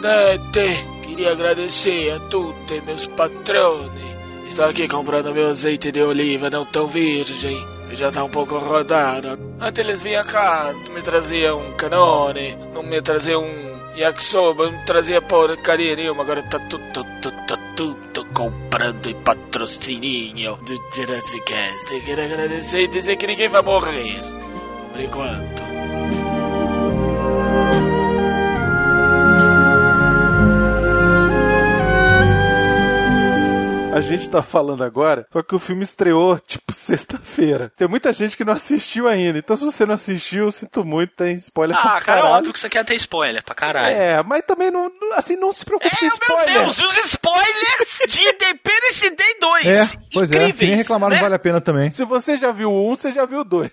Presidente, 0.00 0.86
queria 1.02 1.32
agradecer 1.32 2.12
a 2.12 2.20
tutti 2.20 2.80
meus 2.82 3.08
patroni. 3.08 4.16
Estou 4.46 4.66
aqui 4.66 4.86
comprando 4.86 5.34
meu 5.34 5.50
azeite 5.50 5.90
de 5.90 6.00
oliva 6.00 6.48
não 6.48 6.64
tão 6.64 6.86
virgem. 6.86 7.58
Já 7.92 8.12
tá 8.12 8.22
um 8.22 8.28
pouco 8.28 8.58
rodado. 8.58 9.36
Antes 9.60 9.84
eles 9.84 10.00
vinham 10.00 10.24
cá, 10.24 10.72
me 10.94 11.02
traziam 11.02 11.58
um 11.58 11.72
canone, 11.72 12.56
não 12.72 12.84
me 12.84 13.02
traziam 13.02 13.42
um 13.42 13.96
yakisoba, 13.96 14.66
não 14.66 14.72
me 14.72 14.84
trazia 14.84 15.20
porcaria 15.20 15.96
nenhuma. 15.96 16.22
Agora 16.22 16.42
tá 16.44 16.60
tudo, 16.60 16.84
tudo, 16.92 17.46
tá 17.46 17.56
tudo 17.74 18.24
comprando 18.32 19.10
e 19.10 19.14
patrocininho 19.14 20.56
do 20.58 20.74
Jurassic. 20.94 21.52
Quero 22.06 22.22
agradecer 22.22 22.82
e 22.82 22.88
dizer 22.88 23.16
que 23.16 23.26
ninguém 23.26 23.48
vai 23.48 23.62
morrer. 23.62 24.20
Por 24.92 25.00
enquanto. 25.00 25.67
A 33.98 34.00
gente 34.00 34.28
tá 34.28 34.42
falando 34.44 34.84
agora, 34.84 35.26
só 35.32 35.42
que 35.42 35.56
o 35.56 35.58
filme 35.58 35.82
estreou, 35.82 36.38
tipo, 36.38 36.72
sexta-feira. 36.72 37.72
Tem 37.76 37.88
muita 37.88 38.12
gente 38.12 38.36
que 38.36 38.44
não 38.44 38.52
assistiu 38.52 39.08
ainda. 39.08 39.38
Então, 39.40 39.56
se 39.56 39.64
você 39.64 39.84
não 39.84 39.94
assistiu, 39.94 40.44
eu 40.44 40.52
sinto 40.52 40.84
muito, 40.84 41.14
tem 41.16 41.34
spoiler 41.34 41.76
Ah, 41.76 41.80
pra 41.80 41.90
cara, 41.90 41.98
é 42.00 42.04
caralho. 42.22 42.36
óbvio 42.36 42.52
que 42.52 42.60
você 42.60 42.68
quer 42.68 42.84
ter 42.84 42.94
spoiler 42.94 43.42
pra 43.42 43.56
caralho. 43.56 43.96
É, 43.96 44.22
mas 44.22 44.42
também 44.46 44.70
não, 44.70 44.84
não- 45.00 45.14
assim, 45.14 45.34
não 45.36 45.52
se 45.52 45.64
preocupe 45.64 45.90
com 45.90 45.96
É, 45.96 46.08
meu 46.08 46.14
spoiler. 46.16 46.62
Deus, 46.62 46.78
os 46.80 46.96
spoilers 47.06 47.98
de 48.08 48.20
Independence 48.22 49.10
Day 49.16 49.36
2. 49.40 49.66
É, 49.66 49.86
pois 50.14 50.30
é. 50.30 50.34
Incríveis, 50.36 50.70
Quem 50.70 50.76
reclamar 50.76 51.10
né? 51.10 51.16
não 51.16 51.22
vale 51.22 51.34
a 51.34 51.38
pena 51.40 51.60
também. 51.60 51.90
Se 51.90 52.04
você 52.04 52.36
já 52.36 52.52
viu 52.52 52.72
um, 52.72 52.94
você 52.94 53.10
já 53.10 53.26
viu 53.26 53.42
dois. 53.42 53.70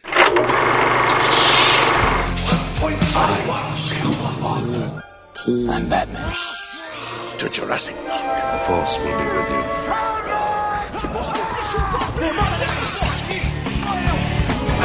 I'm 5.47 5.85
Batman. 5.89 6.31
To 7.39 7.49
Jurassic 7.49 7.95
Park. 8.07 8.23
The 8.51 8.57
Force 8.65 8.97
will 8.99 9.17
be 9.17 9.27
with 9.37 9.49
you. 9.49 9.74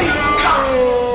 Onde 0.00 0.08
é 0.08 1.09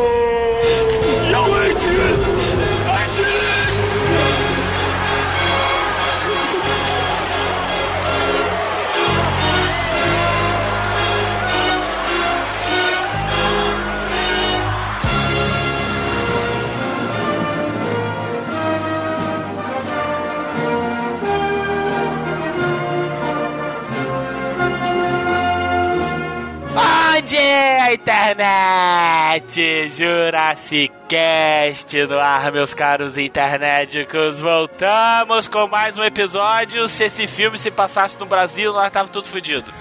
a 27.80 27.94
internet? 27.94 29.90
Jurassic 29.90 30.94
Cast 31.08 32.08
no 32.08 32.20
ar, 32.20 32.52
meus 32.52 32.74
caros 32.74 33.18
internéticos. 33.18 34.40
Voltamos 34.40 35.48
com 35.48 35.68
mais 35.68 35.98
um 35.98 36.04
episódio. 36.04 36.88
Se 36.88 37.06
esse 37.06 37.28
filme 37.28 37.58
se 37.58 37.70
passasse 37.70 38.20
no 38.20 38.26
Brasil, 38.26 38.72
nós 38.74 38.90
tava 38.92 39.10
tudo 39.10 39.28
fudido. 39.28 39.72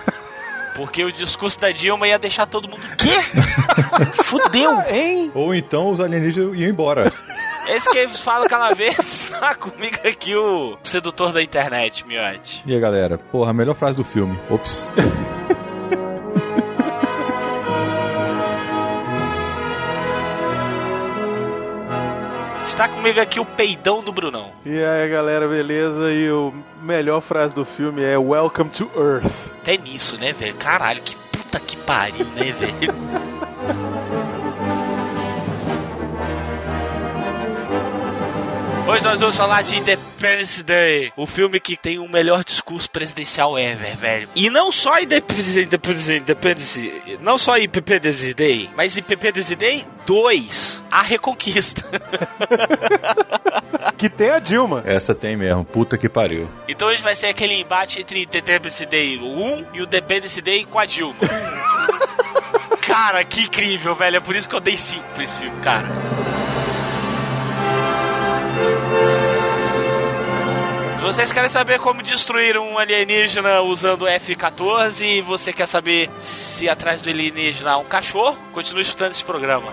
Porque 0.75 1.05
o 1.05 1.12
discurso 1.12 1.59
da 1.61 1.70
Dilma 1.70 2.09
ia 2.09 2.19
deixar 2.19 2.47
todo 2.47 2.69
mundo. 2.69 2.83
Quê? 2.98 3.20
Fudeu! 4.25 4.81
Hein? 4.89 5.31
Ou 5.34 5.55
então 5.55 5.91
os 5.91 6.01
alienígenas 6.01 6.58
iam 6.58 6.70
embora. 6.70 7.12
Esse 7.69 7.89
que 7.91 7.98
eles 7.98 8.20
falam 8.20 8.48
cada 8.48 8.75
vez 8.75 8.98
está 9.01 9.55
comigo 9.55 9.97
aqui 10.07 10.35
o 10.35 10.77
sedutor 10.83 11.33
da 11.33 11.42
internet, 11.42 12.07
Miote. 12.07 12.63
E 12.67 12.74
aí, 12.74 12.80
galera? 12.80 13.17
Porra, 13.17 13.51
a 13.51 13.55
melhor 13.55 13.74
frase 13.74 13.97
do 13.97 14.05
filme. 14.05 14.39
Ops. 14.51 14.91
Está 22.74 22.89
comigo 22.89 23.20
aqui 23.20 23.39
o 23.39 23.45
peidão 23.45 24.02
do 24.02 24.12
Brunão. 24.12 24.51
E 24.67 24.83
aí, 24.83 25.08
galera, 25.08 25.46
beleza? 25.46 26.12
E 26.12 26.29
o 26.29 26.52
melhor 26.83 27.20
frase 27.20 27.55
do 27.55 27.64
filme 27.64 28.02
é 28.02 28.18
Welcome 28.18 28.68
to 28.70 28.90
Earth. 28.96 29.52
Até 29.62 29.77
nisso, 29.77 30.18
né, 30.18 30.33
velho? 30.33 30.57
Caralho, 30.57 31.01
que 31.01 31.14
puta 31.14 31.61
que 31.61 31.77
pariu, 31.77 32.27
né, 32.35 32.51
velho? 32.51 32.92
Hoje 38.94 39.02
nós 39.02 39.18
vamos 39.18 39.36
falar 39.36 39.62
de 39.62 39.77
Independence 39.77 40.62
Day, 40.62 41.12
o 41.16 41.27
filme 41.27 41.58
que 41.58 41.77
tem 41.77 41.98
o 41.98 42.08
melhor 42.08 42.44
discurso 42.44 42.88
presidencial 42.88 43.58
ever, 43.58 43.96
velho. 43.96 44.28
E 44.36 44.48
não 44.48 44.70
só 44.70 45.00
Independence, 45.00 45.60
Independence, 45.60 46.16
Independence 46.16 47.02
não 47.20 47.36
só 47.36 47.58
Independence 47.58 48.32
Day, 48.34 48.70
mas 48.77 48.96
Independence 48.96 49.56
Day 49.56 49.84
2, 50.06 50.84
A 50.92 51.02
Reconquista. 51.02 51.82
Que 53.98 54.08
tem 54.08 54.30
a 54.30 54.38
Dilma. 54.38 54.82
Essa 54.86 55.14
tem 55.14 55.36
mesmo. 55.36 55.64
Puta 55.64 55.96
que 55.96 56.08
pariu. 56.08 56.48
Então 56.68 56.88
hoje 56.88 57.02
vai 57.02 57.14
ser 57.14 57.26
aquele 57.26 57.55
embate 57.55 58.00
entre 58.00 58.22
Independence 58.22 58.84
Day 58.86 59.18
1 59.18 59.66
e 59.72 59.80
o 59.80 59.84
Independence 59.84 60.40
Day 60.40 60.64
com 60.64 60.78
a 60.78 60.86
Dilma. 60.86 61.16
cara, 62.86 63.22
que 63.24 63.42
incrível, 63.42 63.94
velho. 63.94 64.16
É 64.16 64.20
por 64.20 64.34
isso 64.34 64.48
que 64.48 64.55
eu 64.55 64.61
dei 64.61 64.76
5 64.76 65.02
pra 65.14 65.24
esse 65.24 65.38
filme, 65.38 65.61
cara. 65.61 65.88
Vocês 71.05 71.31
querem 71.31 71.51
saber 71.51 71.79
como 71.81 72.03
destruir 72.03 72.57
um 72.57 72.79
alienígena 72.79 73.61
usando 73.61 74.09
F-14 74.09 75.03
e 75.03 75.20
você 75.20 75.53
quer 75.53 75.69
saber 75.69 76.09
se 76.19 76.67
atrás 76.67 77.03
do 77.03 77.11
alienígena 77.11 77.73
há 77.73 77.77
um 77.77 77.85
cachorro, 77.85 78.39
continue 78.53 78.81
escutando 78.81 79.11
esse 79.11 79.23
programa. 79.23 79.70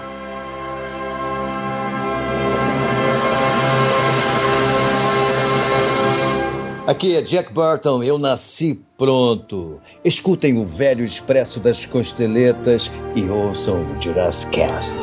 Aqui 6.85 7.15
é 7.15 7.21
Jack 7.21 7.53
Burton, 7.53 8.03
eu 8.03 8.17
nasci 8.17 8.81
pronto. 8.97 9.79
Escutem 10.03 10.57
o 10.57 10.65
velho 10.65 11.05
expresso 11.05 11.61
das 11.61 11.85
costeletas 11.85 12.91
e 13.15 13.23
ouçam 13.29 13.81
o 13.81 14.01
Jurassic 14.01 14.51
Cast. 14.51 14.93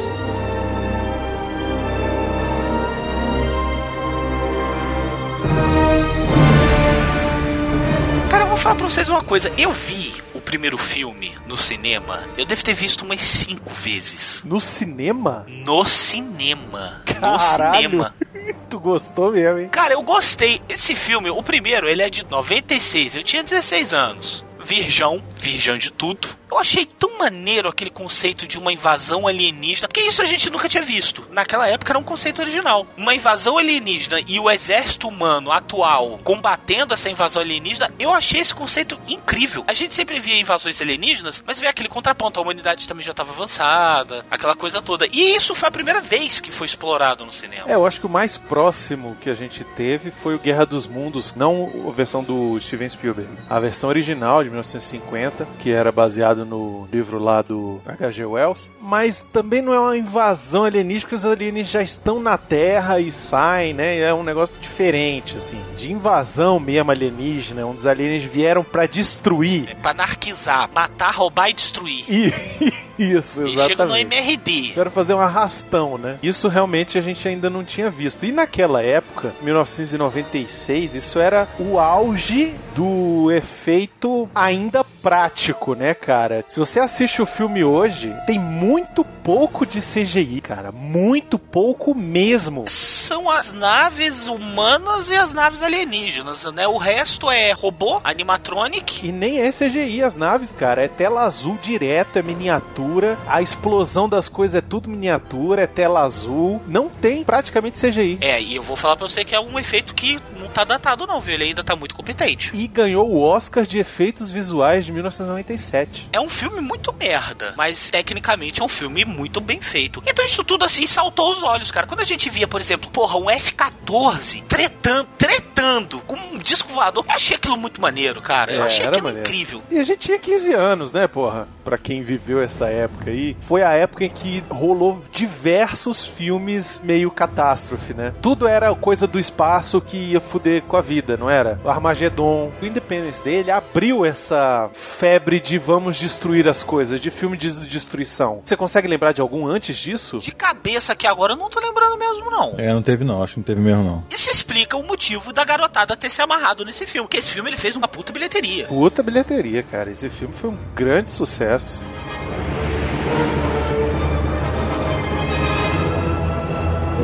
Falar 8.69 8.77
pra 8.77 8.89
vocês 8.89 9.09
uma 9.09 9.23
coisa. 9.25 9.51
Eu 9.57 9.73
vi 9.73 10.13
o 10.35 10.41
primeiro 10.43 10.77
filme 10.77 11.35
no 11.47 11.57
cinema. 11.57 12.23
Eu 12.37 12.45
devo 12.45 12.63
ter 12.63 12.75
visto 12.75 13.03
umas 13.03 13.21
cinco 13.23 13.73
vezes. 13.73 14.43
No 14.45 14.61
cinema? 14.61 15.47
No 15.49 15.87
cinema. 15.87 17.03
No 17.07 17.15
Caralho. 17.15 17.83
cinema. 17.83 18.15
Tu 18.69 18.79
gostou 18.79 19.33
mesmo, 19.33 19.59
hein? 19.61 19.69
Cara, 19.71 19.95
eu 19.95 20.03
gostei. 20.03 20.61
Esse 20.69 20.95
filme, 20.95 21.31
o 21.31 21.43
primeiro, 21.43 21.89
ele 21.89 22.03
é 22.03 22.11
de 22.11 22.27
96. 22.27 23.17
Eu 23.17 23.23
tinha 23.23 23.43
16 23.43 23.95
anos. 23.95 24.45
Virgão, 24.63 25.23
virgão 25.37 25.79
de 25.79 25.91
tudo. 25.91 26.29
Eu 26.51 26.59
achei 26.59 26.87
tão 26.87 27.19
maneiro 27.19 27.69
aquele 27.69 27.91
conceito 27.91 28.47
de 28.47 28.59
uma 28.59 28.73
invasão 28.73 29.27
alienígena, 29.27 29.89
porque 29.89 30.01
isso 30.01 30.23
a 30.23 30.25
gente 30.25 30.49
nunca 30.51 30.69
tinha 30.69 30.83
visto. 30.83 31.27
Naquela 31.31 31.69
época 31.69 31.93
era 31.93 31.99
um 31.99 32.05
conceito 32.05 32.41
original. 32.41 32.87
Uma 32.97 33.15
invasão 33.15 33.59
alienígena 33.59 34.19
e 34.27 34.39
o 34.41 34.51
exército 34.51 35.09
humano 35.09 35.53
atual 35.53 36.19
combatendo 36.25 36.95
essa 36.95 37.11
invasão 37.11 37.43
alienígena, 37.43 37.91
eu 37.99 38.13
achei 38.13 38.41
esse 38.41 38.55
conceito 38.55 38.99
incrível. 39.09 39.65
A 39.67 39.75
gente 39.75 39.95
sempre 39.95 40.19
via 40.19 40.39
invasões 40.39 40.81
alienígenas, 40.81 41.43
mas 41.47 41.59
vê 41.59 41.67
aquele 41.67 41.89
contraponto. 41.89 42.39
A 42.39 42.43
humanidade 42.43 42.87
também 42.87 43.05
já 43.05 43.11
estava 43.11 43.33
avançada, 43.33 44.25
aquela 44.31 44.55
coisa 44.55 44.81
toda. 44.81 45.07
E 45.07 45.35
isso 45.35 45.55
foi 45.55 45.69
a 45.69 45.73
primeira 45.73 46.01
vez 46.01 46.41
que 46.41 46.53
foi 46.53 46.67
explorado 46.67 47.25
no 47.25 47.33
cinema. 47.33 47.65
É, 47.67 47.75
eu 47.75 47.87
acho 47.87 48.01
que 48.01 48.07
o 48.07 48.11
mais 48.11 48.39
próximo 48.39 49.17
que 49.21 49.31
a 49.31 49.35
gente 49.35 49.65
teve 49.65 50.11
foi 50.11 50.35
o 50.35 50.39
Guerra 50.39 50.65
dos 50.65 50.87
Mundos, 50.87 51.35
não 51.35 51.89
a 51.89 51.93
versão 51.93 52.23
do 52.23 52.61
Steven 52.61 52.89
Spielberg. 52.89 53.31
A 53.49 53.59
versão 53.59 53.89
original 53.89 54.43
de 54.43 54.51
1950, 54.51 55.47
que 55.59 55.71
era 55.71 55.91
baseado 56.39 56.45
no 56.45 56.89
livro 56.93 57.19
lá 57.19 57.43
do 57.43 57.81
H.G. 57.87 58.25
Wells. 58.25 58.71
Mas 58.81 59.27
também 59.33 59.63
não 59.63 59.73
é 59.73 59.81
uma 59.81 59.97
invasão 59.97 60.65
alienígena, 60.65 61.01
porque 61.03 61.15
os 61.15 61.25
alienígenas 61.25 61.71
já 61.71 61.83
estão 61.83 62.21
na 62.21 62.37
Terra 62.37 63.01
e 63.01 63.11
saem, 63.11 63.75
né? 63.75 63.99
É 63.99 64.13
um 64.13 64.23
negócio 64.23 64.61
diferente, 64.61 65.37
assim. 65.37 65.61
De 65.77 65.91
invasão 65.91 66.61
mesmo 66.61 66.91
alienígena, 66.91 67.67
onde 67.67 67.81
os 67.81 67.87
alienígenas 67.87 68.33
vieram 68.35 68.65
pra 68.65 68.87
destruir. 68.87 69.71
É 69.71 69.75
pra 69.75 69.91
anarquizar, 69.93 70.71
matar, 70.75 71.15
roubar 71.15 71.51
e 71.51 71.53
destruir. 71.53 72.05
E, 72.09 72.33
Isso, 72.99 73.47
E 73.47 73.51
chega 73.57 73.85
no 73.85 73.97
exatamente. 73.97 74.01
MRD. 74.07 74.73
Quero 74.75 74.91
fazer 74.91 75.15
um 75.15 75.21
arrastão, 75.21 75.97
né? 75.97 76.19
Isso 76.23 76.49
realmente 76.49 76.99
a 76.99 77.01
gente 77.01 77.27
ainda 77.29 77.49
não 77.49 77.63
tinha 77.65 77.91
visto. 77.91 78.27
E 78.27 78.33
naquela 78.33 78.83
época, 78.83 79.33
1996, 79.43 80.95
isso 80.95 81.19
era 81.19 81.47
o 81.59 81.79
auge 81.79 82.55
do 82.75 83.31
efeito 83.31 84.29
ainda 84.35 84.83
prático, 84.85 85.75
né, 85.75 85.95
cara? 85.95 86.45
Se 86.49 86.59
você 86.59 86.81
assiste 86.81 87.23
o 87.23 87.27
filme 87.27 87.63
hoje, 87.65 88.15
tem 88.27 88.39
muito 88.39 89.05
pouco 89.05 89.65
de 89.67 89.81
CGI, 89.81 90.41
cara. 90.41 90.73
Muito 90.73 91.39
pouco 91.39 91.95
mesmo. 91.95 92.65
São 92.69 93.29
as 93.31 93.53
naves 93.53 94.27
humanas 94.27 95.09
e 95.11 95.15
as 95.17 95.33
naves 95.33 95.63
alienígenas, 95.63 96.45
né? 96.53 96.67
O 96.67 96.77
resto 96.77 97.31
é 97.31 97.53
robô, 97.53 98.01
animatronic. 98.05 99.07
E 99.07 99.13
nem 99.13 99.41
é 99.41 99.51
CGI 99.51 100.03
as 100.03 100.15
naves, 100.17 100.53
cara. 100.53 100.85
É 100.85 100.89
tela 100.89 101.23
azul 101.23 101.59
direto, 101.63 102.19
é 102.19 102.23
miniatura. 102.23 102.88
A 103.27 103.43
explosão 103.43 104.09
das 104.09 104.29
coisas 104.29 104.55
é 104.57 104.61
tudo 104.61 104.89
miniatura, 104.89 105.63
é 105.63 105.67
tela 105.67 106.01
azul. 106.03 106.63
Não 106.67 106.89
tem 106.89 107.23
praticamente 107.23 107.79
CGI. 107.79 108.19
É, 108.21 108.41
e 108.41 108.57
eu 108.57 108.63
vou 108.63 108.77
falar 108.77 108.97
pra 108.97 109.07
você 109.09 109.25
que 109.25 109.35
é 109.35 109.41
um 109.41 109.59
efeito 109.59 109.95
que 109.95 110.19
não 110.41 110.49
tá 110.49 110.65
datado 110.65 111.07
não, 111.07 111.21
viu? 111.21 111.35
Ele 111.35 111.45
ainda 111.45 111.63
tá 111.63 111.77
muito 111.77 111.95
competente. 111.95 112.51
E 112.55 112.67
ganhou 112.67 113.09
o 113.11 113.21
Oscar 113.21 113.67
de 113.67 113.79
efeitos 113.79 114.31
visuais 114.31 114.85
de 114.87 114.93
1997. 114.93 116.09
É 116.13 116.21
um 116.21 116.29
filme 116.29 116.61
muito 116.61 116.93
merda, 116.95 117.53
mas 117.57 117.91
tecnicamente 117.91 118.61
é 118.63 118.65
um 118.65 118.69
filme 118.69 119.05
muito 119.05 119.41
bem 119.41 119.61
feito. 119.61 120.03
Então 120.07 120.25
isso 120.25 120.43
tudo 120.43 120.65
assim 120.65 120.87
saltou 120.87 121.31
os 121.33 121.43
olhos, 121.43 121.71
cara. 121.71 121.87
Quando 121.87 122.01
a 122.01 122.05
gente 122.05 122.31
via, 122.31 122.49
por 122.49 122.61
exemplo, 122.61 122.91
porra, 122.91 123.19
um 123.19 123.29
F-14 123.31 124.43
tretando, 124.49 125.09
tretando 125.19 126.01
com 126.01 126.15
um 126.17 126.39
disco 126.39 126.73
voador, 126.73 127.05
eu 127.07 127.13
achei 127.15 127.37
aquilo 127.37 127.57
muito 127.57 127.81
maneiro, 127.81 128.21
cara. 128.23 128.53
Eu 128.53 128.63
É, 128.63 128.67
achei 128.67 128.83
era 128.83 128.91
aquilo 128.91 129.05
maneiro. 129.05 129.29
incrível. 129.29 129.63
E 129.71 129.79
a 129.79 129.85
gente 129.85 129.99
tinha 130.01 130.19
15 130.19 130.53
anos, 130.55 130.93
né, 130.93 131.07
porra? 131.07 131.47
Pra 131.65 131.77
quem 131.77 132.03
viveu 132.03 132.41
essa 132.43 132.67
época 132.69 132.78
aí, 133.07 133.37
foi 133.41 133.63
a 133.63 133.73
época 133.73 134.05
em 134.05 134.11
que 134.11 134.43
rolou 134.49 135.03
diversos 135.13 136.07
filmes 136.07 136.81
meio 136.85 137.11
catástrofe, 137.11 137.95
né? 137.95 138.13
Tudo 138.21 138.47
era 138.47 138.75
coisa 138.75 139.07
do 139.07 139.19
espaço 139.19 139.81
que 139.81 139.97
ia 139.97 140.21
fuder 140.21 140.63
com 140.63 140.77
a 140.77 140.81
vida, 140.81 141.17
não 141.17 141.29
era? 141.29 141.59
O 141.65 141.69
Armagedon, 141.69 142.51
o 142.61 142.65
Independence 142.65 143.23
Day, 143.23 143.37
ele 143.37 143.51
abriu 143.51 144.05
essa 144.05 144.71
febre 144.73 145.41
de 145.41 145.59
vamos 145.59 145.97
destruir 145.97 146.49
as 146.49 146.63
coisas, 146.63 147.01
de 147.01 147.11
filme 147.11 147.37
de 147.37 147.53
destruição. 147.67 148.43
Você 148.45 148.57
consegue 148.57 148.89
lembrar 148.89 149.13
de 149.13 149.21
algum 149.21 149.47
antes 149.47 149.77
disso? 149.77 150.19
De 150.19 150.33
cabeça 150.33 150.93
aqui 150.93 151.07
agora 151.07 151.33
eu 151.33 151.37
não 151.37 151.49
tô 151.49 151.61
lembrando 151.61 151.97
mesmo, 151.97 152.31
não. 152.31 152.55
É, 152.59 152.73
não 152.73 152.83
teve 152.83 153.05
não, 153.05 153.23
acho 153.23 153.35
que 153.35 153.41
não 153.41 153.45
teve 153.45 153.61
mesmo 153.61 153.83
não. 153.83 154.05
Isso 154.11 154.31
explica 154.31 154.77
o 154.77 154.83
motivo 154.83 155.33
da 155.33 155.45
garotada 155.45 155.97
ter 155.97 156.11
se 156.11 156.21
amarrado 156.21 156.65
nesse 156.65 156.87
filme. 156.87 157.07
Porque 157.07 157.19
esse 157.19 157.31
filme 157.31 157.51
ele 157.51 157.57
fez 157.57 157.77
uma 157.77 157.89
puta 157.89 158.13
bilheteria. 158.13 158.67
Puta 158.67 159.03
bilheteria, 159.03 159.63
cara. 159.63 159.91
Esse 159.91 160.09
filme 160.09 160.35
foi 160.35 160.51
um 160.51 160.59
grande 160.75 161.11
sucesso. 161.11 161.83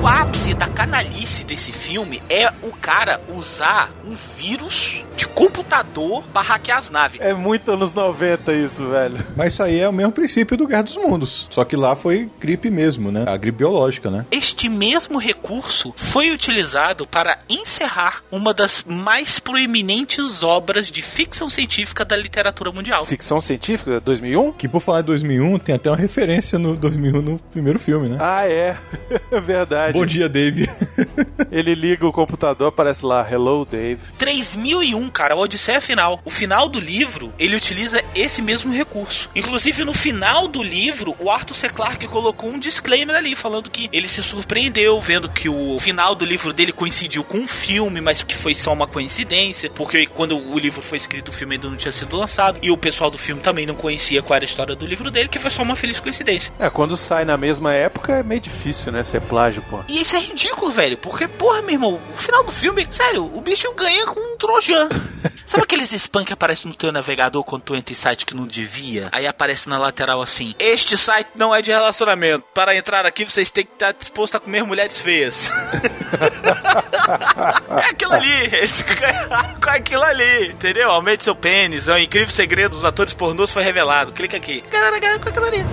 O 0.04 0.06
ápice 0.06 0.52
da 0.52 0.68
canalice 0.68 1.44
desse 1.44 1.72
filme 1.72 2.22
é 2.28 2.52
o 2.62 2.70
cara 2.72 3.22
usar 3.34 3.90
um 4.06 4.14
vírus 4.36 5.02
de 5.16 5.26
computador 5.26 6.22
pra 6.30 6.42
hackear 6.42 6.76
as 6.76 6.90
naves. 6.90 7.18
É 7.22 7.32
muito 7.32 7.72
anos 7.72 7.94
90 7.94 8.52
isso, 8.52 8.86
velho. 8.90 9.24
Mas 9.34 9.54
isso 9.54 9.62
aí 9.62 9.80
é 9.80 9.88
o 9.88 9.92
mesmo 9.94 10.12
princípio 10.12 10.58
do 10.58 10.66
Guerra 10.66 10.82
dos 10.82 10.96
Mundos. 10.98 11.48
Só 11.50 11.64
que 11.64 11.74
lá 11.74 11.96
foi 11.96 12.28
gripe 12.38 12.70
mesmo, 12.70 13.10
né? 13.10 13.24
A 13.26 13.34
gripe 13.38 13.56
biológica, 13.56 14.10
né? 14.10 14.26
Este 14.30 14.68
mesmo 14.68 15.18
recurso 15.18 15.94
foi 15.96 16.30
utilizado 16.30 17.06
para 17.06 17.38
encerrar 17.48 18.22
uma 18.30 18.52
das 18.52 18.84
mais 18.86 19.38
proeminentes 19.38 20.42
obras 20.42 20.90
de 20.90 21.00
ficção 21.00 21.48
científica 21.48 22.04
da 22.04 22.14
literatura 22.14 22.70
mundial. 22.70 23.06
Ficção 23.06 23.40
científica, 23.40 24.02
2001? 24.02 24.52
Que 24.52 24.68
por 24.68 24.80
falar 24.80 25.00
de 25.00 25.06
2001, 25.06 25.58
tem 25.60 25.74
até 25.76 25.88
uma 25.88 25.96
referência 25.96 26.58
no 26.58 26.76
2001 26.76 27.22
no 27.22 27.38
primeiro 27.38 27.78
filme, 27.78 28.10
né? 28.10 28.18
Ah, 28.20 28.46
é. 28.46 28.76
É 29.30 29.40
verdade. 29.40 29.93
Bom 29.94 30.04
dia, 30.04 30.28
Dave. 30.28 30.68
Ele 31.52 31.72
liga 31.72 32.04
o 32.04 32.12
computador, 32.12 32.66
aparece 32.66 33.06
lá, 33.06 33.24
Hello, 33.30 33.64
Dave. 33.64 34.00
3001, 34.18 35.08
cara, 35.10 35.34
a 35.34 35.36
Odisseia 35.36 35.80
Final. 35.80 36.20
O 36.24 36.30
final 36.30 36.68
do 36.68 36.80
livro, 36.80 37.32
ele 37.38 37.54
utiliza 37.54 38.02
esse 38.12 38.42
mesmo 38.42 38.72
recurso. 38.72 39.30
Inclusive, 39.36 39.84
no 39.84 39.94
final 39.94 40.48
do 40.48 40.64
livro, 40.64 41.14
o 41.20 41.30
Arthur 41.30 41.54
C. 41.54 41.68
Clarke 41.68 42.08
colocou 42.08 42.50
um 42.50 42.58
disclaimer 42.58 43.14
ali, 43.14 43.36
falando 43.36 43.70
que 43.70 43.88
ele 43.92 44.08
se 44.08 44.20
surpreendeu 44.20 44.98
vendo 45.00 45.28
que 45.28 45.48
o 45.48 45.78
final 45.78 46.16
do 46.16 46.24
livro 46.24 46.52
dele 46.52 46.72
coincidiu 46.72 47.22
com 47.22 47.38
um 47.38 47.46
filme, 47.46 48.00
mas 48.00 48.20
que 48.24 48.34
foi 48.34 48.52
só 48.52 48.72
uma 48.72 48.88
coincidência, 48.88 49.70
porque 49.70 50.06
quando 50.06 50.36
o 50.36 50.58
livro 50.58 50.82
foi 50.82 50.98
escrito, 50.98 51.28
o 51.28 51.32
filme 51.32 51.54
ainda 51.54 51.68
não 51.68 51.76
tinha 51.76 51.92
sido 51.92 52.16
lançado, 52.16 52.58
e 52.60 52.70
o 52.70 52.76
pessoal 52.76 53.12
do 53.12 53.18
filme 53.18 53.40
também 53.40 53.64
não 53.64 53.76
conhecia 53.76 54.22
qual 54.22 54.34
era 54.34 54.44
a 54.44 54.48
história 54.48 54.74
do 54.74 54.86
livro 54.86 55.08
dele, 55.08 55.28
que 55.28 55.38
foi 55.38 55.52
só 55.52 55.62
uma 55.62 55.76
feliz 55.76 56.00
coincidência. 56.00 56.52
É, 56.58 56.68
quando 56.68 56.96
sai 56.96 57.24
na 57.24 57.36
mesma 57.36 57.72
época 57.72 58.14
é 58.14 58.22
meio 58.24 58.40
difícil, 58.40 58.90
né? 58.90 59.04
Ser 59.04 59.20
plágio, 59.20 59.62
pô. 59.70 59.83
E 59.86 60.00
isso 60.00 60.16
é 60.16 60.18
ridículo, 60.18 60.70
velho, 60.70 60.96
porque, 60.96 61.28
porra, 61.28 61.60
meu 61.60 61.72
irmão, 61.72 62.00
o 62.12 62.16
final 62.16 62.42
do 62.42 62.50
filme, 62.50 62.86
sério, 62.90 63.30
o 63.34 63.40
bicho 63.40 63.70
ganha 63.74 64.06
com 64.06 64.18
um 64.18 64.36
trojan. 64.36 64.88
Sabe 65.46 65.64
aqueles 65.64 65.92
spam 65.92 66.24
que 66.24 66.32
aparecem 66.32 66.70
no 66.70 66.76
teu 66.76 66.90
navegador 66.90 67.44
quando 67.44 67.62
tu 67.62 67.76
entra 67.76 67.92
em 67.92 67.96
site 67.96 68.24
que 68.24 68.34
não 68.34 68.46
devia? 68.46 69.08
Aí 69.12 69.26
aparece 69.26 69.68
na 69.68 69.78
lateral 69.78 70.22
assim: 70.22 70.54
Este 70.58 70.96
site 70.96 71.28
não 71.36 71.54
é 71.54 71.60
de 71.60 71.70
relacionamento. 71.70 72.44
Para 72.54 72.74
entrar 72.74 73.04
aqui, 73.04 73.24
vocês 73.24 73.50
têm 73.50 73.64
que 73.64 73.72
estar 73.72 73.92
disposto 73.92 74.36
a 74.36 74.40
comer 74.40 74.64
mulheres 74.64 75.00
feias. 75.00 75.50
é 77.82 77.90
aquilo 77.90 78.14
ali, 78.14 78.44
eles 78.54 78.82
ganharam 78.88 79.60
com 79.60 79.70
aquilo 79.70 80.02
ali, 80.02 80.48
entendeu? 80.48 80.90
Aumente 80.90 81.24
seu 81.24 81.36
pênis, 81.36 81.88
é 81.88 81.94
um 81.94 81.98
incrível 81.98 82.34
segredo 82.34 82.76
dos 82.76 82.84
atores 82.84 83.12
pornôs 83.12 83.52
foi 83.52 83.62
revelado. 83.62 84.12
Clica 84.12 84.36
aqui. 84.36 84.64
Galera, 84.70 84.98
ganha 84.98 85.18
com 85.18 85.28
aquilo 85.28 85.46
ali. 85.46 85.64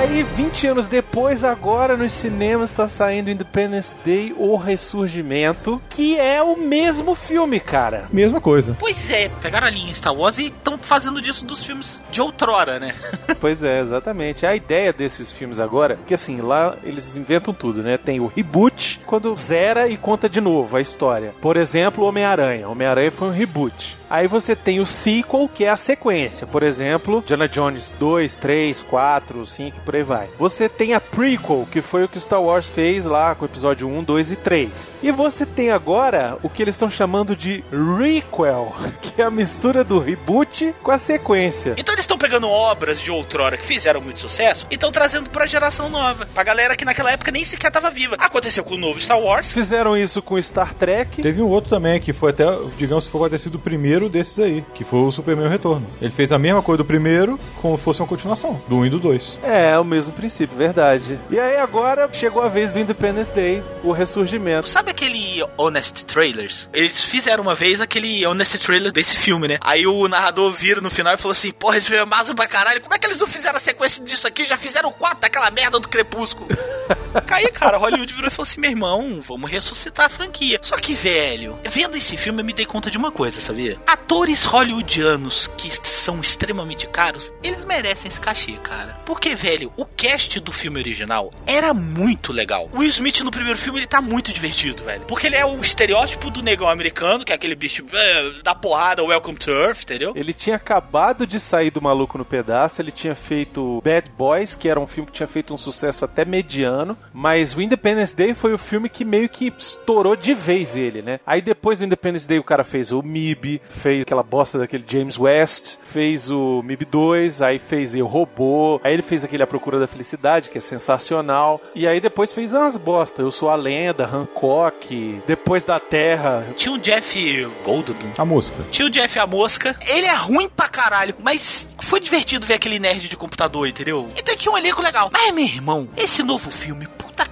Aí, 0.00 0.22
20 0.22 0.66
anos 0.66 0.86
depois, 0.86 1.44
agora 1.44 1.94
nos 1.94 2.12
cinemas 2.12 2.70
está 2.70 2.88
saindo 2.88 3.30
Independence 3.30 3.94
Day 4.02 4.34
ou 4.36 4.56
Ressurgimento, 4.56 5.80
que 5.90 6.18
é 6.18 6.42
o 6.42 6.56
mesmo 6.56 7.14
filme, 7.14 7.60
cara. 7.60 8.06
Mesma 8.10 8.40
coisa. 8.40 8.74
Pois 8.78 9.10
é, 9.10 9.28
pegaram 9.42 9.66
a 9.66 9.70
linha 9.70 9.94
Star 9.94 10.14
Wars 10.14 10.38
e 10.38 10.46
estão 10.46 10.78
fazendo 10.78 11.20
disso 11.20 11.44
dos 11.44 11.62
filmes 11.62 12.02
de 12.10 12.20
outrora, 12.20 12.80
né? 12.80 12.94
Pois 13.40 13.64
é, 13.64 13.80
exatamente. 13.80 14.44
A 14.44 14.54
ideia 14.54 14.92
desses 14.92 15.32
filmes 15.32 15.58
agora, 15.58 15.98
que 16.06 16.12
assim, 16.12 16.42
lá 16.42 16.76
eles 16.84 17.16
inventam 17.16 17.54
tudo, 17.54 17.82
né? 17.82 17.96
Tem 17.96 18.20
o 18.20 18.26
reboot, 18.26 19.00
quando 19.06 19.34
zera 19.34 19.88
e 19.88 19.96
conta 19.96 20.28
de 20.28 20.42
novo 20.42 20.76
a 20.76 20.80
história. 20.82 21.32
Por 21.40 21.56
exemplo, 21.56 22.04
Homem-Aranha. 22.04 22.68
Homem-Aranha 22.68 23.10
foi 23.10 23.28
um 23.28 23.32
reboot. 23.32 23.96
Aí 24.10 24.26
você 24.26 24.56
tem 24.56 24.80
o 24.80 24.84
sequel, 24.84 25.48
que 25.48 25.64
é 25.64 25.70
a 25.70 25.76
sequência. 25.76 26.44
Por 26.44 26.64
exemplo, 26.64 27.22
Diana 27.24 27.48
Jones 27.48 27.94
2, 27.98 28.36
3, 28.36 28.82
4, 28.82 29.46
5 29.46 29.76
e 29.76 29.80
por 29.90 29.96
aí 29.96 30.04
vai. 30.04 30.28
Você 30.38 30.68
tem 30.68 30.94
a 30.94 31.00
prequel, 31.00 31.66
que 31.68 31.82
foi 31.82 32.04
o 32.04 32.08
que 32.08 32.20
Star 32.20 32.40
Wars 32.40 32.64
fez 32.64 33.04
lá 33.04 33.34
com 33.34 33.44
o 33.44 33.48
episódio 33.48 33.88
1, 33.88 34.04
2 34.04 34.30
e 34.30 34.36
3. 34.36 34.70
E 35.02 35.10
você 35.10 35.44
tem 35.44 35.72
agora 35.72 36.38
o 36.44 36.48
que 36.48 36.62
eles 36.62 36.76
estão 36.76 36.88
chamando 36.88 37.34
de 37.34 37.64
requel, 37.72 38.72
que 39.02 39.20
é 39.20 39.24
a 39.24 39.30
mistura 39.30 39.82
do 39.82 39.98
reboot 39.98 40.72
com 40.80 40.92
a 40.92 40.98
sequência. 40.98 41.74
Então 41.76 41.92
eles 41.92 42.04
estão 42.04 42.16
pegando 42.16 42.48
obras 42.48 43.00
de 43.00 43.10
outrora 43.10 43.56
que 43.56 43.66
fizeram 43.66 44.00
muito 44.00 44.20
sucesso 44.20 44.64
e 44.70 44.74
estão 44.74 44.92
trazendo 44.92 45.28
pra 45.28 45.44
geração 45.44 45.90
nova. 45.90 46.24
Pra 46.32 46.44
galera 46.44 46.76
que 46.76 46.84
naquela 46.84 47.10
época 47.10 47.32
nem 47.32 47.44
sequer 47.44 47.72
tava 47.72 47.90
viva. 47.90 48.14
Aconteceu 48.20 48.62
com 48.62 48.74
o 48.74 48.78
novo 48.78 49.00
Star 49.00 49.18
Wars. 49.18 49.52
Fizeram 49.52 49.96
isso 49.96 50.22
com 50.22 50.40
Star 50.40 50.72
Trek. 50.72 51.20
Teve 51.20 51.42
um 51.42 51.48
outro 51.48 51.68
também 51.68 51.98
que 51.98 52.12
foi 52.12 52.30
até, 52.30 52.44
digamos, 52.78 53.06
que 53.06 53.12
pode 53.12 53.32
ter 53.32 53.38
sido 53.38 53.56
o 53.56 53.58
primeiro 53.58 54.08
desses 54.08 54.38
aí, 54.38 54.64
que 54.72 54.84
foi 54.84 55.00
o 55.00 55.10
Superman 55.10 55.48
Retorno. 55.48 55.84
Ele 56.00 56.12
fez 56.12 56.30
a 56.30 56.38
mesma 56.38 56.62
coisa 56.62 56.78
do 56.78 56.84
primeiro, 56.84 57.40
como 57.60 57.76
se 57.76 57.82
fosse 57.82 58.00
uma 58.00 58.06
continuação, 58.06 58.60
do 58.68 58.76
1 58.76 58.86
e 58.86 58.90
do 58.90 59.00
2. 59.00 59.38
É, 59.42 59.79
o 59.80 59.84
mesmo 59.84 60.12
princípio, 60.12 60.56
verdade. 60.56 61.18
E 61.30 61.38
aí 61.38 61.56
agora 61.56 62.08
chegou 62.12 62.42
a 62.42 62.48
vez 62.48 62.72
do 62.72 62.78
Independence 62.78 63.32
Day, 63.32 63.62
o 63.82 63.92
ressurgimento. 63.92 64.68
Sabe 64.68 64.90
aquele 64.90 65.44
Honest 65.56 66.04
Trailers? 66.04 66.68
Eles 66.72 67.02
fizeram 67.02 67.42
uma 67.42 67.54
vez 67.54 67.80
aquele 67.80 68.24
Honest 68.26 68.58
Trailer 68.58 68.92
desse 68.92 69.16
filme, 69.16 69.48
né? 69.48 69.58
Aí 69.60 69.86
o 69.86 70.08
narrador 70.08 70.52
vira 70.52 70.80
no 70.80 70.90
final 70.90 71.14
e 71.14 71.16
falou 71.16 71.32
assim: 71.32 71.50
Porra, 71.50 71.78
esse 71.78 71.88
filme 71.88 72.02
é 72.02 72.06
massa 72.06 72.34
pra 72.34 72.46
caralho. 72.46 72.80
Como 72.80 72.94
é 72.94 72.98
que 72.98 73.06
eles 73.06 73.18
não 73.18 73.26
fizeram 73.26 73.56
a 73.56 73.60
sequência 73.60 74.04
disso 74.04 74.26
aqui? 74.26 74.44
Já 74.44 74.56
fizeram 74.56 74.92
quatro 74.92 75.20
daquela 75.20 75.50
merda 75.50 75.78
do 75.78 75.88
Crepúsculo. 75.88 76.48
Aí, 77.28 77.48
cara, 77.48 77.76
Hollywood 77.76 78.12
virou 78.12 78.28
e 78.28 78.30
falou 78.30 78.44
assim: 78.44 78.60
Meu 78.60 78.70
irmão, 78.70 79.20
vamos 79.26 79.50
ressuscitar 79.50 80.06
a 80.06 80.08
franquia. 80.08 80.58
Só 80.62 80.76
que, 80.76 80.94
velho, 80.94 81.58
vendo 81.68 81.96
esse 81.96 82.16
filme 82.16 82.40
eu 82.40 82.44
me 82.44 82.52
dei 82.52 82.66
conta 82.66 82.90
de 82.90 82.98
uma 82.98 83.10
coisa, 83.10 83.40
sabia? 83.40 83.78
Atores 83.86 84.44
hollywoodianos 84.44 85.48
que 85.56 85.70
são 85.86 86.20
extremamente 86.20 86.86
caros, 86.86 87.32
eles 87.42 87.64
merecem 87.64 88.08
esse 88.08 88.20
cachê, 88.20 88.52
cara. 88.62 88.98
Porque, 89.04 89.34
velho, 89.34 89.69
O 89.76 89.84
cast 89.84 90.40
do 90.40 90.52
filme 90.52 90.78
original 90.78 91.32
era 91.46 91.72
muito 91.72 92.32
legal. 92.32 92.68
O 92.72 92.78
Will 92.78 92.88
Smith 92.88 93.20
no 93.20 93.30
primeiro 93.30 93.58
filme 93.58 93.80
ele 93.80 93.86
tá 93.86 94.00
muito 94.00 94.32
divertido, 94.32 94.84
velho. 94.84 95.02
Porque 95.06 95.26
ele 95.26 95.36
é 95.36 95.44
o 95.44 95.60
estereótipo 95.60 96.30
do 96.30 96.42
negão 96.42 96.68
americano, 96.68 97.24
que 97.24 97.32
é 97.32 97.34
aquele 97.34 97.54
bicho 97.54 97.84
é, 97.92 98.42
da 98.42 98.54
porrada, 98.54 99.02
Welcome 99.04 99.38
to 99.38 99.50
Earth, 99.50 99.82
entendeu? 99.82 100.12
Ele 100.14 100.32
tinha 100.34 100.56
acabado 100.56 101.26
de 101.26 101.38
sair 101.40 101.70
do 101.70 101.80
Maluco 101.80 102.18
no 102.18 102.24
Pedaço, 102.24 102.80
ele 102.80 102.90
tinha 102.90 103.14
feito 103.14 103.80
Bad 103.84 104.10
Boys, 104.16 104.54
que 104.54 104.68
era 104.68 104.78
um 104.78 104.86
filme 104.86 105.06
que 105.06 105.16
tinha 105.16 105.26
feito 105.26 105.54
um 105.54 105.58
sucesso 105.58 106.04
até 106.04 106.24
mediano, 106.24 106.96
mas 107.12 107.54
o 107.54 107.62
Independence 107.62 108.14
Day 108.14 108.34
foi 108.34 108.52
o 108.52 108.58
filme 108.58 108.88
que 108.88 109.04
meio 109.04 109.28
que 109.28 109.52
estourou 109.58 110.16
de 110.16 110.34
vez 110.34 110.76
ele, 110.76 111.02
né? 111.02 111.20
Aí 111.26 111.40
depois 111.40 111.78
do 111.78 111.84
Independence 111.84 112.26
Day 112.26 112.38
o 112.38 112.44
cara 112.44 112.64
fez 112.64 112.92
o 112.92 113.02
MIB, 113.02 113.60
fez 113.68 114.02
aquela 114.02 114.22
bosta 114.22 114.58
daquele 114.58 114.84
James 114.86 115.18
West, 115.18 115.76
fez 115.82 116.30
o 116.30 116.62
MIB 116.62 116.84
2, 116.84 117.42
aí 117.42 117.58
fez 117.58 117.94
o 117.94 118.06
Robô, 118.06 118.80
aí 118.82 118.92
ele 118.92 119.02
fez 119.02 119.24
aquele 119.24 119.42
Procura 119.50 119.80
da 119.80 119.86
Felicidade, 119.88 120.48
que 120.48 120.58
é 120.58 120.60
sensacional, 120.60 121.60
e 121.74 121.86
aí 121.86 122.00
depois 122.00 122.32
fez 122.32 122.54
umas 122.54 122.76
bosta, 122.76 123.20
Eu 123.20 123.32
Sou 123.32 123.50
a 123.50 123.56
Lenda, 123.56 124.06
Hancock, 124.06 125.20
Depois 125.26 125.64
da 125.64 125.80
Terra. 125.80 126.46
Tinha 126.56 126.72
o 126.72 126.78
Jeff 126.78 127.44
Goldblum. 127.64 128.12
A 128.16 128.24
mosca. 128.24 128.56
Tinha 128.70 128.86
o 128.86 128.90
Jeff 128.90 129.18
a 129.18 129.26
Mosca. 129.26 129.76
Ele 129.88 130.06
é 130.06 130.14
ruim 130.14 130.48
pra 130.48 130.68
caralho, 130.68 131.16
mas 131.20 131.68
foi 131.80 131.98
divertido 131.98 132.46
ver 132.46 132.54
aquele 132.54 132.78
nerd 132.78 133.08
de 133.08 133.16
computador, 133.16 133.66
entendeu? 133.66 134.08
Então 134.16 134.36
tinha 134.36 134.52
um 134.52 134.56
elenco 134.56 134.80
legal. 134.80 135.10
Mas, 135.12 135.34
meu 135.34 135.44
irmão, 135.44 135.88
esse 135.96 136.22
novo 136.22 136.48
filme, 136.50 136.86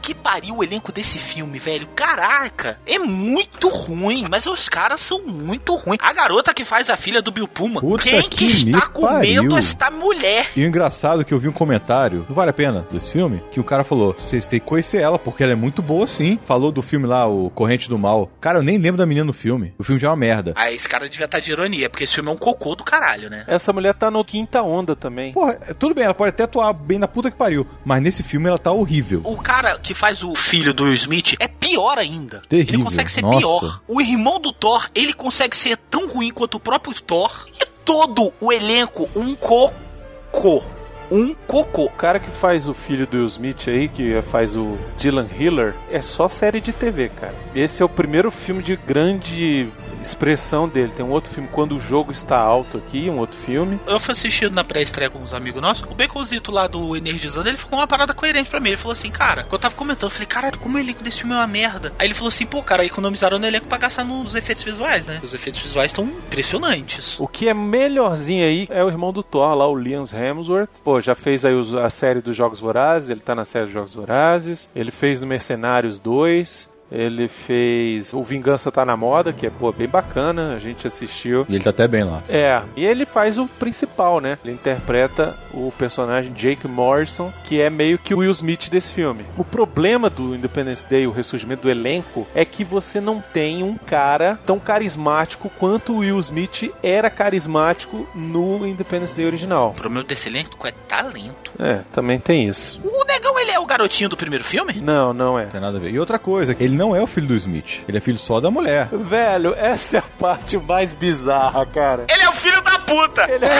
que 0.08 0.14
pariu 0.14 0.56
o 0.56 0.64
elenco 0.64 0.90
desse 0.90 1.18
filme, 1.18 1.58
velho. 1.58 1.86
Caraca, 1.94 2.80
é 2.86 2.98
muito 2.98 3.68
ruim, 3.68 4.26
mas 4.30 4.46
os 4.46 4.66
caras 4.66 5.02
são 5.02 5.20
muito 5.20 5.74
ruins. 5.76 5.98
A 6.00 6.14
garota 6.14 6.54
que 6.54 6.64
faz 6.64 6.88
a 6.88 6.96
filha 6.96 7.20
do 7.20 7.30
Bill 7.30 7.46
Puma, 7.46 7.82
Puta 7.82 8.02
quem 8.04 8.22
que 8.22 8.28
que 8.38 8.46
está 8.46 8.78
me 8.86 8.92
comendo 8.94 9.42
pariu. 9.42 9.56
esta 9.58 9.90
mulher? 9.90 10.50
E 10.56 10.64
o 10.64 10.66
engraçado 10.66 11.20
é 11.20 11.24
que 11.24 11.34
eu 11.34 11.38
vi 11.38 11.46
um 11.46 11.52
comentário, 11.52 12.24
não 12.26 12.34
vale 12.34 12.48
a 12.50 12.54
pena, 12.54 12.86
desse 12.90 13.10
filme, 13.10 13.42
que 13.50 13.60
o 13.60 13.64
cara 13.64 13.84
falou: 13.84 14.14
vocês 14.18 14.46
têm 14.46 14.58
que 14.58 14.64
conhecer 14.64 15.02
ela, 15.02 15.18
porque 15.18 15.42
ela 15.42 15.52
é 15.52 15.56
muito 15.56 15.82
boa 15.82 16.06
sim. 16.06 16.38
Falou 16.46 16.72
do 16.72 16.80
filme 16.80 17.06
lá, 17.06 17.26
o 17.26 17.50
Corrente 17.50 17.86
do 17.86 17.98
Mal. 17.98 18.30
Cara, 18.40 18.60
eu 18.60 18.62
nem 18.62 18.78
lembro 18.78 18.96
da 18.96 19.04
menina 19.04 19.26
no 19.26 19.34
filme. 19.34 19.74
O 19.78 19.84
filme 19.84 20.00
já 20.00 20.08
é 20.08 20.10
uma 20.10 20.16
merda. 20.16 20.54
Ah, 20.56 20.72
esse 20.72 20.88
cara 20.88 21.06
devia 21.06 21.26
estar 21.26 21.40
de 21.40 21.50
ironia, 21.52 21.90
porque 21.90 22.04
esse 22.04 22.14
filme 22.14 22.30
é 22.30 22.32
um 22.32 22.38
cocô 22.38 22.74
do 22.74 22.82
caralho, 22.82 23.28
né? 23.28 23.44
Essa 23.46 23.74
mulher 23.74 23.92
tá 23.92 24.10
no 24.10 24.24
Quinta 24.24 24.62
Onda 24.62 24.96
também. 24.96 25.32
Porra, 25.34 25.58
é, 25.68 25.74
tudo 25.74 25.94
bem, 25.94 26.04
ela 26.04 26.14
pode 26.14 26.30
até 26.30 26.44
atuar 26.44 26.72
bem 26.72 26.98
na 26.98 27.06
puta 27.06 27.30
que 27.30 27.36
pariu, 27.36 27.66
mas 27.84 28.00
nesse 28.00 28.22
filme 28.22 28.48
ela 28.48 28.58
tá 28.58 28.72
horrível. 28.72 29.20
O 29.24 29.36
cara 29.36 29.78
que 29.78 29.92
faz 29.98 30.22
o 30.22 30.32
filho 30.34 30.72
do 30.72 30.84
Will 30.84 30.94
Smith 30.94 31.34
é 31.40 31.48
pior 31.48 31.98
ainda. 31.98 32.40
Terrível, 32.48 32.74
Ele 32.74 32.84
consegue 32.84 33.10
ser 33.10 33.20
nossa. 33.22 33.38
pior. 33.40 33.80
O 33.88 34.00
irmão 34.00 34.40
do 34.40 34.52
Thor, 34.52 34.88
ele 34.94 35.12
consegue 35.12 35.56
ser 35.56 35.76
tão 35.90 36.06
ruim 36.08 36.30
quanto 36.30 36.54
o 36.54 36.60
próprio 36.60 36.94
Thor. 37.02 37.46
E 37.60 37.66
todo 37.84 38.32
o 38.40 38.52
elenco, 38.52 39.08
um 39.16 39.34
cocô. 39.34 40.62
Um 41.10 41.34
cocô. 41.46 41.86
O 41.86 41.90
cara 41.90 42.20
que 42.20 42.30
faz 42.30 42.68
o 42.68 42.74
filho 42.74 43.06
do 43.06 43.16
Will 43.16 43.26
Smith 43.26 43.66
aí, 43.66 43.88
que 43.88 44.22
faz 44.30 44.54
o 44.54 44.78
Dylan 44.98 45.26
Hiller, 45.36 45.74
é 45.90 46.00
só 46.00 46.28
série 46.28 46.60
de 46.60 46.72
TV, 46.72 47.08
cara. 47.08 47.34
Esse 47.54 47.82
é 47.82 47.84
o 47.84 47.88
primeiro 47.88 48.30
filme 48.30 48.62
de 48.62 48.76
grande 48.76 49.68
expressão 50.00 50.68
dele. 50.68 50.92
Tem 50.96 51.04
um 51.04 51.10
outro 51.10 51.32
filme, 51.32 51.48
Quando 51.52 51.76
o 51.76 51.80
Jogo 51.80 52.12
Está 52.12 52.38
Alto 52.38 52.78
aqui, 52.78 53.08
um 53.10 53.18
outro 53.18 53.38
filme. 53.38 53.78
Eu 53.86 54.00
fui 54.00 54.12
assistindo 54.12 54.54
na 54.54 54.64
pré-estreia 54.64 55.10
com 55.10 55.18
uns 55.18 55.34
amigos 55.34 55.60
nossos. 55.60 55.84
O 55.90 55.94
Baconzito 55.94 56.50
lá 56.50 56.66
do 56.66 56.96
Energizando, 56.96 57.48
ele 57.48 57.56
falou 57.56 57.80
uma 57.80 57.86
parada 57.86 58.14
coerente 58.14 58.50
pra 58.50 58.60
mim. 58.60 58.70
Ele 58.70 58.76
falou 58.76 58.92
assim, 58.92 59.10
cara, 59.10 59.42
quando 59.42 59.54
eu 59.54 59.58
tava 59.58 59.74
comentando, 59.74 60.04
eu 60.04 60.10
falei, 60.10 60.26
caralho, 60.26 60.58
como 60.58 60.76
o 60.76 60.80
elenco 60.80 61.02
desse 61.02 61.20
filme 61.20 61.34
é 61.34 61.38
uma 61.38 61.46
merda. 61.46 61.92
Aí 61.98 62.06
ele 62.06 62.14
falou 62.14 62.28
assim, 62.28 62.46
pô, 62.46 62.62
cara, 62.62 62.84
economizaram 62.84 63.38
no 63.38 63.46
elenco 63.46 63.66
pra 63.66 63.78
gastar 63.78 64.04
nos 64.04 64.34
efeitos 64.34 64.62
visuais, 64.64 65.04
né? 65.06 65.20
Os 65.22 65.34
efeitos 65.34 65.60
visuais 65.60 65.90
estão 65.90 66.04
impressionantes. 66.04 67.18
O 67.18 67.26
que 67.26 67.48
é 67.48 67.54
melhorzinho 67.54 68.44
aí 68.44 68.66
é 68.70 68.82
o 68.84 68.88
irmão 68.88 69.12
do 69.12 69.22
Thor 69.22 69.54
lá, 69.54 69.66
o 69.66 69.76
Liam 69.76 70.04
Hemsworth. 70.04 70.80
Pô, 70.84 71.00
já 71.00 71.14
fez 71.14 71.44
aí 71.44 71.54
a 71.82 71.90
série 71.90 72.20
dos 72.20 72.36
Jogos 72.36 72.60
Vorazes, 72.60 73.10
ele 73.10 73.20
tá 73.20 73.34
na 73.34 73.44
série 73.44 73.66
dos 73.66 73.74
Jogos 73.74 73.94
Vorazes. 73.94 74.68
Ele 74.74 74.90
fez 74.90 75.20
no 75.20 75.26
Mercenários 75.26 75.98
2. 75.98 76.77
Ele 76.90 77.28
fez 77.28 78.12
o 78.14 78.22
Vingança 78.22 78.72
Tá 78.72 78.84
na 78.84 78.96
Moda, 78.96 79.32
que 79.32 79.46
é 79.46 79.50
pô, 79.50 79.72
bem 79.72 79.88
bacana, 79.88 80.54
a 80.54 80.58
gente 80.58 80.86
assistiu. 80.86 81.46
E 81.48 81.54
ele 81.54 81.64
tá 81.64 81.70
até 81.70 81.86
bem 81.86 82.04
lá. 82.04 82.22
É, 82.28 82.62
e 82.76 82.84
ele 82.84 83.04
faz 83.04 83.38
o 83.38 83.46
principal, 83.46 84.20
né? 84.20 84.38
Ele 84.44 84.54
interpreta 84.54 85.34
o 85.52 85.72
personagem 85.76 86.32
Jake 86.32 86.66
Morrison, 86.66 87.32
que 87.44 87.60
é 87.60 87.68
meio 87.68 87.98
que 87.98 88.14
o 88.14 88.18
Will 88.18 88.30
Smith 88.30 88.68
desse 88.70 88.92
filme. 88.92 89.24
O 89.36 89.44
problema 89.44 90.08
do 90.08 90.34
Independence 90.34 90.86
Day, 90.88 91.06
o 91.06 91.10
ressurgimento 91.10 91.62
do 91.62 91.70
elenco, 91.70 92.26
é 92.34 92.44
que 92.44 92.64
você 92.64 93.00
não 93.00 93.20
tem 93.20 93.62
um 93.62 93.76
cara 93.76 94.38
tão 94.46 94.58
carismático 94.58 95.50
quanto 95.58 95.92
o 95.92 95.98
Will 95.98 96.18
Smith 96.20 96.72
era 96.82 97.10
carismático 97.10 98.06
no 98.14 98.66
Independence 98.66 99.14
Day 99.14 99.26
original. 99.26 99.70
O 99.70 99.74
problema 99.74 100.04
desse 100.04 100.28
elenco 100.28 100.66
é 100.66 100.70
talento. 100.70 101.52
É, 101.58 101.80
também 101.92 102.18
tem 102.18 102.48
isso. 102.48 102.80
O 102.84 103.04
negão, 103.04 103.38
ele 103.38 103.50
é 103.50 103.58
o 103.58 103.66
garotinho 103.66 104.08
do 104.08 104.16
primeiro 104.16 104.44
filme? 104.44 104.74
Não, 104.74 105.12
não 105.12 105.38
é. 105.38 105.44
Não 105.44 105.50
tem 105.50 105.60
nada 105.60 105.76
a 105.76 105.80
ver. 105.80 105.90
E 105.90 105.98
outra 105.98 106.18
coisa, 106.18 106.56
ele 106.58 106.77
não 106.78 106.94
é 106.96 107.02
o 107.02 107.06
filho 107.06 107.26
do 107.26 107.34
Smith. 107.34 107.82
Ele 107.88 107.98
é 107.98 108.00
filho 108.00 108.16
só 108.16 108.40
da 108.40 108.50
mulher. 108.50 108.88
Velho, 108.92 109.52
essa 109.56 109.96
é 109.96 109.98
a 109.98 110.02
parte 110.02 110.56
mais 110.56 110.92
bizarra, 110.92 111.66
cara. 111.66 112.06
Ele 112.08 112.22
é 112.22 112.28
o 112.30 112.32
filho 112.32 112.62
da 112.62 112.78
puta! 112.78 113.26
Ele 113.30 113.44
é... 113.44 113.50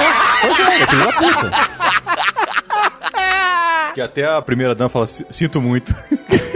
Pois 0.41 0.61
é, 0.61 0.75
ele 0.75 0.83
é 0.85 0.87
filho 0.87 1.05
da 1.05 1.13
puta. 1.13 1.51
que 3.95 4.01
até 4.01 4.25
a 4.25 4.41
primeira 4.41 4.75
dama 4.75 4.89
fala, 4.89 5.07
"Si- 5.07 5.27
sinto 5.31 5.61
muito. 5.61 5.93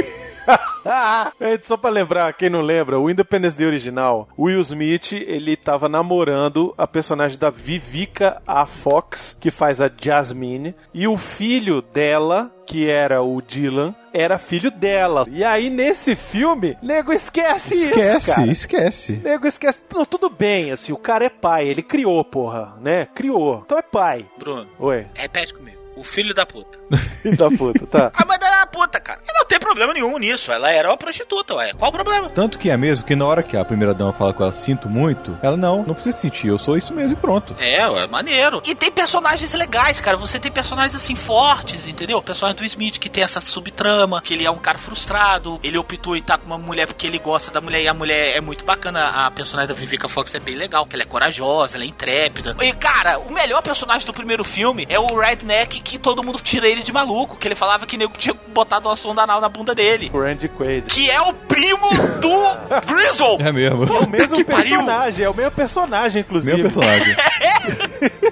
É, 0.84 1.58
Só 1.62 1.76
pra 1.76 1.90
lembrar, 1.90 2.32
quem 2.34 2.50
não 2.50 2.60
lembra, 2.60 2.98
o 2.98 3.10
Independence 3.10 3.56
Day 3.56 3.66
original, 3.66 4.28
o 4.36 4.44
Will 4.44 4.60
Smith, 4.60 5.12
ele 5.12 5.56
tava 5.56 5.88
namorando 5.88 6.74
a 6.76 6.86
personagem 6.86 7.38
da 7.38 7.50
Vivica 7.50 8.40
A. 8.46 8.66
Fox, 8.66 9.36
que 9.40 9.50
faz 9.50 9.80
a 9.80 9.90
Jasmine, 9.94 10.74
e 10.92 11.06
o 11.06 11.16
filho 11.16 11.82
dela, 11.82 12.50
que 12.66 12.88
era 12.88 13.22
o 13.22 13.40
Dylan, 13.40 13.94
era 14.12 14.38
filho 14.38 14.70
dela. 14.70 15.26
E 15.30 15.44
aí, 15.44 15.70
nesse 15.70 16.14
filme, 16.14 16.76
nego 16.82 17.12
esquece, 17.12 17.74
isso, 17.74 17.90
esquece, 17.90 18.34
cara. 18.34 18.46
esquece. 18.46 19.20
Nego 19.22 19.46
esquece. 19.46 19.82
Não, 19.92 20.04
tudo 20.04 20.28
bem, 20.28 20.70
assim, 20.70 20.92
o 20.92 20.96
cara 20.96 21.24
é 21.24 21.30
pai, 21.30 21.66
ele 21.66 21.82
criou, 21.82 22.24
porra, 22.24 22.74
né? 22.80 23.06
Criou. 23.14 23.62
Então 23.64 23.78
é 23.78 23.82
pai. 23.82 24.26
Bruno, 24.38 24.68
Oi, 24.78 25.06
repete 25.14 25.54
comigo. 25.54 25.81
O 25.96 26.02
filho 26.02 26.34
da 26.34 26.46
puta. 26.46 26.78
filho 27.22 27.36
da 27.36 27.50
puta, 27.50 27.86
tá. 27.86 28.10
A 28.14 28.24
mãe 28.24 28.38
dela 28.38 28.56
era 28.56 28.66
puta, 28.66 28.98
cara. 28.98 29.20
E 29.28 29.32
não 29.32 29.44
tem 29.44 29.58
problema 29.58 29.92
nenhum 29.92 30.18
nisso. 30.18 30.50
Ela 30.50 30.70
era 30.70 30.88
uma 30.88 30.96
prostituta, 30.96 31.54
ué. 31.54 31.72
Qual 31.74 31.90
o 31.90 31.92
problema? 31.92 32.30
Tanto 32.30 32.58
que 32.58 32.70
é 32.70 32.76
mesmo 32.76 33.04
que 33.04 33.14
na 33.14 33.26
hora 33.26 33.42
que 33.42 33.56
a 33.56 33.64
primeira 33.64 33.92
dama 33.92 34.12
fala 34.12 34.32
com 34.32 34.42
ela, 34.42 34.52
sinto 34.52 34.88
muito, 34.88 35.38
ela 35.42 35.56
não, 35.56 35.82
não 35.82 35.94
precisa 35.94 36.16
sentir, 36.16 36.48
eu 36.48 36.58
sou 36.58 36.76
isso 36.76 36.94
mesmo 36.94 37.12
e 37.12 37.20
pronto. 37.20 37.54
É, 37.58 37.86
ué, 37.88 38.06
maneiro. 38.06 38.62
E 38.66 38.74
tem 38.74 38.90
personagens 38.90 39.52
legais, 39.52 40.00
cara. 40.00 40.16
Você 40.16 40.38
tem 40.38 40.50
personagens 40.50 40.94
assim 40.94 41.14
fortes, 41.14 41.86
entendeu? 41.86 42.18
O 42.18 42.22
personagem 42.22 42.56
do 42.56 42.64
Smith 42.64 42.98
que 42.98 43.08
tem 43.08 43.22
essa 43.22 43.40
subtrama, 43.40 44.22
que 44.22 44.34
ele 44.34 44.46
é 44.46 44.50
um 44.50 44.58
cara 44.58 44.78
frustrado, 44.78 45.60
ele 45.62 45.76
optou 45.76 46.16
em 46.16 46.20
estar 46.20 46.38
com 46.38 46.46
uma 46.46 46.58
mulher 46.58 46.86
porque 46.86 47.06
ele 47.06 47.18
gosta 47.18 47.50
da 47.50 47.60
mulher 47.60 47.82
e 47.82 47.88
a 47.88 47.94
mulher 47.94 48.36
é 48.36 48.40
muito 48.40 48.64
bacana. 48.64 49.06
A 49.08 49.30
personagem 49.30 49.68
da 49.68 49.74
Vivica 49.74 50.08
Fox 50.08 50.34
é 50.34 50.40
bem 50.40 50.54
legal, 50.54 50.86
que 50.86 50.96
ela 50.96 51.02
é 51.02 51.06
corajosa, 51.06 51.76
ela 51.76 51.84
é 51.84 51.88
intrépida. 51.88 52.56
E, 52.60 52.72
cara, 52.72 53.18
o 53.18 53.30
melhor 53.30 53.62
personagem 53.62 54.06
do 54.06 54.12
primeiro 54.12 54.44
filme 54.44 54.86
é 54.88 54.98
o 54.98 55.06
Redneck 55.06 55.81
que 55.82 55.98
todo 55.98 56.24
mundo 56.24 56.38
tira 56.42 56.68
ele 56.68 56.82
de 56.82 56.92
maluco, 56.92 57.36
que 57.36 57.46
ele 57.48 57.54
falava 57.54 57.86
que 57.86 57.96
nego 57.96 58.12
tinha 58.16 58.34
botado 58.48 58.88
uma 58.88 58.96
sonda 58.96 59.22
anal 59.22 59.40
na 59.40 59.48
bunda 59.48 59.74
dele. 59.74 60.10
O 60.12 60.20
Randy 60.20 60.48
Quaid. 60.48 60.86
Que 60.88 61.10
é 61.10 61.20
o 61.20 61.32
primo 61.32 61.88
do 62.20 62.86
Griswold. 62.86 63.42
É 63.42 63.52
mesmo. 63.52 63.84
É 63.84 64.00
o 64.00 64.08
mesmo 64.08 64.36
que 64.36 64.44
pariu. 64.44 64.78
personagem, 64.78 65.24
é 65.24 65.30
o 65.30 65.34
mesmo 65.34 65.52
personagem, 65.52 66.20
inclusive. 66.20 66.62
Meu 66.62 66.70
personagem. 66.70 67.16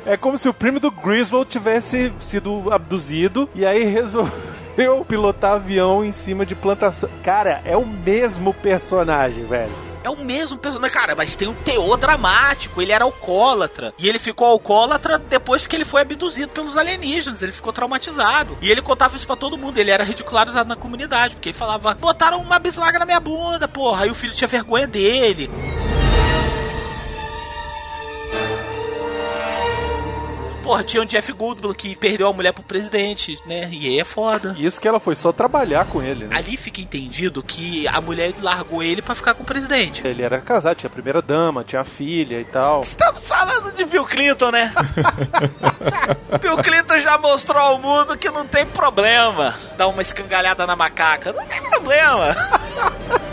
É 0.07 0.17
como 0.17 0.37
se 0.37 0.49
o 0.49 0.55
primo 0.55 0.81
do 0.81 0.91
Griswold 0.91 1.49
tivesse 1.49 2.13
sido 2.19 2.73
abduzido 2.73 3.49
e 3.55 3.65
aí 3.65 3.85
resolveu 3.85 5.05
pilotar 5.07 5.53
avião 5.53 6.05
em 6.05 6.11
cima 6.11 6.45
de 6.45 6.57
plantação. 6.57 7.09
Cara, 7.23 7.61
é 7.65 7.77
o 7.77 7.87
mesmo 7.87 8.53
personagem, 8.53 9.45
velho. 9.45 9.90
É 10.03 10.09
o 10.11 10.17
mesmo 10.17 10.57
personagem, 10.57 10.95
cara, 10.95 11.15
mas 11.15 11.37
tem 11.37 11.49
um 11.49 11.55
teor 11.55 11.97
dramático. 11.99 12.81
Ele 12.81 12.93
era 12.93 13.05
alcoólatra. 13.05 13.93
E 13.99 14.09
ele 14.09 14.19
ficou 14.19 14.47
alcoólatra 14.47 15.19
depois 15.19 15.67
que 15.67 15.77
ele 15.77 15.85
foi 15.85 16.03
abduzido 16.03 16.53
pelos 16.53 16.77
alienígenas. 16.77 17.43
Ele 17.43 17.53
ficou 17.53 17.73
traumatizado. 17.73 18.57
E 18.63 18.71
ele 18.71 18.83
contava 18.83 19.17
isso 19.17 19.27
pra 19.27 19.37
todo 19.37 19.59
mundo. 19.59 19.79
Ele 19.79 19.91
era 19.91 20.05
ridicularizado 20.05 20.69
na 20.69 20.77
comunidade. 20.77 21.35
Porque 21.35 21.51
ele 21.51 21.59
falava: 21.59 21.95
botaram 21.95 22.41
uma 22.41 22.59
bislaga 22.59 22.99
na 22.99 23.07
minha 23.07 23.21
bunda, 23.21 23.69
porra. 23.69 24.05
Aí 24.05 24.11
o 24.11 24.15
filho 24.15 24.33
tinha 24.33 24.49
vergonha 24.49 24.87
dele. 24.87 25.51
Porra, 30.71 30.85
tinha 30.85 31.03
o 31.03 31.05
Jeff 31.07 31.33
Goldblum 31.33 31.75
que 31.75 31.97
perdeu 31.97 32.29
a 32.29 32.33
mulher 32.33 32.53
pro 32.53 32.63
presidente, 32.63 33.37
né? 33.45 33.69
E 33.73 33.89
aí 33.89 33.99
é 33.99 34.05
foda. 34.05 34.55
Isso 34.57 34.81
que 34.81 34.87
ela 34.87 35.01
foi 35.01 35.17
só 35.17 35.33
trabalhar 35.33 35.85
com 35.87 36.01
ele, 36.01 36.27
né? 36.27 36.37
Ali 36.37 36.57
fica 36.57 36.81
entendido 36.81 37.43
que 37.43 37.89
a 37.89 38.01
mulher 38.01 38.33
largou 38.41 38.81
ele 38.81 39.03
pra 39.03 39.17
ficar 39.17 39.35
com 39.35 39.43
o 39.43 39.47
presidente. 39.47 40.07
Ele 40.07 40.23
era 40.23 40.41
casado, 40.41 40.77
tinha 40.77 40.87
a 40.87 40.93
primeira 40.93 41.21
dama, 41.21 41.65
tinha 41.65 41.81
a 41.81 41.85
filha 41.85 42.39
e 42.39 42.45
tal. 42.45 42.83
Estamos 42.83 43.21
falando 43.21 43.73
de 43.73 43.85
Bill 43.85 44.05
Clinton, 44.05 44.53
né? 44.53 44.73
Bill 46.41 46.57
Clinton 46.59 47.01
já 47.01 47.19
mostrou 47.19 47.61
ao 47.61 47.77
mundo 47.81 48.17
que 48.17 48.31
não 48.31 48.47
tem 48.47 48.65
problema 48.65 49.59
dar 49.77 49.89
uma 49.89 50.03
escangalhada 50.03 50.69
na 50.69 50.77
macaca. 50.77 51.33
Não 51.33 51.45
tem 51.47 51.61
problema. 51.63 52.29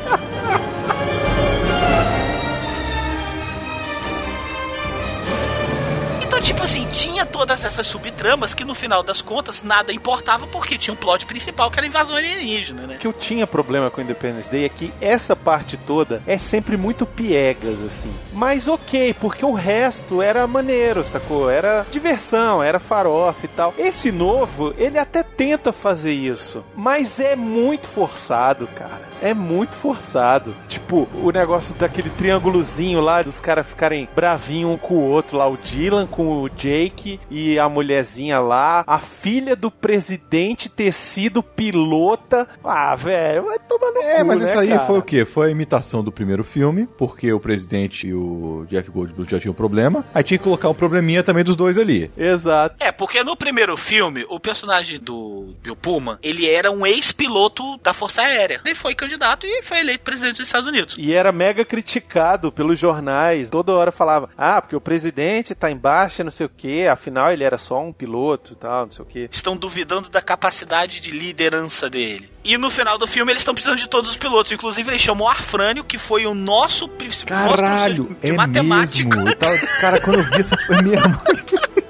assim, 6.68 6.86
tinha 6.92 7.26
todas 7.26 7.64
essas 7.64 7.88
subtramas 7.88 8.54
que 8.54 8.66
no 8.66 8.76
final 8.76 9.02
das 9.02 9.22
contas 9.22 9.64
nada 9.64 9.94
importava 9.94 10.46
porque 10.48 10.78
tinha 10.78 10.94
um 10.94 10.98
plot 10.98 11.26
principal 11.26 11.72
que 11.72 11.80
era 11.80 11.88
a 11.88 11.90
invasão 11.90 12.18
alienígena, 12.18 12.82
né? 12.82 12.96
O 12.96 12.98
que 12.98 13.08
eu 13.08 13.14
tinha 13.14 13.48
problema 13.48 13.90
com 13.90 14.02
Independence 14.02 14.52
Day 14.52 14.66
é 14.66 14.70
que 14.70 14.94
essa 15.00 15.34
parte 15.34 15.78
toda 15.78 16.22
é 16.28 16.38
sempre 16.38 16.76
muito 16.76 17.06
piegas, 17.06 17.82
assim. 17.82 18.14
Mas 18.34 18.68
ok, 18.68 19.14
porque 19.14 19.46
o 19.46 19.54
resto 19.54 20.22
era 20.22 20.46
maneiro, 20.46 21.06
sacou? 21.06 21.50
Era 21.50 21.86
diversão, 21.90 22.62
era 22.62 22.80
farofa 22.80 23.46
e 23.46 23.48
tal. 23.50 23.74
Esse 23.78 24.12
novo, 24.12 24.74
ele 24.78 25.00
até 25.00 25.24
tenta 25.24 25.72
fazer 25.72 26.12
isso, 26.12 26.66
mas 26.76 27.18
é 27.18 27.38
muito 27.38 27.88
forçado, 27.88 28.68
cara. 28.68 29.08
É 29.22 29.34
muito 29.34 29.76
forçado. 29.78 30.54
Tipo, 30.68 31.08
o 31.24 31.32
negócio 31.32 31.74
daquele 31.76 32.10
triângulozinho 32.10 33.00
lá, 33.00 33.22
dos 33.22 33.40
caras 33.40 33.66
ficarem 33.66 34.08
bravinho 34.14 34.70
um 34.70 34.78
com 34.78 34.96
o 34.96 35.10
outro 35.10 35.38
lá, 35.38 35.48
o 35.48 35.56
Dylan 35.56 36.06
com 36.06 36.44
o 36.44 36.50
Jake 36.58 37.20
e 37.30 37.58
a 37.60 37.70
mulherzinha 37.70 38.40
lá, 38.40 38.84
a 38.88 39.00
filha 39.00 39.56
do 39.56 39.70
presidente 39.72 40.70
ter 40.70 40.92
sido 40.92 41.42
pilota. 41.44 42.48
Ah, 42.64 42.96
velho, 42.96 43.46
vai 43.46 43.60
tomar 43.60 43.92
no 43.92 44.02
É, 44.02 44.20
cu, 44.20 44.26
mas 44.26 44.40
né, 44.40 44.46
isso 44.50 44.60
aí 44.60 44.70
cara? 44.70 44.80
foi 44.86 45.00
o 45.00 45.02
quê? 45.02 45.26
Foi 45.26 45.48
a 45.48 45.52
imitação 45.52 46.04
do 46.04 46.12
primeiro 46.12 46.44
filme, 46.44 46.88
porque 46.98 47.32
o 47.32 47.40
presidente 47.40 48.08
e 48.08 48.14
o 48.14 48.66
Jeff 48.70 48.90
Goldblum 48.90 49.26
já 49.26 49.40
tinham 49.40 49.52
um 49.52 49.56
problema. 49.56 50.04
Aí 50.14 50.24
tinha 50.24 50.38
que 50.38 50.44
colocar 50.44 50.70
um 50.70 50.74
probleminha 50.74 51.24
também 51.24 51.44
dos 51.44 51.56
dois 51.56 51.78
ali. 51.78 52.10
Exato. 52.18 52.76
É, 52.80 52.92
porque 52.92 53.24
no 53.24 53.36
primeiro 53.36 53.78
filme, 53.78 54.26
o 54.30 54.40
personagem 54.40 55.00
do 55.00 55.54
Bill 55.62 55.76
Pullman, 55.76 56.18
ele 56.24 56.50
era 56.50 56.72
um 56.72 56.86
ex-piloto 56.86 57.78
da 57.84 57.94
Força 57.94 58.22
Aérea. 58.24 58.62
Ele 58.66 58.76
foi 58.76 58.96
candidato 58.96 59.46
e 59.46 59.62
foi 59.62 59.80
eleito 59.80 60.04
presidente 60.04 60.38
dos 60.38 60.48
Estados 60.48 60.68
Unidos. 60.68 60.96
E 60.98 61.14
era 61.14 61.32
mega 61.32 61.64
criticado 61.66 62.52
pelos 62.52 62.80
jornais. 62.80 63.50
Toda 63.50 63.74
hora 63.74 63.92
falava: 63.92 64.30
ah, 64.38 64.62
porque 64.62 64.76
o 64.76 64.82
presidente 64.82 65.54
tá 65.56 65.70
embaixo, 65.72 66.24
não 66.24 66.32
sei 66.32 66.47
o 66.48 66.52
quê. 66.56 66.88
Afinal, 66.92 67.32
ele 67.32 67.44
era 67.44 67.58
só 67.58 67.80
um 67.82 67.94
piloto 67.94 68.54
e 68.54 68.56
tal, 68.56 68.86
não 68.86 68.92
sei 68.92 69.04
o 69.04 69.08
quê. 69.08 69.30
Estão 69.32 69.56
duvidando 69.56 70.10
da 70.10 70.22
capacidade 70.22 71.00
de 71.00 71.12
liderança 71.12 71.90
dele. 71.90 72.32
E 72.44 72.58
no 72.58 72.70
final 72.70 72.98
do 72.98 73.06
filme 73.06 73.32
eles 73.32 73.42
estão 73.42 73.54
precisando 73.54 73.78
de 73.78 73.88
todos 73.90 74.10
os 74.10 74.18
pilotos. 74.18 74.52
Inclusive 74.52 74.90
ele 74.90 74.98
chamou 75.00 75.28
Arfrânio, 75.28 75.84
que 75.84 75.98
foi 75.98 76.26
o 76.26 76.34
nosso 76.34 76.88
principal 76.88 77.46
nosso 77.46 77.56
Caralho, 77.58 78.06
professor 78.06 78.22
de 78.26 78.32
é 78.32 78.36
matemática. 78.36 79.16
mesmo. 79.24 79.36
Tava- 79.36 79.58
Cara, 79.82 80.00
quando 80.02 80.18
eu 80.20 80.24
vi 80.24 80.40
essa... 80.42 80.56
É 80.70 80.82
mesmo. 80.82 81.22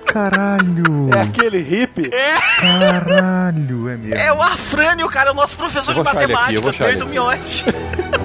Caralho. 0.05 1.09
É 1.15 1.21
aquele 1.21 1.59
hippie? 1.59 2.09
Caralho, 2.59 3.89
é 3.89 3.97
mesmo. 3.97 4.15
É 4.15 4.33
o 4.33 4.41
Arfrânio, 4.41 5.07
cara, 5.09 5.31
o 5.31 5.35
nosso 5.35 5.55
professor 5.55 5.93
de 5.93 5.99
ele 5.99 6.07
aqui, 6.33 6.55
eu 6.55 6.61
matemática, 6.63 6.71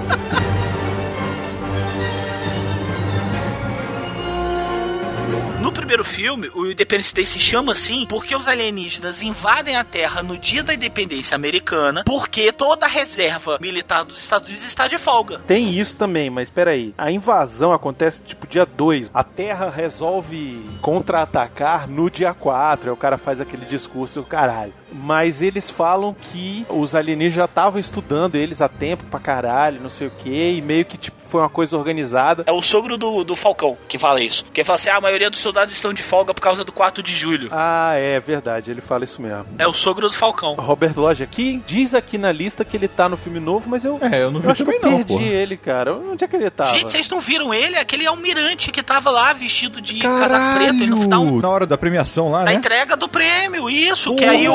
primeiro 5.92 6.04
filme, 6.04 6.50
o 6.54 6.70
Independence 6.70 7.14
Day 7.14 7.26
se 7.26 7.38
chama 7.38 7.72
assim 7.72 8.06
porque 8.08 8.34
os 8.34 8.48
alienígenas 8.48 9.20
invadem 9.22 9.76
a 9.76 9.84
Terra 9.84 10.22
no 10.22 10.38
dia 10.38 10.62
da 10.62 10.72
independência 10.72 11.34
americana, 11.34 12.02
porque 12.06 12.50
toda 12.50 12.86
a 12.86 12.88
reserva 12.88 13.58
militar 13.60 14.02
dos 14.02 14.18
Estados 14.18 14.48
Unidos 14.48 14.66
está 14.66 14.88
de 14.88 14.96
folga. 14.96 15.40
Tem 15.40 15.78
isso 15.78 15.94
também, 15.94 16.30
mas 16.30 16.48
peraí. 16.48 16.94
A 16.96 17.10
invasão 17.10 17.74
acontece 17.74 18.22
tipo 18.22 18.46
dia 18.46 18.64
2. 18.64 19.10
A 19.12 19.22
Terra 19.22 19.68
resolve 19.68 20.64
contra-atacar 20.80 21.86
no 21.86 22.10
dia 22.10 22.32
4. 22.32 22.88
Aí 22.88 22.94
o 22.94 22.96
cara 22.96 23.18
faz 23.18 23.38
aquele 23.38 23.66
discurso, 23.66 24.22
caralho. 24.22 24.72
Mas 24.92 25.42
eles 25.42 25.70
falam 25.70 26.14
que 26.14 26.66
os 26.68 26.94
alienígenas 26.94 27.34
já 27.34 27.44
estavam 27.44 27.80
estudando 27.80 28.36
eles 28.36 28.60
há 28.60 28.68
tempo 28.68 29.04
pra 29.10 29.18
caralho, 29.20 29.80
não 29.80 29.90
sei 29.90 30.06
o 30.08 30.10
que, 30.10 30.30
e 30.54 30.60
meio 30.62 30.84
que 30.84 30.96
tipo 30.96 31.22
foi 31.32 31.40
uma 31.40 31.48
coisa 31.48 31.78
organizada. 31.78 32.44
É 32.46 32.52
o 32.52 32.60
sogro 32.60 32.98
do, 32.98 33.24
do 33.24 33.34
Falcão 33.34 33.74
que 33.88 33.98
fala 33.98 34.22
isso. 34.22 34.44
Que 34.52 34.62
fala 34.62 34.76
assim: 34.76 34.90
ah, 34.90 34.96
a 34.96 35.00
maioria 35.00 35.30
dos 35.30 35.40
soldados 35.40 35.72
estão 35.72 35.92
de 35.94 36.02
folga 36.02 36.34
por 36.34 36.42
causa 36.42 36.62
do 36.62 36.70
4 36.70 37.02
de 37.02 37.14
julho. 37.14 37.48
Ah, 37.50 37.94
é 37.96 38.20
verdade, 38.20 38.70
ele 38.70 38.82
fala 38.82 39.04
isso 39.04 39.22
mesmo. 39.22 39.46
É 39.58 39.66
o 39.66 39.72
sogro 39.72 40.08
do 40.10 40.14
Falcão. 40.14 40.54
Robert 40.56 40.92
Lodge 40.94 41.22
aqui 41.22 41.62
diz 41.66 41.94
aqui 41.94 42.18
na 42.18 42.30
lista 42.30 42.66
que 42.66 42.76
ele 42.76 42.86
tá 42.86 43.08
no 43.08 43.16
filme 43.16 43.40
novo, 43.40 43.66
mas 43.70 43.82
eu, 43.82 43.98
É, 44.02 44.22
eu 44.22 44.30
não 44.30 44.40
vi 44.40 44.46
eu 44.46 44.52
acho 44.52 44.62
que 44.64 44.70
eu 44.70 44.80
não, 44.82 44.90
perdi 44.98 45.04
porra. 45.04 45.24
ele, 45.24 45.56
cara. 45.56 45.94
Onde 45.96 46.22
é 46.22 46.28
que 46.28 46.36
ele 46.36 46.50
tava? 46.50 46.76
Gente, 46.76 46.90
vocês 46.90 47.08
não 47.08 47.18
viram 47.18 47.54
ele? 47.54 47.76
Aquele 47.76 48.06
almirante 48.06 48.70
que 48.70 48.82
tava 48.82 49.10
lá 49.10 49.32
vestido 49.32 49.80
de 49.80 50.00
casaco 50.00 50.58
preto. 50.58 50.82
Ele 50.82 51.06
não 51.06 51.36
um, 51.36 51.40
Na 51.40 51.48
hora 51.48 51.66
da 51.66 51.78
premiação 51.78 52.30
lá, 52.30 52.40
da 52.40 52.44
né? 52.46 52.54
entrega 52.54 52.94
do 52.94 53.08
prêmio, 53.08 53.70
isso. 53.70 54.14
Que 54.16 54.24
aí 54.24 54.46
o. 54.50 54.52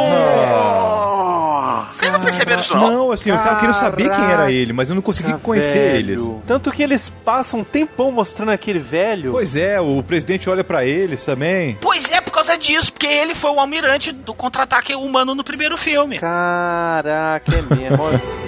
Vocês 1.92 2.12
não 2.12 2.20
perceberam 2.20 2.62
isso, 2.62 2.76
não? 2.76 2.92
Não, 2.92 3.12
assim, 3.12 3.32
eu 3.32 3.38
tava 3.38 3.56
querendo 3.60 3.76
saber 3.76 4.10
quem 4.10 4.24
era 4.26 4.52
ele, 4.52 4.72
mas 4.72 4.90
eu 4.90 4.96
não 4.96 5.02
consegui 5.02 5.30
Caraca, 5.30 5.44
conhecer 5.44 5.80
velho. 5.80 6.12
eles. 6.12 6.32
Tanto 6.46 6.72
que 6.72 6.84
eles 6.84 7.10
passam 7.10 7.62
um 7.62 7.64
tempão 7.64 8.12
mostrando 8.12 8.52
aquele 8.52 8.80
velho. 8.80 9.32
Pois 9.32 9.56
é, 9.56 9.80
o 9.82 10.04
presidente 10.04 10.50
olha 10.50 10.64
pra 10.64 10.86
eles 10.86 11.24
também. 11.26 11.78
Pois 11.82 12.12
é, 12.12 12.22
por 12.22 12.32
causa 12.32 12.58
disso, 12.58 12.92
porque 12.94 13.08
ele 13.08 13.34
foi 13.34 13.52
o 13.52 13.60
almirante 13.60 14.12
do 14.12 14.34
contra-ataque 14.34 14.94
humano 14.96 15.34
no 15.34 15.44
primeiro 15.44 15.76
filme. 15.78 16.20
Caraca, 16.20 17.52
é 17.56 17.76
mesmo. 17.76 17.98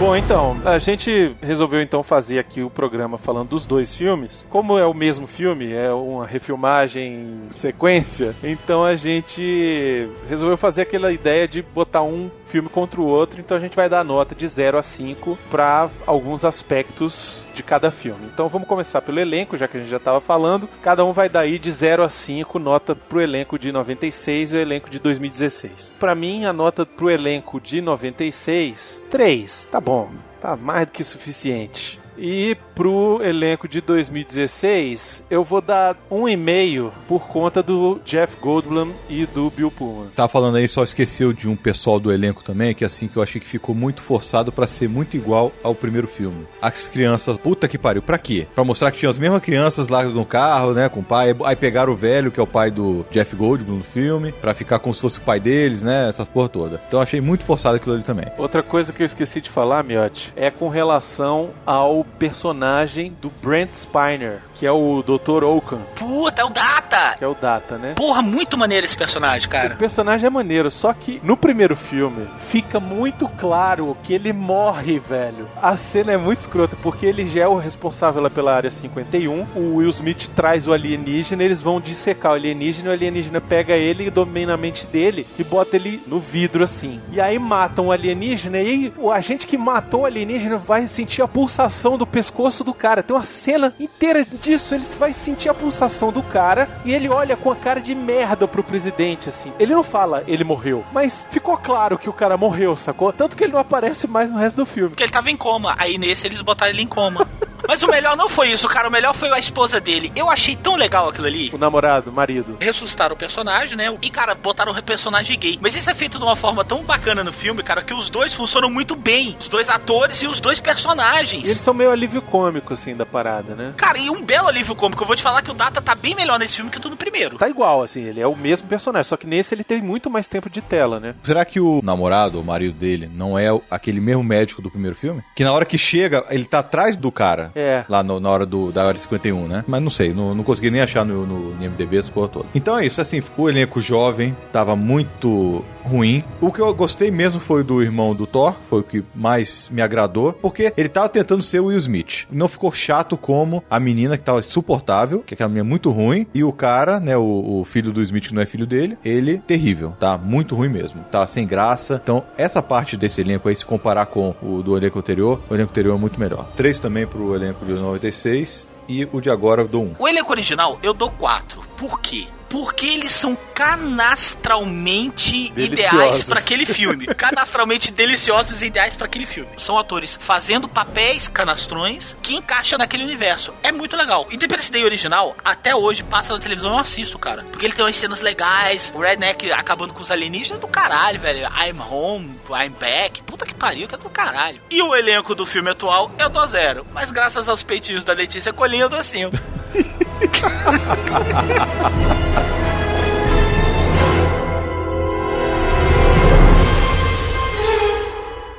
Bom, 0.00 0.16
então, 0.16 0.58
a 0.64 0.78
gente 0.78 1.36
resolveu 1.42 1.82
então 1.82 2.02
fazer 2.02 2.38
aqui 2.38 2.62
o 2.62 2.70
programa 2.70 3.18
falando 3.18 3.50
dos 3.50 3.66
dois 3.66 3.94
filmes. 3.94 4.48
Como 4.48 4.78
é 4.78 4.86
o 4.86 4.94
mesmo 4.94 5.26
filme, 5.26 5.74
é 5.74 5.92
uma 5.92 6.26
refilmagem 6.26 7.42
sequência, 7.50 8.34
então 8.42 8.82
a 8.82 8.96
gente 8.96 10.08
resolveu 10.26 10.56
fazer 10.56 10.80
aquela 10.80 11.12
ideia 11.12 11.46
de 11.46 11.60
botar 11.60 12.02
um 12.02 12.30
filme 12.46 12.70
contra 12.70 12.98
o 12.98 13.04
outro, 13.04 13.40
então 13.40 13.54
a 13.54 13.60
gente 13.60 13.76
vai 13.76 13.90
dar 13.90 14.02
nota 14.02 14.34
de 14.34 14.48
0 14.48 14.78
a 14.78 14.82
5 14.82 15.38
para 15.50 15.90
alguns 16.06 16.46
aspectos 16.46 17.44
de 17.60 17.62
cada 17.62 17.90
filme. 17.90 18.26
Então 18.32 18.48
vamos 18.48 18.66
começar 18.66 19.02
pelo 19.02 19.20
elenco, 19.20 19.56
já 19.56 19.68
que 19.68 19.76
a 19.76 19.80
gente 19.80 19.90
já 19.90 19.98
estava 19.98 20.20
falando. 20.20 20.68
Cada 20.82 21.04
um 21.04 21.12
vai 21.12 21.28
dar 21.28 21.40
aí 21.40 21.58
de 21.58 21.70
0 21.70 22.02
a 22.02 22.08
5 22.08 22.58
nota 22.58 22.96
pro 22.96 23.20
elenco 23.20 23.58
de 23.58 23.70
96 23.70 24.52
e 24.52 24.56
o 24.56 24.58
elenco 24.58 24.88
de 24.88 24.98
2016. 24.98 25.94
Para 26.00 26.14
mim, 26.14 26.46
a 26.46 26.52
nota 26.52 26.86
pro 26.86 27.10
elenco 27.10 27.60
de 27.60 27.82
96, 27.82 29.02
3. 29.10 29.68
Tá 29.70 29.80
bom. 29.80 30.08
Tá 30.40 30.56
mais 30.56 30.86
do 30.86 30.92
que 30.92 31.04
suficiente. 31.04 31.99
E 32.16 32.56
pro 32.74 33.20
elenco 33.22 33.68
de 33.68 33.80
2016, 33.80 35.24
eu 35.30 35.42
vou 35.42 35.60
dar 35.60 35.96
um 36.10 36.28
e 36.28 36.36
meio 36.36 36.92
por 37.06 37.28
conta 37.28 37.62
do 37.62 38.00
Jeff 38.04 38.36
Goldblum 38.40 38.92
e 39.08 39.26
do 39.26 39.50
Bill 39.50 39.70
Pullman. 39.70 40.08
Tava 40.14 40.28
falando 40.28 40.56
aí, 40.56 40.68
só 40.68 40.82
esqueceu 40.82 41.32
de 41.32 41.48
um 41.48 41.56
pessoal 41.56 41.98
do 41.98 42.12
elenco 42.12 42.42
também, 42.42 42.74
que 42.74 42.84
assim, 42.84 43.08
que 43.08 43.16
eu 43.16 43.22
achei 43.22 43.40
que 43.40 43.46
ficou 43.46 43.74
muito 43.74 44.02
forçado 44.02 44.52
pra 44.52 44.66
ser 44.66 44.88
muito 44.88 45.16
igual 45.16 45.52
ao 45.62 45.74
primeiro 45.74 46.06
filme. 46.06 46.46
As 46.60 46.88
crianças, 46.88 47.38
puta 47.38 47.68
que 47.68 47.78
pariu, 47.78 48.02
pra 48.02 48.18
quê? 48.18 48.46
Pra 48.54 48.64
mostrar 48.64 48.90
que 48.90 48.98
tinha 48.98 49.10
as 49.10 49.18
mesmas 49.18 49.42
crianças 49.42 49.88
lá 49.88 50.02
no 50.02 50.24
carro, 50.24 50.72
né, 50.72 50.88
com 50.88 51.00
o 51.00 51.04
pai, 51.04 51.34
aí 51.44 51.56
pegaram 51.56 51.92
o 51.92 51.96
velho, 51.96 52.30
que 52.30 52.40
é 52.40 52.42
o 52.42 52.46
pai 52.46 52.70
do 52.70 53.04
Jeff 53.10 53.34
Goldblum 53.34 53.76
no 53.76 53.84
filme, 53.84 54.32
pra 54.32 54.54
ficar 54.54 54.78
como 54.78 54.94
se 54.94 55.00
fosse 55.00 55.18
o 55.18 55.22
pai 55.22 55.40
deles, 55.40 55.82
né, 55.82 56.08
essa 56.08 56.24
porra 56.26 56.48
toda. 56.48 56.80
Então 56.86 56.98
eu 56.98 57.02
achei 57.02 57.20
muito 57.20 57.44
forçado 57.44 57.76
aquilo 57.76 57.94
ali 57.94 58.04
também. 58.04 58.26
Outra 58.38 58.62
coisa 58.62 58.92
que 58.92 59.02
eu 59.02 59.06
esqueci 59.06 59.40
de 59.40 59.50
falar, 59.50 59.82
Miotti, 59.82 60.32
é 60.36 60.50
com 60.50 60.68
relação 60.68 61.50
ao 61.64 61.99
personagem 62.04 63.16
do 63.20 63.30
Brent 63.42 63.74
Spiner, 63.74 64.42
que 64.60 64.66
é 64.66 64.70
o 64.70 65.02
Dr. 65.02 65.42
Oaken, 65.42 65.78
Puta, 65.96 66.42
é 66.42 66.44
o 66.44 66.50
Data! 66.50 67.14
que 67.16 67.24
é 67.24 67.26
o 67.26 67.34
Data, 67.34 67.78
né? 67.78 67.94
Porra, 67.96 68.20
muito 68.20 68.58
maneiro 68.58 68.84
esse 68.84 68.96
personagem, 68.96 69.48
O 69.48 69.50
cara. 69.50 69.74
personagem 69.74 70.26
é 70.26 70.30
maneiro, 70.30 70.70
só 70.70 70.92
que 70.92 71.18
no 71.24 71.34
primeiro 71.34 71.74
filme 71.74 72.28
fica 72.48 72.78
muito 72.78 73.26
claro 73.26 73.96
que 74.02 74.12
ele 74.12 74.32
morre, 74.34 74.98
velho. 74.98 75.48
A 75.62 75.76
cena 75.78 76.12
é 76.12 76.16
muito 76.18 76.40
escrota, 76.40 76.76
porque 76.82 77.06
ele 77.06 77.26
já 77.28 77.42
é 77.44 77.48
o 77.48 77.56
responsável 77.56 78.28
pela 78.30 78.54
área 78.54 78.70
51. 78.70 79.46
O 79.56 79.76
Will 79.76 79.88
Smith 79.88 80.28
traz 80.36 80.68
o 80.68 80.74
alienígena, 80.74 81.42
eles 81.42 81.62
vão 81.62 81.80
dissecar 81.80 82.32
o 82.32 82.34
alienígena, 82.34 82.90
o 82.90 82.92
alienígena 82.92 83.40
pega 83.40 83.72
ele 83.74 84.08
e 84.08 84.10
domina 84.10 84.52
a 84.52 84.56
mente 84.58 84.86
dele 84.86 85.26
e 85.38 85.42
bota 85.44 85.76
ele 85.76 86.02
no 86.06 86.20
vidro 86.20 86.62
assim. 86.64 87.00
E 87.10 87.18
aí 87.18 87.38
matam 87.38 87.86
o 87.86 87.92
alienígena 87.92 88.58
e 88.58 88.66
aí 88.66 88.92
o 88.98 89.10
agente 89.10 89.46
que 89.46 89.56
matou 89.56 90.02
o 90.02 90.04
alienígena 90.04 90.58
vai 90.58 90.86
sentir 90.86 91.22
a 91.22 91.28
pulsação 91.28 91.96
do 91.96 92.06
pescoço 92.06 92.62
do 92.62 92.74
cara. 92.74 93.02
Tem 93.02 93.16
uma 93.16 93.24
cena 93.24 93.72
inteira 93.80 94.26
disso, 94.50 94.74
ele 94.74 94.84
vai 94.98 95.12
sentir 95.12 95.48
a 95.48 95.54
pulsação 95.54 96.10
do 96.10 96.22
cara 96.22 96.68
e 96.84 96.92
ele 96.92 97.08
olha 97.08 97.36
com 97.36 97.52
a 97.52 97.56
cara 97.56 97.80
de 97.80 97.94
merda 97.94 98.48
pro 98.48 98.64
presidente, 98.64 99.28
assim. 99.28 99.52
Ele 99.60 99.72
não 99.72 99.84
fala, 99.84 100.24
ele 100.26 100.42
morreu, 100.42 100.84
mas 100.92 101.28
ficou 101.30 101.56
claro 101.56 101.96
que 101.96 102.08
o 102.08 102.12
cara 102.12 102.36
morreu, 102.36 102.76
sacou? 102.76 103.12
Tanto 103.12 103.36
que 103.36 103.44
ele 103.44 103.52
não 103.52 103.60
aparece 103.60 104.08
mais 104.08 104.28
no 104.28 104.38
resto 104.38 104.56
do 104.56 104.66
filme. 104.66 104.90
Porque 104.90 105.04
ele 105.04 105.12
tava 105.12 105.30
em 105.30 105.36
coma. 105.36 105.74
Aí 105.78 105.98
nesse 105.98 106.26
eles 106.26 106.42
botaram 106.42 106.72
ele 106.72 106.82
em 106.82 106.86
coma. 106.86 107.26
Mas 107.66 107.82
o 107.82 107.88
melhor 107.88 108.16
não 108.16 108.28
foi 108.28 108.50
isso, 108.50 108.66
cara. 108.68 108.88
O 108.88 108.90
melhor 108.90 109.14
foi 109.14 109.30
a 109.30 109.38
esposa 109.38 109.80
dele. 109.80 110.10
Eu 110.16 110.28
achei 110.28 110.56
tão 110.56 110.76
legal 110.76 111.08
aquilo 111.08 111.26
ali. 111.26 111.50
O 111.52 111.58
namorado, 111.58 112.10
o 112.10 112.12
marido. 112.12 112.56
Ressuscitaram 112.60 113.14
o 113.14 113.18
personagem, 113.18 113.76
né? 113.76 113.96
E, 114.02 114.10
cara, 114.10 114.34
botaram 114.34 114.72
o 114.72 114.82
personagem 114.82 115.38
gay. 115.38 115.58
Mas 115.60 115.76
isso 115.76 115.88
é 115.90 115.94
feito 115.94 116.18
de 116.18 116.24
uma 116.24 116.36
forma 116.36 116.64
tão 116.64 116.82
bacana 116.82 117.22
no 117.22 117.32
filme, 117.32 117.62
cara, 117.62 117.82
que 117.82 117.94
os 117.94 118.10
dois 118.10 118.34
funcionam 118.34 118.70
muito 118.70 118.96
bem. 118.96 119.36
Os 119.38 119.48
dois 119.48 119.68
atores 119.68 120.22
e 120.22 120.26
os 120.26 120.40
dois 120.40 120.58
personagens. 120.58 121.44
E 121.44 121.50
eles 121.50 121.60
são 121.60 121.72
meio 121.72 121.90
alívio 121.90 122.20
cômico, 122.22 122.74
assim, 122.74 122.96
da 122.96 123.06
parada, 123.06 123.54
né? 123.54 123.72
Cara, 123.76 123.98
e 123.98 124.10
um 124.10 124.22
belo 124.22 124.39
alívio 124.48 124.74
cômico. 124.74 125.02
Eu 125.02 125.06
vou 125.06 125.16
te 125.16 125.22
falar 125.22 125.42
que 125.42 125.50
o 125.50 125.54
Data 125.54 125.80
tá 125.80 125.94
bem 125.94 126.14
melhor 126.14 126.38
nesse 126.38 126.56
filme 126.56 126.70
que 126.70 126.78
do 126.78 126.90
no 126.90 126.96
primeiro. 126.96 127.36
Tá 127.36 127.48
igual, 127.48 127.82
assim, 127.82 128.02
ele 128.02 128.20
é 128.20 128.26
o 128.26 128.36
mesmo 128.36 128.66
personagem, 128.68 129.08
só 129.08 129.16
que 129.16 129.26
nesse 129.26 129.54
ele 129.54 129.64
tem 129.64 129.80
muito 129.80 130.10
mais 130.10 130.28
tempo 130.28 130.48
de 130.50 130.60
tela, 130.60 130.98
né? 131.00 131.14
Será 131.22 131.44
que 131.44 131.60
o 131.60 131.80
namorado, 131.82 132.40
o 132.40 132.44
marido 132.44 132.74
dele, 132.78 133.10
não 133.14 133.38
é 133.38 133.46
aquele 133.70 134.00
mesmo 134.00 134.22
médico 134.22 134.60
do 134.62 134.70
primeiro 134.70 134.96
filme? 134.96 135.22
Que 135.34 135.44
na 135.44 135.52
hora 135.52 135.64
que 135.64 135.78
chega, 135.78 136.24
ele 136.30 136.44
tá 136.44 136.58
atrás 136.60 136.96
do 136.96 137.10
cara. 137.12 137.50
É. 137.54 137.84
Lá 137.88 138.02
no- 138.02 138.18
na 138.20 138.28
hora 138.30 138.44
do, 138.46 138.72
da 138.72 138.84
hora 138.86 138.96
51, 138.98 139.46
né? 139.46 139.64
Mas 139.66 139.82
não 139.82 139.90
sei, 139.90 140.12
não, 140.12 140.34
não 140.34 140.44
consegui 140.44 140.70
nem 140.70 140.80
achar 140.80 141.04
no, 141.04 141.26
no, 141.26 141.54
no 141.54 141.64
IMDB 141.64 141.98
essa 141.98 142.10
porra 142.10 142.28
toda. 142.28 142.46
Então 142.54 142.78
é 142.78 142.84
isso, 142.86 143.00
assim, 143.00 143.22
o 143.36 143.48
elenco 143.48 143.80
jovem 143.80 144.36
tava 144.52 144.74
muito 144.76 145.64
ruim. 145.84 146.24
O 146.40 146.52
que 146.52 146.60
eu 146.60 146.72
gostei 146.74 147.10
mesmo 147.10 147.40
foi 147.40 147.62
do 147.62 147.82
irmão 147.82 148.14
do 148.14 148.26
Thor, 148.26 148.54
foi 148.68 148.80
o 148.80 148.84
que 148.84 149.04
mais 149.14 149.68
me 149.70 149.82
agradou, 149.82 150.32
porque 150.32 150.72
ele 150.76 150.88
tava 150.88 151.08
tentando 151.08 151.42
ser 151.42 151.60
o 151.60 151.66
Will 151.66 151.78
Smith. 151.78 152.26
Não 152.30 152.48
ficou 152.48 152.72
chato 152.72 153.16
como 153.16 153.62
a 153.70 153.80
menina 153.80 154.16
que 154.16 154.24
tava 154.24 154.40
insuportável, 154.40 155.20
que 155.20 155.34
é 155.34 155.34
aquela 155.34 155.48
menina 155.48 155.64
muito 155.64 155.90
ruim, 155.90 156.26
e 156.34 156.44
o 156.44 156.52
cara, 156.52 157.00
né, 157.00 157.16
o, 157.16 157.60
o 157.60 157.64
filho 157.64 157.92
do 157.92 158.02
Smith 158.02 158.28
que 158.28 158.34
não 158.34 158.42
é 158.42 158.46
filho 158.46 158.66
dele, 158.66 158.98
ele 159.04 159.38
terrível, 159.38 159.94
tá? 159.98 160.16
Muito 160.18 160.54
ruim 160.54 160.68
mesmo, 160.68 161.02
tá 161.10 161.26
sem 161.26 161.46
graça. 161.46 162.00
Então, 162.02 162.22
essa 162.36 162.62
parte 162.62 162.96
desse 162.96 163.20
elenco 163.20 163.48
aí, 163.48 163.56
se 163.56 163.64
comparar 163.64 164.06
com 164.06 164.34
o 164.42 164.62
do 164.62 164.76
elenco 164.76 164.98
anterior, 164.98 165.40
o 165.48 165.54
elenco 165.54 165.70
anterior 165.70 165.96
é 165.96 165.98
muito 165.98 166.20
melhor. 166.20 166.46
Três 166.56 166.78
também 166.78 167.06
pro 167.06 167.34
elenco 167.34 167.64
de 167.64 167.72
96 167.72 168.68
e 168.88 169.08
o 169.12 169.20
de 169.20 169.30
agora 169.30 169.62
eu 169.62 169.68
dou 169.68 169.84
um. 169.84 169.94
O 169.98 170.08
elenco 170.08 170.32
original 170.32 170.78
eu 170.82 170.92
dou 170.92 171.10
4. 171.10 171.62
Por 171.76 172.00
quê? 172.00 172.26
Porque 172.50 172.84
eles 172.86 173.12
são 173.12 173.36
canastralmente 173.54 175.50
Deliciosos. 175.52 175.92
ideais 175.94 176.22
pra 176.24 176.40
aquele 176.40 176.66
filme. 176.66 177.06
Canastralmente 177.14 177.92
deliciosos 177.92 178.60
e 178.60 178.66
ideais 178.66 178.96
pra 178.96 179.06
aquele 179.06 179.24
filme. 179.24 179.48
São 179.56 179.78
atores 179.78 180.18
fazendo 180.20 180.68
papéis 180.68 181.28
canastrões 181.28 182.16
que 182.20 182.34
encaixam 182.34 182.76
naquele 182.78 183.04
universo. 183.04 183.54
É 183.62 183.70
muito 183.70 183.96
legal. 183.96 184.26
Independence 184.30 184.70
Day 184.70 184.84
original, 184.84 185.36
até 185.44 185.74
hoje, 185.76 186.02
passa 186.02 186.34
na 186.34 186.40
televisão, 186.40 186.72
eu 186.72 186.78
assisto, 186.78 187.18
cara. 187.18 187.44
Porque 187.50 187.64
ele 187.66 187.72
tem 187.74 187.84
umas 187.84 187.94
cenas 187.96 188.20
legais, 188.20 188.92
o 188.94 188.98
Redneck 188.98 189.52
acabando 189.52 189.94
com 189.94 190.02
os 190.02 190.10
alienígenas 190.10 190.58
é 190.58 190.60
do 190.60 190.66
caralho, 190.66 191.20
velho. 191.20 191.46
I'm 191.48 191.80
home, 191.80 192.34
I'm 192.50 192.70
back. 192.80 193.22
Puta 193.22 193.46
que 193.46 193.54
pariu, 193.54 193.86
que 193.86 193.94
é 193.94 193.98
do 193.98 194.10
caralho. 194.10 194.60
E 194.70 194.82
o 194.82 194.94
elenco 194.96 195.36
do 195.36 195.46
filme 195.46 195.70
atual, 195.70 196.10
eu 196.18 196.28
dou 196.28 196.44
zero. 196.48 196.84
Mas 196.92 197.12
graças 197.12 197.48
aos 197.48 197.62
peitinhos 197.62 198.02
da 198.02 198.12
Letícia 198.12 198.52
Colinha, 198.52 198.82
eu 198.82 198.88
dou 198.88 199.04
cinco. 199.04 199.36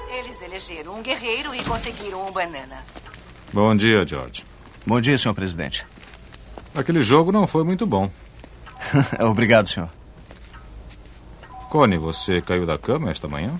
Eles 0.09 0.41
elegeram 0.41 0.99
um 0.99 1.01
guerreiro 1.01 1.53
e 1.55 1.63
conseguiram 1.63 2.27
um 2.27 2.31
banana. 2.31 2.83
Bom 3.53 3.75
dia, 3.75 4.05
George. 4.05 4.45
Bom 4.85 4.99
dia, 4.99 5.17
senhor 5.17 5.33
presidente. 5.33 5.85
Aquele 6.73 7.01
jogo 7.01 7.31
não 7.31 7.45
foi 7.45 7.63
muito 7.63 7.85
bom. 7.85 8.09
Obrigado, 9.19 9.67
senhor. 9.67 9.89
Connie, 11.69 11.97
você 11.97 12.41
caiu 12.41 12.65
da 12.65 12.77
cama 12.77 13.11
esta 13.11 13.27
manhã? 13.27 13.59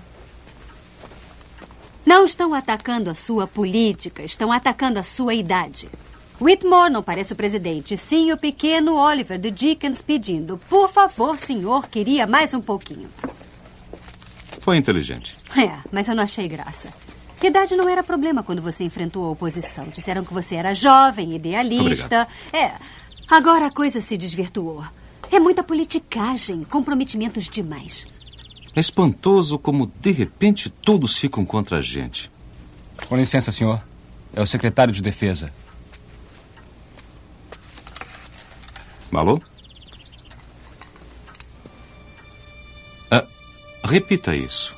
Não 2.04 2.24
estão 2.24 2.52
atacando 2.52 3.08
a 3.08 3.14
sua 3.14 3.46
política, 3.46 4.22
estão 4.22 4.52
atacando 4.52 4.98
a 4.98 5.02
sua 5.02 5.34
idade. 5.34 5.88
Whitmore 6.42 6.92
não 6.92 7.02
parece 7.02 7.32
o 7.32 7.36
presidente, 7.36 7.96
sim 7.96 8.32
o 8.32 8.36
pequeno 8.36 8.96
Oliver 8.96 9.38
de 9.38 9.50
Dickens 9.50 10.02
pedindo: 10.02 10.58
Por 10.68 10.90
favor, 10.90 11.38
senhor, 11.38 11.88
queria 11.88 12.26
mais 12.26 12.52
um 12.52 12.60
pouquinho. 12.60 13.08
Foi 14.60 14.76
inteligente. 14.76 15.36
É, 15.56 15.78
mas 15.90 16.08
eu 16.08 16.14
não 16.14 16.24
achei 16.24 16.48
graça. 16.48 16.88
Idade 17.42 17.74
não 17.74 17.88
era 17.88 18.02
problema 18.02 18.42
quando 18.42 18.62
você 18.62 18.84
enfrentou 18.84 19.24
a 19.24 19.30
oposição. 19.30 19.84
Disseram 19.88 20.24
que 20.24 20.32
você 20.32 20.54
era 20.54 20.74
jovem, 20.74 21.34
idealista. 21.34 22.28
É. 22.52 22.72
Agora 23.28 23.66
a 23.66 23.70
coisa 23.70 24.00
se 24.00 24.16
desvirtuou. 24.16 24.84
É 25.30 25.40
muita 25.40 25.64
politicagem, 25.64 26.62
comprometimentos 26.64 27.48
demais. 27.48 28.06
É 28.74 28.80
espantoso 28.80 29.58
como, 29.58 29.90
de 30.00 30.12
repente, 30.12 30.70
todos 30.70 31.16
ficam 31.18 31.44
contra 31.44 31.78
a 31.78 31.82
gente. 31.82 32.30
Com 33.08 33.16
licença, 33.16 33.50
senhor. 33.50 33.82
É 34.34 34.40
o 34.40 34.46
secretário 34.46 34.92
de 34.92 35.02
defesa. 35.02 35.52
Alô? 39.14 39.40
Ah, 43.10 43.26
repita 43.84 44.34
isso. 44.34 44.74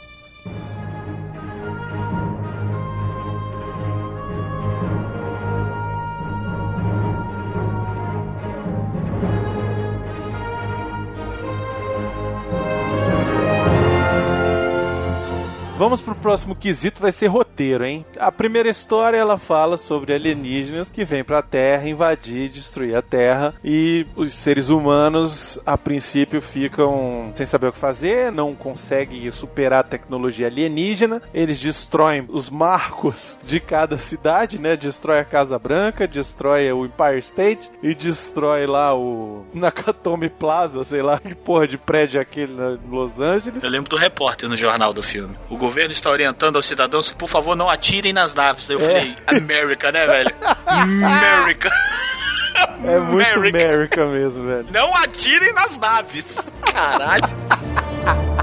Vamos 15.77 16.01
pro 16.01 16.15
próximo 16.15 16.55
quesito, 16.55 17.03
vai 17.03 17.11
ser 17.11 17.27
roteiro, 17.27 17.85
hein? 17.85 18.07
A 18.17 18.31
primeira 18.31 18.71
história 18.71 19.17
ela 19.17 19.37
fala 19.37 19.77
sobre 19.77 20.15
alienígenas 20.15 20.89
que 20.93 21.05
vêm 21.05 21.25
pra 21.25 21.43
Terra 21.43 21.89
invadir, 21.89 22.49
destruir 22.49 22.95
a 22.95 23.03
Terra 23.03 23.53
e 23.63 24.07
os 24.15 24.33
seres 24.35 24.69
humanos 24.69 25.59
a 25.67 25.77
princípio 25.77 26.41
ficam 26.41 27.33
sem 27.35 27.45
saber 27.45 27.67
o 27.67 27.73
que 27.73 27.79
fazer, 27.79 28.31
não 28.31 28.55
conseguem 28.55 29.29
superar 29.33 29.81
a 29.81 29.89
tecnologia 29.89 30.47
alienígena. 30.47 31.21
Eles 31.35 31.59
destroem 31.59 32.25
os 32.29 32.49
marcos 32.49 33.37
de 33.43 33.59
cada 33.59 33.99
cidade, 33.99 34.61
né? 34.61 34.77
Destrói 34.77 35.19
a 35.19 35.25
Casa 35.25 35.59
Branca, 35.59 36.07
destrói 36.07 36.71
o 36.73 36.87
Empire 36.87 37.19
State 37.19 37.69
e 37.83 37.97
destrói 37.97 38.65
lá 38.65 38.95
o 38.97 39.45
Nakatomi 39.53 40.29
Plaza, 40.31 40.85
sei 40.85 41.03
lá 41.03 41.19
que 41.19 41.35
porra 41.35 41.67
de 41.67 41.77
prédio 41.77 42.19
é 42.19 42.23
aquele 42.23 42.53
na- 42.55 42.79
em 42.83 42.89
Los 42.89 43.19
Angeles. 43.21 43.63
Eu 43.63 43.71
lembro 43.71 43.91
do 43.91 43.97
repórter 43.97 44.49
no 44.49 44.57
jornal 44.57 44.93
do 44.95 45.03
filme. 45.03 45.35
O 45.51 45.64
governo 45.65 45.93
está 45.93 46.11
orientando 46.11 46.57
aos 46.57 46.67
cidadãos 46.67 47.11
que, 47.11 47.17
por 47.17 47.29
favor, 47.29 47.57
não 47.57 47.71
atirem 47.71 48.13
nas 48.13 48.35
naves. 48.35 48.69
Aí 48.71 48.77
eu 48.77 48.81
É. 48.81 48.87
falei, 48.87 49.17
América, 49.27 49.91
né, 49.93 50.07
velho? 50.07 50.35
América. 50.67 51.71
É 52.85 52.99
muito 52.99 53.39
America 53.39 54.07
mesmo, 54.07 54.47
velho. 54.47 54.67
Não 54.71 54.95
atirem 54.97 55.53
nas 55.55 55.77
naves. 55.79 56.37
Caralho. 56.73 57.25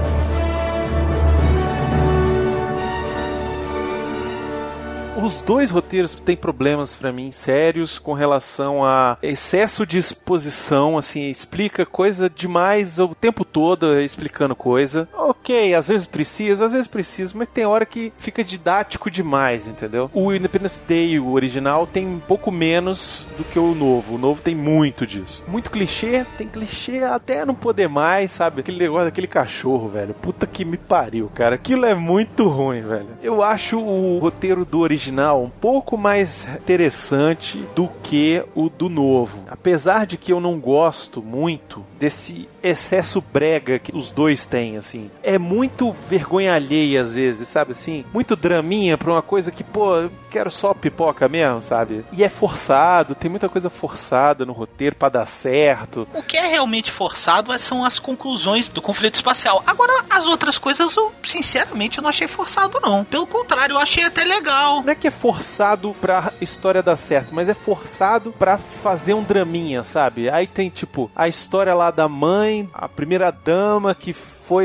Os 5.22 5.40
dois 5.40 5.70
roteiros 5.70 6.16
têm 6.16 6.36
problemas 6.36 6.96
pra 6.96 7.12
mim 7.12 7.30
sérios 7.30 7.96
com 7.96 8.12
relação 8.12 8.84
a 8.84 9.16
excesso 9.22 9.86
de 9.86 9.96
exposição, 9.96 10.98
assim, 10.98 11.30
explica 11.30 11.86
coisa 11.86 12.28
demais 12.28 12.98
o 12.98 13.14
tempo 13.14 13.44
todo 13.44 14.00
explicando 14.00 14.56
coisa. 14.56 15.08
Ok, 15.14 15.74
às 15.74 15.86
vezes 15.86 16.08
precisa, 16.08 16.64
às 16.66 16.72
vezes 16.72 16.88
precisa, 16.88 17.34
mas 17.36 17.46
tem 17.46 17.64
hora 17.64 17.86
que 17.86 18.12
fica 18.18 18.42
didático 18.42 19.08
demais, 19.08 19.68
entendeu? 19.68 20.10
O 20.12 20.32
Independence 20.32 20.80
Day, 20.88 21.20
o 21.20 21.30
original, 21.30 21.86
tem 21.86 22.04
um 22.04 22.18
pouco 22.18 22.50
menos 22.50 23.28
do 23.38 23.44
que 23.44 23.60
o 23.60 23.76
novo. 23.76 24.16
O 24.16 24.18
novo 24.18 24.42
tem 24.42 24.56
muito 24.56 25.06
disso. 25.06 25.44
Muito 25.46 25.70
clichê, 25.70 26.26
tem 26.36 26.48
clichê 26.48 26.98
até 27.04 27.46
não 27.46 27.54
poder 27.54 27.88
mais, 27.88 28.32
sabe? 28.32 28.60
Aquele 28.60 28.78
negócio 28.80 29.04
daquele 29.04 29.28
cachorro, 29.28 29.88
velho. 29.88 30.14
Puta 30.14 30.48
que 30.48 30.64
me 30.64 30.76
pariu, 30.76 31.30
cara. 31.32 31.54
Aquilo 31.54 31.86
é 31.86 31.94
muito 31.94 32.48
ruim, 32.48 32.80
velho. 32.80 33.10
Eu 33.22 33.40
acho 33.40 33.78
o 33.78 34.18
roteiro 34.18 34.64
do 34.64 34.80
original 34.80 35.11
um 35.12 35.48
pouco 35.48 35.96
mais 35.96 36.46
interessante 36.56 37.58
do 37.74 37.88
que 38.02 38.44
o 38.54 38.68
do 38.68 38.88
novo. 38.88 39.44
Apesar 39.50 40.06
de 40.06 40.16
que 40.16 40.32
eu 40.32 40.40
não 40.40 40.58
gosto 40.58 41.22
muito 41.22 41.84
desse 41.98 42.48
excesso 42.62 43.20
brega 43.20 43.78
que 43.78 43.96
os 43.96 44.10
dois 44.10 44.46
têm, 44.46 44.76
assim. 44.76 45.10
É 45.22 45.38
muito 45.38 45.94
vergonha 46.08 46.54
alheia 46.54 47.00
às 47.00 47.12
vezes, 47.12 47.48
sabe 47.48 47.72
assim? 47.72 48.04
Muito 48.12 48.36
draminha 48.36 48.96
pra 48.96 49.12
uma 49.12 49.22
coisa 49.22 49.50
que, 49.50 49.64
pô, 49.64 49.96
eu 49.96 50.12
quero 50.30 50.50
só 50.50 50.72
pipoca 50.72 51.28
mesmo, 51.28 51.60
sabe? 51.60 52.04
E 52.12 52.24
é 52.24 52.28
forçado, 52.28 53.14
tem 53.14 53.30
muita 53.30 53.48
coisa 53.48 53.68
forçada 53.68 54.46
no 54.46 54.52
roteiro 54.52 54.96
pra 54.96 55.08
dar 55.08 55.26
certo. 55.26 56.06
O 56.14 56.22
que 56.22 56.36
é 56.36 56.46
realmente 56.46 56.90
forçado 56.90 57.56
são 57.58 57.84
as 57.84 57.98
conclusões 57.98 58.68
do 58.68 58.80
conflito 58.80 59.14
espacial. 59.14 59.62
Agora, 59.66 60.04
as 60.08 60.26
outras 60.26 60.58
coisas, 60.58 60.96
eu, 60.96 61.12
sinceramente, 61.22 62.00
não 62.00 62.08
achei 62.08 62.26
forçado, 62.26 62.80
não. 62.80 63.04
Pelo 63.04 63.26
contrário, 63.26 63.74
eu 63.74 63.78
achei 63.78 64.04
até 64.04 64.24
legal. 64.24 64.82
Não 64.82 64.92
é 64.92 64.94
que 65.02 65.08
é 65.08 65.10
forçado 65.10 65.96
pra 66.00 66.32
história 66.40 66.80
dar 66.80 66.96
certo, 66.96 67.34
mas 67.34 67.48
é 67.48 67.54
forçado 67.54 68.30
pra 68.30 68.56
fazer 68.56 69.14
um 69.14 69.22
draminha, 69.24 69.82
sabe? 69.82 70.30
Aí 70.30 70.46
tem, 70.46 70.70
tipo, 70.70 71.10
a 71.16 71.26
história 71.26 71.74
lá 71.74 71.90
da 71.90 72.08
mãe, 72.08 72.70
a 72.72 72.88
primeira 72.88 73.32
dama 73.32 73.96
que 73.96 74.12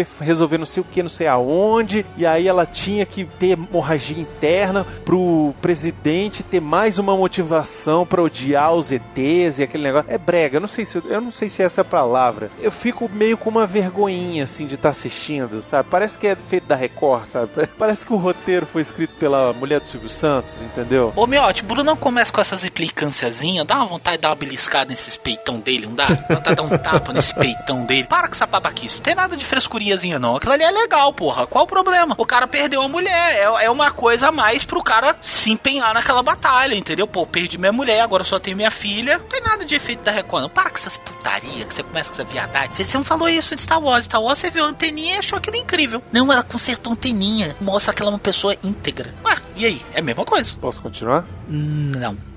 foi 0.04 0.26
resolver 0.26 0.58
não 0.58 0.66
sei 0.66 0.82
o 0.82 0.86
que, 0.86 1.04
não 1.04 1.10
sei 1.10 1.28
aonde, 1.28 2.06
e 2.18 2.26
aí 2.26 2.48
ela 2.48 2.66
tinha 2.66 3.06
que 3.06 3.26
ter 3.26 3.52
hemorragia 3.52 4.20
interna 4.20 4.86
pro 5.06 5.54
presidente 5.62 6.44
ter 6.44 6.60
mais 6.60 6.98
uma 6.98 7.16
motivação 7.16 8.06
pra 8.06 8.22
odiar 8.22 8.74
os 8.74 8.92
ETs 8.92 9.60
e 9.60 9.64
aquele 9.64 9.84
negócio. 9.84 10.12
É 10.12 10.18
brega, 10.18 10.58
eu 10.58 10.62
não 10.62 10.68
sei 10.68 10.86
se 10.86 10.98
eu 10.98 11.22
não 11.22 11.32
sei 11.32 11.50
se 11.50 11.62
é 11.62 11.66
essa 11.66 11.82
a 11.82 11.86
palavra. 11.86 12.50
Eu 12.60 12.72
fico 12.72 13.10
meio 13.10 13.38
com 13.38 13.50
uma 13.50 13.66
vergonhinha 13.66 14.44
assim 14.44 14.66
de 14.66 14.76
estar 14.76 14.90
assistindo, 14.90 15.62
sabe? 15.62 15.90
Parece 15.90 16.18
que 16.18 16.28
é 16.28 16.36
feito 16.36 16.68
da 16.68 16.76
Record, 16.76 17.28
sabe? 17.30 17.50
Parece 17.78 18.06
que 18.06 18.14
o 18.14 18.18
roteiro 18.18 18.66
foi 18.66 18.82
escrito 18.82 19.16
pela 19.16 19.54
mulher 19.54 19.80
do 19.80 19.88
Silvio 19.88 20.10
Santos, 20.10 20.62
entendeu? 20.62 21.14
Ô, 21.16 21.28
Miote, 21.28 21.64
Bruno 21.64 21.84
não 21.84 21.96
começa 21.96 22.32
com 22.32 22.42
essas 22.42 22.64
implicânciazinhas. 22.64 23.66
Dá 23.66 23.78
uma 23.78 23.86
vontade 23.86 24.18
de 24.18 24.22
dar 24.24 24.30
uma 24.30 24.36
beliscada 24.36 24.90
nesses 24.90 25.18
peitão 25.18 25.60
dele, 25.60 25.88
não 25.88 25.96
dá? 25.96 26.08
Vontade 26.08 26.50
de 26.50 26.56
dar 26.56 26.64
um 26.64 26.78
tapa 26.78 27.14
nesse 27.14 27.34
peitão 27.36 27.86
dele. 27.86 28.06
Para 28.06 28.28
com 28.28 28.34
essa 28.34 28.46
babaquice. 28.46 28.98
Não 28.98 29.04
tem 29.04 29.16
nada 29.16 29.36
de 29.36 29.46
frescura 29.46 29.77
frescuriazinha, 29.78 30.20
não. 30.20 30.36
Aquilo 30.36 30.54
ali 30.54 30.64
é 30.64 30.72
legal, 30.72 31.14
porra. 31.14 31.46
Qual 31.46 31.64
o 31.64 31.68
problema? 31.68 32.16
O 32.18 32.26
cara 32.26 32.48
perdeu 32.48 32.82
a 32.82 32.88
mulher. 32.88 33.36
É, 33.36 33.66
é 33.66 33.72
uma 33.72 33.92
coisa 33.92 34.30
a 34.30 34.32
mais 34.32 34.66
pro 34.66 34.84
cara 34.84 35.16
se 35.22 35.52
empenhar 35.52 35.94
naquela 35.94 36.24
batalha, 36.24 36.76
entendeu? 36.76 37.08
Pô, 37.08 37.26
perdi 37.26 37.58
minha 37.58 37.72
mulher, 37.72 38.02
agora 38.02 38.24
só 38.24 38.40
tenho 38.40 38.58
minha 38.58 38.72
filha. 38.72 39.20
Não 39.20 39.26
tem 39.26 39.42
nada 39.42 39.64
de 39.64 39.76
efeito 39.76 40.04
da 40.04 40.12
Record, 40.12 40.44
não. 40.44 40.50
Para 40.50 40.70
com 40.70 40.78
essas 40.78 40.98
putaria, 40.98 41.66
que 41.66 41.74
você 41.74 41.84
começa 41.84 42.14
com 42.14 42.22
essa 42.22 42.30
viadade. 42.30 42.76
Você, 42.76 42.84
você 42.84 42.98
não 42.98 43.06
falou 43.06 43.30
isso 43.30 43.56
de 43.56 43.62
Star 43.62 43.82
Wars. 43.82 44.06
Star 44.06 44.22
Wars 44.22 44.40
você 44.40 44.50
viu 44.50 44.66
a 44.66 44.68
anteninha 44.68 45.16
e 45.16 45.20
achou 45.20 45.38
aquilo 45.38 45.58
incrível. 45.58 46.02
Não, 46.12 46.32
ela 46.32 46.44
consertou 46.44 46.92
a 46.92 46.94
anteninha. 46.94 47.56
Mostra 47.62 47.94
que 47.94 48.02
ela 48.02 48.12
é 48.12 48.14
uma 48.14 48.20
pessoa 48.20 48.56
íntegra. 48.64 49.14
Ué, 49.24 49.38
e 49.56 49.66
aí? 49.66 49.82
É 49.94 50.00
a 50.00 50.04
mesma 50.04 50.26
coisa. 50.26 50.56
Posso 50.60 50.82
continuar? 50.82 51.26
Não. 51.48 52.18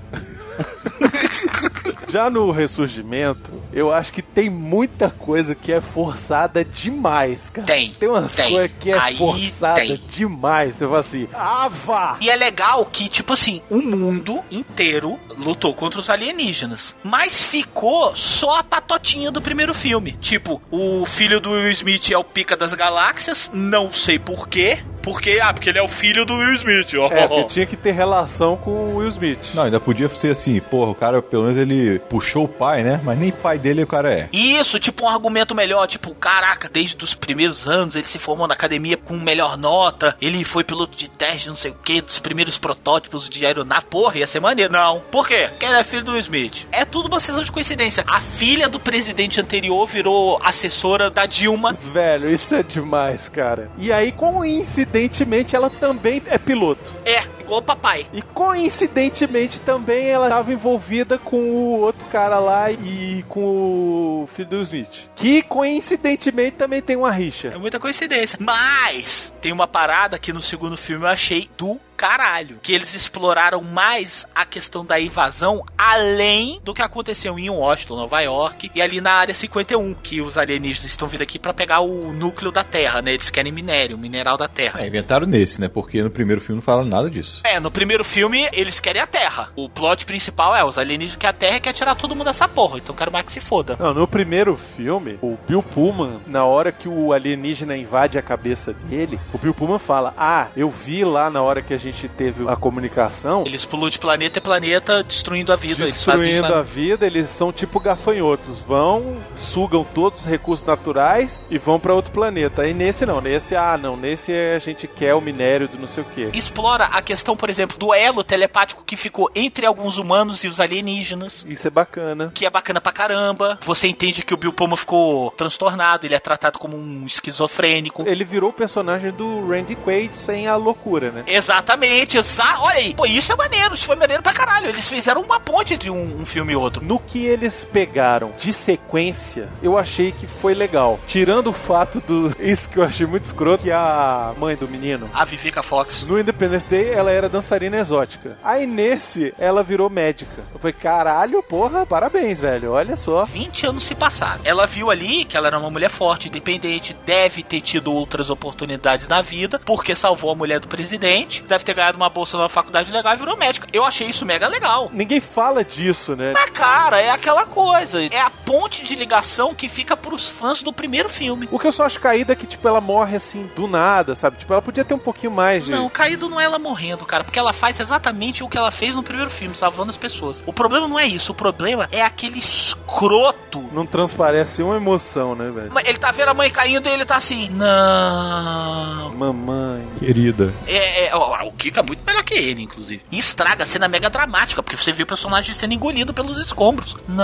Já 2.11 2.29
no 2.29 2.51
Ressurgimento, 2.51 3.51
eu 3.71 3.93
acho 3.93 4.11
que 4.11 4.21
tem 4.21 4.49
muita 4.49 5.09
coisa 5.09 5.55
que 5.55 5.71
é 5.71 5.79
forçada 5.79 6.65
demais, 6.65 7.49
cara. 7.49 7.65
Tem. 7.65 7.91
Tem 7.91 8.09
umas 8.09 8.35
tem. 8.35 8.51
coisas 8.51 8.71
que 8.79 8.91
é 8.91 8.97
Aí 8.99 9.15
forçada 9.15 9.79
tem. 9.79 10.01
demais. 10.09 10.75
Você 10.75 10.85
fala 10.85 10.99
assim, 10.99 11.27
ah, 11.33 11.69
vá! 11.69 12.17
E 12.19 12.29
é 12.29 12.35
legal 12.35 12.85
que, 12.85 13.07
tipo 13.07 13.31
assim, 13.31 13.61
o 13.69 13.81
mundo 13.81 14.39
inteiro 14.51 15.17
lutou 15.37 15.73
contra 15.73 16.01
os 16.01 16.09
alienígenas. 16.09 16.95
Mas 17.01 17.41
ficou 17.41 18.13
só 18.15 18.59
a 18.59 18.63
patotinha 18.63 19.31
do 19.31 19.41
primeiro 19.41 19.73
filme. 19.73 20.11
Tipo, 20.19 20.61
o 20.69 21.05
filho 21.05 21.39
do 21.39 21.51
Will 21.51 21.71
Smith 21.71 22.11
é 22.11 22.17
o 22.17 22.23
pica 22.23 22.57
das 22.57 22.73
galáxias, 22.73 23.49
não 23.53 23.91
sei 23.93 24.19
porquê. 24.19 24.79
Porque, 25.01 25.39
ah, 25.41 25.51
porque 25.53 25.69
ele 25.69 25.79
é 25.79 25.83
o 25.83 25.87
filho 25.87 26.25
do 26.25 26.35
Will 26.35 26.53
Smith. 26.55 26.93
ó. 26.95 27.11
É, 27.11 27.43
tinha 27.45 27.65
que 27.65 27.75
ter 27.75 27.91
relação 27.91 28.55
com 28.55 28.71
o 28.71 28.97
Will 28.97 29.07
Smith. 29.09 29.53
Não, 29.53 29.63
ainda 29.63 29.79
podia 29.79 30.07
ser 30.09 30.31
assim, 30.31 30.59
porra, 30.59 30.91
o 30.91 30.95
cara, 30.95 31.21
pelo 31.21 31.43
menos 31.43 31.57
ele 31.57 32.00
puxou 32.09 32.45
o 32.45 32.47
pai, 32.47 32.83
né? 32.83 32.99
Mas 33.03 33.17
nem 33.17 33.31
pai 33.31 33.57
dele 33.57 33.83
o 33.83 33.87
cara 33.87 34.13
é. 34.13 34.29
Isso, 34.31 34.79
tipo 34.79 35.05
um 35.05 35.09
argumento 35.09 35.55
melhor, 35.55 35.87
tipo, 35.87 36.13
caraca, 36.15 36.69
desde 36.71 37.03
os 37.03 37.13
primeiros 37.13 37.67
anos 37.67 37.95
ele 37.95 38.05
se 38.05 38.19
formou 38.19 38.47
na 38.47 38.53
academia 38.53 38.97
com 38.97 39.17
melhor 39.19 39.57
nota, 39.57 40.15
ele 40.21 40.43
foi 40.43 40.63
piloto 40.63 40.97
de 40.97 41.09
teste, 41.09 41.47
não 41.47 41.55
sei 41.55 41.71
o 41.71 41.75
que, 41.75 42.01
dos 42.01 42.19
primeiros 42.19 42.57
protótipos 42.57 43.29
de 43.29 43.45
aeronave, 43.45 43.85
porra, 43.85 44.17
ia 44.17 44.27
ser 44.27 44.39
maneiro. 44.39 44.71
Não. 44.71 45.01
Por 45.11 45.27
quê? 45.27 45.47
Porque 45.49 45.65
ele 45.65 45.75
é 45.75 45.83
filho 45.83 46.03
do 46.03 46.17
Smith. 46.17 46.67
É 46.71 46.85
tudo 46.85 47.07
uma 47.07 47.19
sessão 47.19 47.43
de 47.43 47.51
coincidência. 47.51 48.03
A 48.07 48.19
filha 48.19 48.67
do 48.67 48.79
presidente 48.79 49.39
anterior 49.39 49.85
virou 49.87 50.39
assessora 50.43 51.09
da 51.09 51.25
Dilma. 51.25 51.73
Velho, 51.93 52.29
isso 52.29 52.55
é 52.55 52.63
demais, 52.63 53.29
cara. 53.29 53.69
E 53.77 53.91
aí, 53.91 54.11
coincidentemente, 54.11 55.55
ela 55.55 55.69
também 55.69 56.21
é 56.25 56.37
piloto. 56.37 56.91
É, 57.05 57.23
igual 57.51 57.59
o 57.59 57.63
papai. 57.63 58.05
E 58.13 58.21
coincidentemente 58.21 59.59
também 59.59 60.07
ela 60.07 60.27
estava 60.27 60.53
envolvida 60.53 61.17
com 61.17 61.37
o 61.37 61.81
outro 61.91 62.05
cara 62.07 62.39
lá 62.39 62.71
e 62.71 63.23
com 63.27 64.23
o 64.23 64.29
filho 64.33 64.49
do 64.49 64.61
Smith. 64.61 65.09
Que 65.15 65.41
coincidentemente 65.43 66.55
também 66.57 66.81
tem 66.81 66.95
uma 66.95 67.11
rixa. 67.11 67.49
É 67.49 67.57
muita 67.57 67.79
coincidência. 67.79 68.37
Mas 68.41 69.33
tem 69.41 69.51
uma 69.51 69.67
parada 69.67 70.17
que 70.17 70.33
no 70.33 70.41
segundo 70.41 70.77
filme 70.77 71.03
eu 71.05 71.09
achei 71.09 71.49
do 71.57 71.79
caralho. 72.01 72.57
Que 72.63 72.73
eles 72.73 72.95
exploraram 72.95 73.61
mais 73.61 74.25
a 74.33 74.43
questão 74.43 74.83
da 74.83 74.99
invasão 74.99 75.63
além 75.77 76.59
do 76.63 76.73
que 76.73 76.81
aconteceu 76.81 77.37
em 77.37 77.47
Washington, 77.47 77.95
Nova 77.95 78.19
York 78.21 78.71
e 78.73 78.81
ali 78.81 78.99
na 78.99 79.11
área 79.11 79.35
51, 79.35 79.93
que 79.93 80.19
os 80.19 80.35
alienígenas 80.35 80.85
estão 80.85 81.07
vindo 81.07 81.21
aqui 81.21 81.37
para 81.37 81.53
pegar 81.53 81.81
o 81.81 82.11
núcleo 82.11 82.51
da 82.51 82.63
Terra, 82.63 83.03
né? 83.03 83.13
Eles 83.13 83.29
querem 83.29 83.51
minério, 83.51 83.99
mineral 83.99 84.35
da 84.35 84.47
Terra. 84.47 84.81
É, 84.81 84.87
inventaram 84.87 85.27
nesse, 85.27 85.61
né? 85.61 85.67
Porque 85.67 86.01
no 86.01 86.09
primeiro 86.09 86.41
filme 86.41 86.55
não 86.55 86.63
falaram 86.63 86.87
nada 86.87 87.07
disso. 87.07 87.41
É, 87.43 87.59
no 87.59 87.69
primeiro 87.69 88.03
filme 88.03 88.49
eles 88.51 88.79
querem 88.79 88.99
a 88.99 89.05
Terra. 89.05 89.49
O 89.55 89.69
plot 89.69 90.03
principal 90.03 90.55
é 90.55 90.65
os 90.65 90.79
alienígenas 90.79 91.17
que 91.17 91.27
a 91.27 91.33
Terra 91.33 91.59
quer 91.59 91.73
tirar 91.73 91.93
todo 91.93 92.15
mundo 92.15 92.25
dessa 92.25 92.47
porra. 92.47 92.79
Então 92.79 92.95
quero 92.95 93.11
mais 93.11 93.25
que 93.25 93.31
se 93.31 93.41
foda. 93.41 93.77
Não, 93.79 93.93
no 93.93 94.07
primeiro 94.07 94.57
filme, 94.57 95.19
o 95.21 95.37
Bill 95.47 95.61
Pullman, 95.61 96.19
na 96.25 96.45
hora 96.45 96.71
que 96.71 96.89
o 96.89 97.13
alienígena 97.13 97.77
invade 97.77 98.17
a 98.17 98.23
cabeça 98.23 98.73
dele, 98.73 99.19
o 99.31 99.37
Bill 99.37 99.53
Pullman 99.53 99.77
fala: 99.77 100.15
Ah, 100.17 100.47
eu 100.57 100.71
vi 100.71 101.05
lá 101.05 101.29
na 101.29 101.43
hora 101.43 101.61
que 101.61 101.75
a 101.75 101.77
gente 101.77 101.90
teve 102.07 102.47
a 102.47 102.55
comunicação. 102.55 103.43
Eles 103.45 103.65
pulam 103.65 103.89
de 103.89 103.99
planeta 103.99 104.39
em 104.39 104.41
planeta, 104.41 105.03
destruindo 105.03 105.51
a 105.51 105.55
vida. 105.55 105.85
Destruindo 105.85 106.53
a 106.53 106.61
vida, 106.61 107.05
eles 107.05 107.29
são 107.29 107.51
tipo 107.51 107.79
gafanhotos. 107.79 108.59
Vão, 108.59 109.17
sugam 109.35 109.83
todos 109.83 110.21
os 110.21 110.25
recursos 110.25 110.65
naturais 110.65 111.43
e 111.49 111.57
vão 111.57 111.79
pra 111.79 111.93
outro 111.93 112.11
planeta. 112.11 112.63
Aí 112.63 112.73
nesse 112.73 113.05
não, 113.05 113.21
nesse, 113.21 113.55
ah, 113.55 113.77
não, 113.77 113.95
nesse 113.97 114.31
a 114.33 114.59
gente 114.59 114.87
quer 114.87 115.13
o 115.13 115.21
minério 115.21 115.67
do 115.67 115.77
não 115.77 115.87
sei 115.87 116.03
o 116.03 116.05
quê. 116.05 116.29
explora 116.33 116.85
a 116.85 117.01
questão, 117.01 117.35
por 117.35 117.49
exemplo, 117.49 117.77
do 117.77 117.93
elo 117.93 118.23
telepático 118.23 118.83
que 118.83 118.95
ficou 118.95 119.29
entre 119.35 119.65
alguns 119.65 119.97
humanos 119.97 120.43
e 120.43 120.47
os 120.47 120.59
alienígenas. 120.59 121.45
Isso 121.47 121.67
é 121.67 121.71
bacana. 121.71 122.31
Que 122.33 122.45
é 122.45 122.49
bacana 122.49 122.79
pra 122.79 122.91
caramba. 122.91 123.57
Você 123.65 123.87
entende 123.87 124.23
que 124.23 124.33
o 124.33 124.37
Bill 124.37 124.53
ficou 124.77 125.31
transtornado, 125.31 126.05
ele 126.05 126.15
é 126.15 126.19
tratado 126.19 126.59
como 126.59 126.77
um 126.77 127.05
esquizofrênico. 127.05 128.03
Ele 128.07 128.23
virou 128.23 128.49
o 128.49 128.53
personagem 128.53 129.11
do 129.11 129.47
Randy 129.47 129.75
Quaid 129.75 130.15
sem 130.15 130.47
a 130.47 130.55
loucura, 130.55 131.11
né? 131.11 131.23
Exatamente, 131.27 131.80
exa 131.85 132.59
olha 132.59 132.77
aí. 132.77 132.93
Pô, 132.93 133.05
isso 133.05 133.31
é 133.31 133.35
maneiro, 133.35 133.73
isso 133.73 133.85
foi 133.85 133.95
maneiro 133.95 134.23
pra 134.23 134.33
caralho. 134.33 134.67
Eles 134.67 134.87
fizeram 134.87 135.21
uma 135.21 135.39
ponte 135.39 135.73
entre 135.73 135.89
um, 135.89 136.21
um 136.21 136.25
filme 136.25 136.53
e 136.53 136.55
outro. 136.55 136.83
No 136.83 136.99
que 136.99 137.25
eles 137.25 137.65
pegaram 137.65 138.33
de 138.37 138.53
sequência, 138.53 139.49
eu 139.61 139.77
achei 139.77 140.11
que 140.11 140.27
foi 140.27 140.53
legal. 140.53 140.99
Tirando 141.07 141.47
o 141.47 141.53
fato 141.53 142.01
do. 142.01 142.35
Isso 142.39 142.69
que 142.69 142.77
eu 142.77 142.83
achei 142.83 143.05
muito 143.05 143.25
escroto, 143.25 143.63
que 143.63 143.71
a 143.71 144.33
mãe 144.37 144.55
do 144.55 144.67
menino. 144.67 145.09
A 145.13 145.25
Vivica 145.25 145.61
Fox. 145.61 146.03
No 146.03 146.19
Independence 146.19 146.67
Day, 146.67 146.89
ela 146.89 147.11
era 147.11 147.29
dançarina 147.29 147.77
exótica. 147.77 148.37
Aí 148.43 148.65
nesse, 148.65 149.33
ela 149.37 149.63
virou 149.63 149.89
médica. 149.89 150.43
Eu 150.53 150.59
falei, 150.59 150.73
caralho, 150.73 151.43
porra, 151.43 151.85
parabéns, 151.85 152.39
velho. 152.39 152.71
Olha 152.71 152.95
só. 152.95 153.23
20 153.23 153.67
anos 153.67 153.83
se 153.83 153.95
passaram. 153.95 154.41
Ela 154.43 154.65
viu 154.65 154.89
ali 154.89 155.25
que 155.25 155.37
ela 155.37 155.47
era 155.47 155.59
uma 155.59 155.69
mulher 155.69 155.89
forte, 155.89 156.27
independente, 156.27 156.95
deve 157.05 157.43
ter 157.43 157.61
tido 157.61 157.93
outras 157.93 158.29
oportunidades 158.29 159.07
na 159.07 159.21
vida, 159.21 159.59
porque 159.59 159.95
salvou 159.95 160.31
a 160.31 160.35
mulher 160.35 160.59
do 160.59 160.67
presidente, 160.67 161.43
deve 161.43 161.60
ter 161.65 161.73
ganhado 161.73 161.97
uma 161.97 162.09
bolsa 162.09 162.37
numa 162.37 162.49
faculdade 162.49 162.91
legal 162.91 163.13
e 163.13 163.17
virou 163.17 163.37
médica. 163.37 163.67
Eu 163.71 163.83
achei 163.83 164.07
isso 164.07 164.25
mega 164.25 164.47
legal. 164.47 164.89
Ninguém 164.93 165.19
fala 165.19 165.63
disso, 165.63 166.15
né? 166.15 166.33
Mas, 166.33 166.49
cara, 166.51 167.01
é 167.01 167.09
aquela 167.09 167.45
coisa. 167.45 168.03
É 168.05 168.19
a 168.19 168.29
ponte 168.29 168.83
de 168.83 168.95
ligação 168.95 169.53
que 169.53 169.69
fica 169.69 169.95
pros 169.95 170.27
fãs 170.27 170.61
do 170.61 170.73
primeiro 170.73 171.09
filme. 171.09 171.47
O 171.51 171.59
que 171.59 171.67
eu 171.67 171.71
só 171.71 171.85
acho 171.85 171.99
caído 171.99 172.31
é 172.31 172.35
que, 172.35 172.45
tipo, 172.45 172.67
ela 172.67 172.81
morre 172.81 173.15
assim 173.17 173.49
do 173.55 173.67
nada, 173.67 174.15
sabe? 174.15 174.37
Tipo, 174.37 174.53
ela 174.53 174.61
podia 174.61 174.83
ter 174.83 174.93
um 174.93 174.99
pouquinho 174.99 175.31
mais 175.31 175.65
de. 175.65 175.71
Não, 175.71 175.89
caído 175.89 176.29
não 176.29 176.39
é 176.39 176.43
ela 176.43 176.59
morrendo, 176.59 177.05
cara, 177.05 177.23
porque 177.23 177.39
ela 177.39 177.53
faz 177.53 177.79
exatamente 177.79 178.43
o 178.43 178.49
que 178.49 178.57
ela 178.57 178.71
fez 178.71 178.95
no 178.95 179.03
primeiro 179.03 179.29
filme, 179.29 179.55
salvando 179.55 179.89
as 179.89 179.97
pessoas. 179.97 180.43
O 180.45 180.53
problema 180.53 180.87
não 180.87 180.99
é 180.99 181.05
isso, 181.05 181.31
o 181.31 181.35
problema 181.35 181.87
é 181.91 182.01
aquele 182.01 182.39
escroto. 182.39 183.63
Não 183.71 183.85
transparece 183.85 184.61
uma 184.63 184.75
emoção, 184.75 185.35
né, 185.35 185.49
velho? 185.49 185.71
Ele 185.85 185.97
tá 185.97 186.11
vendo 186.11 186.29
a 186.29 186.33
mãe 186.33 186.49
caindo 186.49 186.87
e 186.87 186.91
ele 186.91 187.05
tá 187.05 187.17
assim, 187.17 187.49
não. 187.49 189.13
Mamãe. 189.13 189.87
Querida. 189.99 190.53
É, 190.67 191.07
é, 191.07 191.15
ó, 191.15 191.50
o 191.51 191.57
Kika 191.57 191.81
é 191.81 191.83
muito 191.83 192.01
melhor 192.05 192.23
que 192.23 192.33
ele, 192.33 192.63
inclusive. 192.63 193.01
E 193.11 193.19
estraga 193.19 193.63
a 193.63 193.65
cena 193.65 193.87
mega 193.87 194.09
dramática, 194.09 194.63
porque 194.63 194.77
você 194.77 194.91
vê 194.91 195.03
o 195.03 195.07
personagem 195.07 195.53
sendo 195.53 195.73
engolido 195.73 196.13
pelos 196.13 196.37
escombros. 196.37 196.95
Não. 197.07 197.21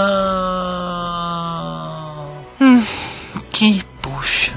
Hum, 2.59 2.83
que 3.51 3.83
puxa. 4.01 4.53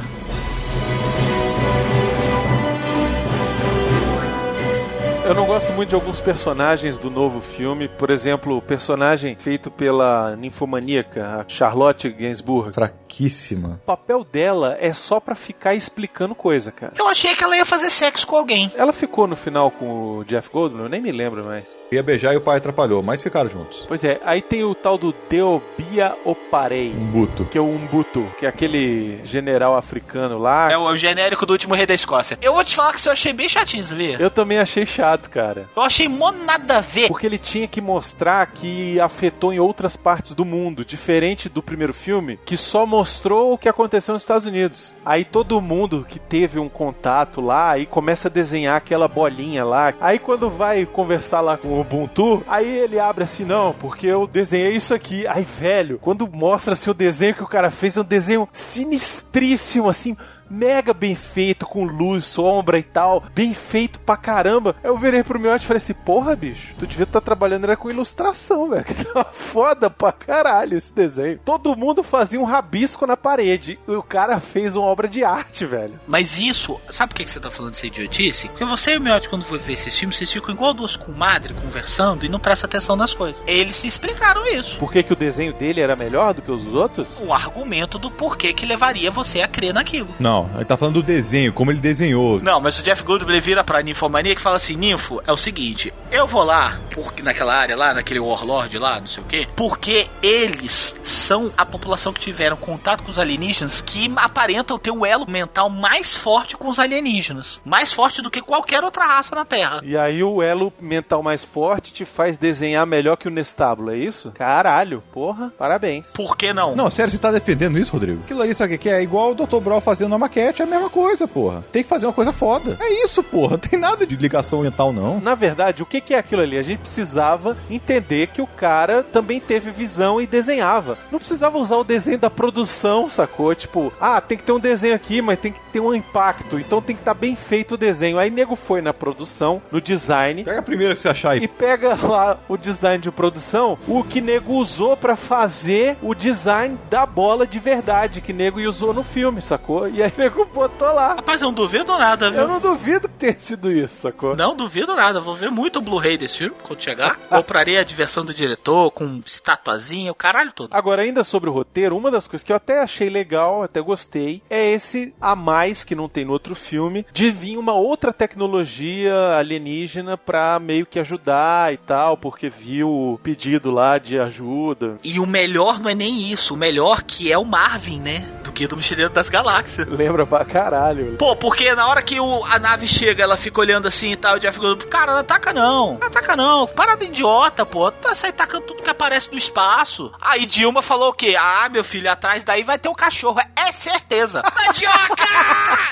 Eu 5.31 5.35
não 5.37 5.47
gosto 5.47 5.73
muito 5.75 5.91
de 5.91 5.95
alguns 5.95 6.21
personagens 6.21 6.99
do 6.99 7.09
novo 7.09 7.41
filme. 7.41 7.87
Por 7.87 8.11
exemplo, 8.11 8.57
o 8.57 8.61
personagem 8.61 9.37
feito 9.37 9.71
pela 9.71 10.35
ninfomaníaca, 10.35 11.25
a 11.25 11.45
Charlotte 11.47 12.09
Gainsbourg. 12.09 12.75
Fraquíssima. 12.75 13.79
O 13.81 13.87
papel 13.87 14.25
dela 14.25 14.77
é 14.81 14.93
só 14.93 15.21
pra 15.21 15.37
ficar 15.37 15.77
explicando 15.77 16.35
coisa, 16.35 16.73
cara. 16.73 16.95
Eu 16.99 17.07
achei 17.07 17.33
que 17.37 17.45
ela 17.45 17.57
ia 17.57 17.65
fazer 17.65 17.91
sexo 17.91 18.27
com 18.27 18.35
alguém. 18.35 18.73
Ela 18.75 18.93
ficou 18.93 19.29
no 19.29 19.37
final 19.37 19.71
com 19.71 20.19
o 20.19 20.25
Jeff 20.25 20.51
Goldblum? 20.51 20.83
Eu 20.83 20.89
nem 20.89 21.01
me 21.01 21.13
lembro 21.13 21.45
mais. 21.45 21.79
Ia 21.93 22.03
beijar 22.03 22.35
e 22.35 22.37
o 22.37 22.41
pai 22.41 22.57
atrapalhou, 22.59 23.01
mas 23.01 23.23
ficaram 23.23 23.49
juntos. 23.49 23.85
Pois 23.87 24.03
é, 24.03 24.21
aí 24.25 24.43
tem 24.43 24.65
o 24.65 24.75
tal 24.75 24.99
do 24.99 25.15
Deobia 25.29 26.17
Oparei. 26.25 26.91
Umbuto. 26.91 27.45
Que 27.45 27.59
é 27.59 27.61
o 27.61 27.67
Umbuto, 27.69 28.27
que 28.37 28.47
é 28.47 28.49
aquele 28.49 29.21
general 29.25 29.77
africano 29.77 30.39
lá. 30.39 30.73
É 30.73 30.77
o 30.77 30.97
genérico 30.97 31.47
do 31.47 31.53
último 31.53 31.77
rei 31.77 31.87
da 31.87 31.95
Escócia. 31.95 32.37
Eu 32.43 32.53
vou 32.53 32.65
te 32.65 32.75
falar 32.75 32.93
que 32.93 32.99
isso 32.99 33.09
eu 33.09 33.13
achei 33.13 33.33
bem 33.33 33.49
chatinho, 33.49 33.85
sabia? 33.85 34.17
Eu 34.19 34.31
também 34.31 34.59
achei 34.59 34.85
chato, 34.87 35.20
cara. 35.29 35.69
Eu 35.77 35.83
achei 35.83 36.09
mó 36.09 36.31
nada 36.31 36.79
a 36.79 36.81
ver. 36.81 37.09
Porque 37.09 37.27
ele 37.27 37.39
tinha 37.39 37.67
que 37.69 37.81
mostrar 37.81 38.47
que 38.47 38.99
afetou 39.01 39.53
em 39.53 39.59
outras 39.59 39.97
partes 39.97 40.35
do 40.35 40.45
mundo, 40.45 40.85
diferente 40.85 41.49
do 41.49 41.63
primeiro 41.63 41.93
filme, 41.93 42.39
que 42.45 42.57
só 42.57 42.87
mostrou 42.87 43.53
o 43.53 43.59
que 43.59 43.69
aconteceu 43.69 44.13
nos 44.13 44.23
Estados 44.23 44.47
Unidos. 44.47 44.95
Aí 45.05 45.25
todo 45.25 45.61
mundo 45.61 46.07
que 46.09 46.19
teve 46.19 46.59
um 46.59 46.69
contato 46.69 47.41
lá, 47.41 47.73
aí 47.73 47.87
começa 47.87 48.29
a 48.29 48.31
desenhar 48.31 48.77
aquela 48.77 49.09
bolinha 49.09 49.65
lá. 49.65 49.93
Aí 50.01 50.19
quando 50.19 50.49
vai 50.49 50.87
conversar 50.87 51.41
lá 51.41 51.57
com 51.57 51.69
o 51.69 51.81
Ubuntu, 51.81 52.43
aí 52.49 52.69
ele 52.69 52.99
abre 52.99 53.25
assim, 53.25 53.45
não, 53.45 53.73
porque 53.75 54.07
eu 54.07 54.27
desenhei 54.27 54.77
isso 54.77 54.95
aqui. 54.95 55.27
Aí, 55.27 55.45
velho, 55.45 55.99
quando 55.99 56.29
mostra 56.29 56.75
assim 56.75 56.91
o 56.91 56.95
desenho 56.95 57.35
que 57.35 57.43
o 57.43 57.49
cara 57.49 57.71
fez, 57.71 57.97
é 57.97 58.01
um 58.01 58.05
desenho 58.05 58.49
sinistríssimo, 58.53 59.89
assim, 59.89 60.17
mega 60.51 60.93
bem 60.93 61.15
feito, 61.15 61.65
com 61.67 61.85
luz, 61.85 62.27
sombra 62.27 62.79
e 62.79 62.83
tal, 62.83 63.23
bem 63.35 63.55
feito 63.55 63.99
pra 64.01 64.17
caramba. 64.17 64.75
Eu 64.83 64.99
virei 64.99 65.23
pro 65.23 65.39
meu 65.39 65.55
e 65.55 65.61
falei 65.61 65.79
assim, 65.79 65.95
porra, 65.95 66.35
bicho, 66.35 66.75
tu 66.79 66.87
devia 66.87 67.05
estar 67.05 67.21
tá 67.21 67.25
trabalhando 67.25 67.65
era 67.65 67.77
com 67.77 67.91
ilustração, 67.91 68.71
velho, 68.71 68.85
que 68.85 69.05
tá 69.05 69.25
foda 69.25 69.89
pra 69.89 70.13
caralho 70.13 70.77
esse 70.77 70.95
desenho. 70.95 71.41
Todo 71.45 71.77
mundo 71.77 72.03
fazia 72.03 72.41
um 72.41 72.45
rabisco 72.45 73.07
na 73.07 73.17
parede, 73.17 73.79
e 73.87 73.93
o 73.93 74.03
cara 74.03 74.41
fez 74.41 74.77
uma 74.77 74.87
obra 74.87 75.09
de 75.09 75.23
arte, 75.23 75.65
velho. 75.65 75.99
Mas 76.07 76.39
isso, 76.39 76.81
sabe 76.89 77.15
por 77.15 77.21
que 77.21 77.31
você 77.31 77.41
tá 77.41 77.51
falando 77.51 77.73
dessa 77.73 77.87
idiotice? 77.87 78.49
Porque 78.49 78.65
você 78.65 78.95
e 78.95 78.99
o 78.99 79.01
Miotti, 79.01 79.29
quando 79.29 79.45
for 79.45 79.59
ver 79.59 79.75
esses 79.75 79.97
filmes, 79.97 80.17
vocês 80.17 80.33
ficam 80.33 80.55
igual 80.55 80.75
duas 80.75 80.97
comadres 80.97 81.57
conversando 81.59 82.25
e 82.25 82.29
não 82.29 82.41
prestam 82.41 82.67
atenção 82.67 82.97
nas 82.97 83.15
coisas. 83.15 83.43
Eles 83.47 83.77
se 83.77 83.87
explicaram 83.87 84.47
isso. 84.47 84.79
Por 84.79 84.93
que, 84.93 85.03
que 85.03 85.13
o 85.13 85.17
desenho 85.17 85.53
dele 85.53 85.81
era 85.81 85.95
melhor 85.95 86.35
do 86.35 86.43
que 86.43 86.51
os 86.51 86.67
outros? 86.75 87.19
O 87.21 87.33
argumento 87.33 87.99
do 87.99 88.11
porquê 88.11 88.53
que 88.53 88.67
levaria 88.67 89.11
você 89.11 89.41
a 89.41 89.49
crer 89.49 89.75
naquilo. 89.75 90.09
Não, 90.19 90.40
ele 90.55 90.65
tá 90.65 90.77
falando 90.77 90.95
do 90.95 91.03
desenho, 91.03 91.53
como 91.53 91.71
ele 91.71 91.81
desenhou. 91.81 92.41
Não, 92.41 92.61
mas 92.61 92.79
o 92.79 92.83
Jeff 92.83 93.03
Goldblum 93.03 93.33
ele 93.33 93.41
vira 93.41 93.65
pra 93.65 93.83
Ninfomania 93.83 94.35
que 94.35 94.41
fala 94.41 94.57
assim: 94.57 94.77
Ninfo, 94.77 95.21
é 95.27 95.33
o 95.33 95.37
seguinte, 95.37 95.93
eu 96.11 96.27
vou 96.27 96.45
lá, 96.45 96.79
porque 96.95 97.23
naquela 97.23 97.55
área 97.55 97.77
lá, 97.77 97.95
naquele 97.95 98.21
Warlord 98.21 98.79
lá, 98.79 99.01
não 99.01 99.07
sei 99.07 99.23
o 99.23 99.27
quê, 99.27 99.49
porque 99.57 100.09
eles 100.23 100.97
são 101.03 101.51
a 101.57 101.65
população 101.67 102.13
que 102.13 102.21
tiveram 102.21 102.57
contato 102.57 103.03
com 103.03 103.11
os 103.11 103.19
alienígenas 103.19 103.81
que 103.81 104.13
aparentam 104.17 104.79
ter 104.79 104.91
um 104.91 105.05
elo 105.05 105.29
mental 105.29 105.69
mais 105.69 106.17
forte 106.17 106.57
com 106.57 106.69
os 106.69 106.79
alienígenas. 106.79 107.61
Mais 107.65 107.93
forte 107.93 108.23
do 108.23 108.31
que 108.31 108.41
qualquer 108.41 108.83
outra 108.85 109.05
raça 109.05 109.35
na 109.35 109.45
Terra. 109.45 109.81
E 109.85 109.97
aí 109.97 110.23
o 110.23 110.43
elo 110.43 110.73
mental 110.81 111.23
mais 111.23 111.45
forte 111.45 111.93
te 111.93 112.05
faz 112.05 112.37
desenhar 112.37 112.87
melhor 112.87 113.17
que 113.17 113.29
o 113.29 113.31
Nestábulo, 113.31 113.91
é 113.91 113.97
isso? 113.97 114.31
Caralho, 114.33 115.03
porra, 115.13 115.53
parabéns. 115.59 116.13
Por 116.13 116.37
que 116.37 116.53
não? 116.53 116.77
Não, 116.77 116.91
sério, 116.91 117.11
você 117.11 117.19
tá 117.19 117.31
defendendo 117.31 117.79
isso, 117.79 117.93
Rodrigo? 117.93 118.21
Aquilo 118.25 118.43
ali, 118.43 118.55
sabe 118.55 118.75
o 118.75 118.79
que 118.79 118.89
é? 118.89 119.01
É 119.01 119.03
igual 119.03 119.31
o 119.31 119.35
Dr. 119.35 119.61
Brawl 119.61 119.81
fazendo 119.81 120.15
uma 120.15 120.29
maquete, 120.31 120.63
é 120.63 120.65
a 120.65 120.69
mesma 120.69 120.89
coisa, 120.89 121.27
porra. 121.27 121.65
Tem 121.73 121.83
que 121.83 121.89
fazer 121.89 122.07
uma 122.07 122.13
coisa 122.13 122.33
foda. 122.33 122.77
É 122.81 123.05
isso, 123.05 123.23
porra. 123.23 123.51
Não 123.51 123.59
tem 123.59 123.79
nada 123.79 124.07
de 124.07 124.15
ligação 124.15 124.63
mental, 124.63 124.93
não. 124.93 125.21
Na 125.21 125.35
verdade, 125.35 125.83
o 125.83 125.87
que 125.87 126.15
é 126.15 126.19
aquilo 126.19 126.43
ali? 126.43 126.57
A 126.57 126.63
gente 126.63 126.79
precisava 126.79 127.57
entender 127.69 128.29
que 128.29 128.41
o 128.41 128.47
cara 128.47 129.03
também 129.03 129.41
teve 129.41 129.71
visão 129.71 130.21
e 130.21 130.27
desenhava. 130.27 130.97
Não 131.11 131.19
precisava 131.19 131.59
usar 131.59 131.77
o 131.77 131.85
desenho 131.85 132.19
da 132.19 132.31
produção, 132.31 133.11
sacou? 133.11 133.55
Tipo, 133.55 133.93
ah, 134.01 134.21
tem 134.21 134.39
que 134.39 134.45
ter 134.45 134.53
um 134.53 134.61
desenho 134.61 134.95
aqui, 134.95 135.21
mas 135.21 135.39
tem 135.39 135.53
que 135.53 135.61
ter 135.73 135.81
um 135.81 135.95
impacto. 135.95 136.59
Então 136.59 136.81
tem 136.81 136.95
que 136.95 137.03
estar 137.03 137.15
tá 137.15 137.21
bem 137.21 137.35
feito 137.35 137.75
o 137.75 137.79
desenho. 137.79 138.19
Aí 138.19 138.31
nego 138.31 138.55
foi 138.55 138.81
na 138.81 138.95
produção, 138.95 139.61
no 139.71 139.81
design. 139.81 140.45
Pega 140.45 140.61
a 140.61 140.63
primeira 140.63 140.95
que 140.95 141.01
você 141.01 141.09
achar 141.09 141.31
aí. 141.31 141.41
E 141.43 141.49
pega 141.49 141.99
lá 142.01 142.39
o 142.49 142.57
design 142.57 143.03
de 143.03 143.11
produção, 143.11 143.79
o 143.89 144.05
que 144.05 144.21
nego 144.21 144.55
usou 144.55 144.97
para 144.97 145.17
fazer 145.17 145.97
o 146.03 146.15
design 146.15 146.79
da 146.89 147.05
bola 147.05 147.47
de 147.47 147.59
verdade 147.59 148.21
que 148.21 148.33
nego 148.33 148.61
usou 148.61 148.95
no 148.95 149.03
filme, 149.03 149.43
sacou? 149.43 149.89
E 149.89 150.03
aí 150.03 150.13
nego 150.21 150.45
botou 150.45 150.93
lá. 150.93 151.15
Rapaz, 151.15 151.41
eu 151.41 151.47
não 151.47 151.55
duvido 151.55 151.97
nada, 151.97 152.31
viu? 152.31 152.41
Eu 152.41 152.49
não 152.49 152.61
duvido 152.61 153.09
que 153.09 153.15
tenha 153.15 153.39
sido 153.39 153.73
isso, 153.73 154.03
sacou? 154.03 154.37
Não 154.37 154.55
duvido 154.55 154.95
nada. 154.95 155.21
Vou 155.21 155.35
ver 155.35 155.51
muito 155.51 155.79
o 155.79 155.83
Blu-ray 155.83 156.19
desse 156.19 156.39
filme 156.39 156.55
quando 156.63 156.83
chegar. 156.83 157.17
Compraria 157.31 157.81
a 157.81 157.85
diversão 157.85 158.25
do 158.25 158.35
diretor 158.35 158.91
com 158.91 159.23
estatuazinha, 159.25 160.13
o 160.13 160.15
caralho 160.15 160.53
todo. 160.53 160.69
Agora, 160.73 161.03
ainda 161.03 161.25
sobre 161.25 161.49
o 161.49 161.53
roteiro, 161.53 161.97
uma 161.97 162.11
das 162.11 162.27
coisas 162.27 162.45
que 162.45 162.53
eu 162.53 162.57
até 162.57 162.81
achei 162.81 163.09
legal, 163.09 163.63
até 163.63 163.81
gostei, 163.81 164.43
é 164.51 164.71
esse 164.73 165.15
a 165.21 165.35
mais 165.35 165.85
que 165.85 165.95
não 165.95 166.09
tem 166.09 166.25
no 166.25 166.33
outro 166.33 166.55
filme, 166.55 167.07
de 167.13 167.31
vir 167.31 167.57
uma 167.57 167.73
outra 167.73 168.13
tecnologia 168.13 169.15
alienígena 169.39 170.19
pra 170.19 170.59
meio 170.59 170.85
que 170.85 170.99
ajudar 170.99 171.73
e 171.73 171.79
tal, 171.79 172.17
porque 172.19 172.51
viu 172.51 172.91
o 172.91 173.19
pedido 173.23 173.71
lá 173.71 173.97
de 173.97 174.19
ajuda. 174.19 174.99
E 175.03 175.19
o 175.19 175.27
melhor 175.27 175.81
não 175.81 175.89
é 175.89 175.95
nem 175.95 176.31
isso, 176.31 176.55
o 176.55 176.59
melhor 176.59 177.03
que 177.03 177.33
é 177.33 177.39
o 177.39 177.45
Marvin, 177.45 178.01
né? 178.01 178.19
Do 178.45 178.53
que 178.53 178.67
do 178.67 178.77
Mochileiro 178.77 179.13
das 179.13 179.31
Galáxias. 179.31 179.87
Lembra 180.01 180.25
pra 180.25 180.47
caralho. 180.47 181.17
Pô, 181.19 181.37
porque 181.37 181.75
na 181.75 181.87
hora 181.87 182.01
que 182.01 182.19
o, 182.19 182.43
a 182.47 182.59
nave 182.59 182.89
chega, 182.89 183.23
ela 183.23 183.37
fica 183.37 183.61
olhando 183.61 183.87
assim 183.87 184.13
e 184.13 184.17
tal, 184.17 184.37
o 184.37 184.39
Jeff 184.41 184.59
Goldblum, 184.59 184.89
cara, 184.89 185.13
não 185.13 185.19
ataca 185.19 185.53
não, 185.53 185.99
não 185.99 186.07
ataca 186.07 186.35
não, 186.35 186.67
parada 186.67 187.05
idiota, 187.05 187.67
pô, 187.67 187.91
tá 187.91 188.15
sai 188.15 188.33
tacando 188.33 188.65
tudo 188.65 188.83
que 188.83 188.89
aparece 188.89 189.31
no 189.31 189.37
espaço. 189.37 190.11
Aí 190.19 190.47
Dilma 190.47 190.81
falou 190.81 191.11
o 191.11 191.13
quê? 191.13 191.37
Ah, 191.39 191.69
meu 191.69 191.85
filho, 191.85 192.11
atrás 192.11 192.43
daí 192.43 192.63
vai 192.63 192.79
ter 192.79 192.89
um 192.89 192.95
cachorro, 192.95 193.41
é 193.55 193.73
certeza. 193.73 194.43
Mandioca! 194.67 195.23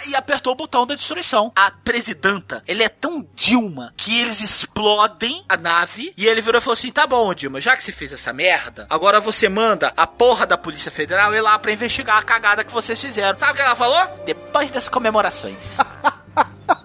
e 0.07 0.17
apertou 0.17 0.55
o 0.55 0.57
botão 0.57 0.87
da 0.87 0.95
destruição. 0.95 1.53
A 1.55 1.71
presidenta, 1.71 2.63
ele 2.67 2.83
é 2.83 2.89
tão 2.89 3.27
Dilma 3.35 3.93
que 3.95 4.21
eles 4.21 4.41
explodem 4.41 5.45
a 5.47 5.57
nave 5.57 6.15
e 6.17 6.27
ele 6.27 6.41
virou 6.41 6.59
e 6.59 6.63
falou 6.63 6.73
assim: 6.73 6.91
tá 6.91 7.07
bom, 7.07 7.35
Dilma, 7.35 7.61
já 7.61 7.77
que 7.77 7.85
você 7.85 7.93
fez 7.93 8.13
essa 8.13 8.33
merda, 8.33 8.87
agora 8.89 9.21
você 9.21 9.51
manda 9.51 9.93
a 9.95 10.07
porra 10.07 10.47
da 10.47 10.57
Polícia 10.57 10.91
Federal 10.91 11.35
ir 11.35 11.43
lá 11.43 11.59
pra 11.59 11.73
investigar 11.73 12.17
a 12.17 12.23
cagada 12.23 12.65
que 12.65 12.73
vocês 12.73 12.99
fizeram. 13.01 13.39
Sabe 13.39 13.53
o 13.53 13.55
que 13.57 13.63
ela 13.63 13.77
falou? 13.77 13.98
Depois 14.25 14.71
das 14.71 14.89
comemorações. 14.89 15.79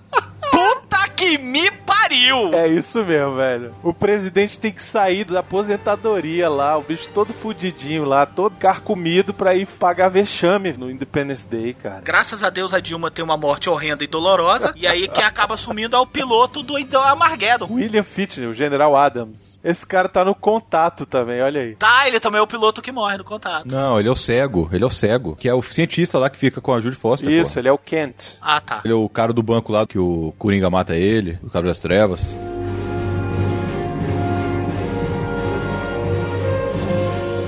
Que 1.16 1.38
me 1.38 1.70
pariu! 1.72 2.54
É 2.54 2.68
isso 2.68 3.04
mesmo, 3.04 3.36
velho. 3.36 3.74
O 3.84 3.94
presidente 3.94 4.60
tem 4.60 4.72
que 4.72 4.82
sair 4.82 5.24
da 5.24 5.40
aposentadoria 5.40 6.50
lá, 6.50 6.78
o 6.78 6.82
bicho 6.82 7.10
todo 7.14 7.34
fudidinho 7.34 8.04
lá, 8.04 8.26
todo 8.26 8.56
carcomido 8.58 9.34
pra 9.34 9.56
ir 9.56 9.66
pagar 9.66 10.10
vexame 10.10 10.74
no 10.74 10.90
Independence 10.90 11.48
Day, 11.48 11.74
cara. 11.74 12.02
Graças 12.02 12.44
a 12.44 12.50
Deus 12.50 12.74
a 12.74 12.80
Dilma 12.80 13.12
tem 13.12 13.24
uma 13.24 13.38
morte 13.38 13.70
horrenda 13.70 14.04
e 14.04 14.08
dolorosa, 14.08 14.74
e 14.76 14.88
aí 14.88 15.08
quem 15.08 15.24
acaba 15.24 15.54
assumindo 15.54 15.96
é 15.96 16.00
o 16.00 16.06
piloto 16.06 16.62
do 16.64 16.74
Armageddon. 16.98 17.68
William 17.70 18.04
Fitner, 18.04 18.50
o 18.50 18.54
General 18.54 18.96
Adams. 18.96 19.60
Esse 19.64 19.86
cara 19.86 20.10
tá 20.10 20.26
no 20.26 20.36
contato 20.36 21.06
também, 21.06 21.42
olha 21.42 21.62
aí. 21.62 21.76
Tá, 21.76 22.08
ele 22.08 22.20
também 22.20 22.40
é 22.40 22.42
o 22.42 22.48
piloto 22.48 22.82
que 22.82 22.92
morre 22.92 23.18
no 23.18 23.24
contato. 23.24 23.68
Não, 23.68 24.00
ele 24.00 24.10
é 24.10 24.12
o 24.12 24.16
cego, 24.16 24.70
ele 24.72 24.84
é 24.84 24.88
o 24.88 24.90
cego, 24.90 25.36
que 25.36 25.48
é 25.48 25.54
o 25.54 25.62
cientista 25.62 26.18
lá 26.18 26.30
que 26.30 26.38
fica 26.38 26.60
com 26.60 26.74
a 26.74 26.82
Judy 26.82 26.96
Foster. 26.96 27.30
Isso, 27.30 27.52
porra. 27.52 27.62
ele 27.62 27.68
é 27.70 27.72
o 27.72 27.78
Kent. 27.78 28.36
Ah, 28.42 28.60
tá. 28.60 28.82
Ele 28.84 28.94
é 28.94 28.96
o 28.96 29.08
cara 29.08 29.32
do 29.32 29.44
banco 29.44 29.72
lá 29.72 29.86
que 29.88 29.98
o 29.98 30.34
Coringa 30.38 30.70
mata 30.70 30.96
ele, 30.96 31.03
o 31.44 31.50
Cabo 31.50 31.68
das 31.68 31.82
Trevas. 31.82 32.34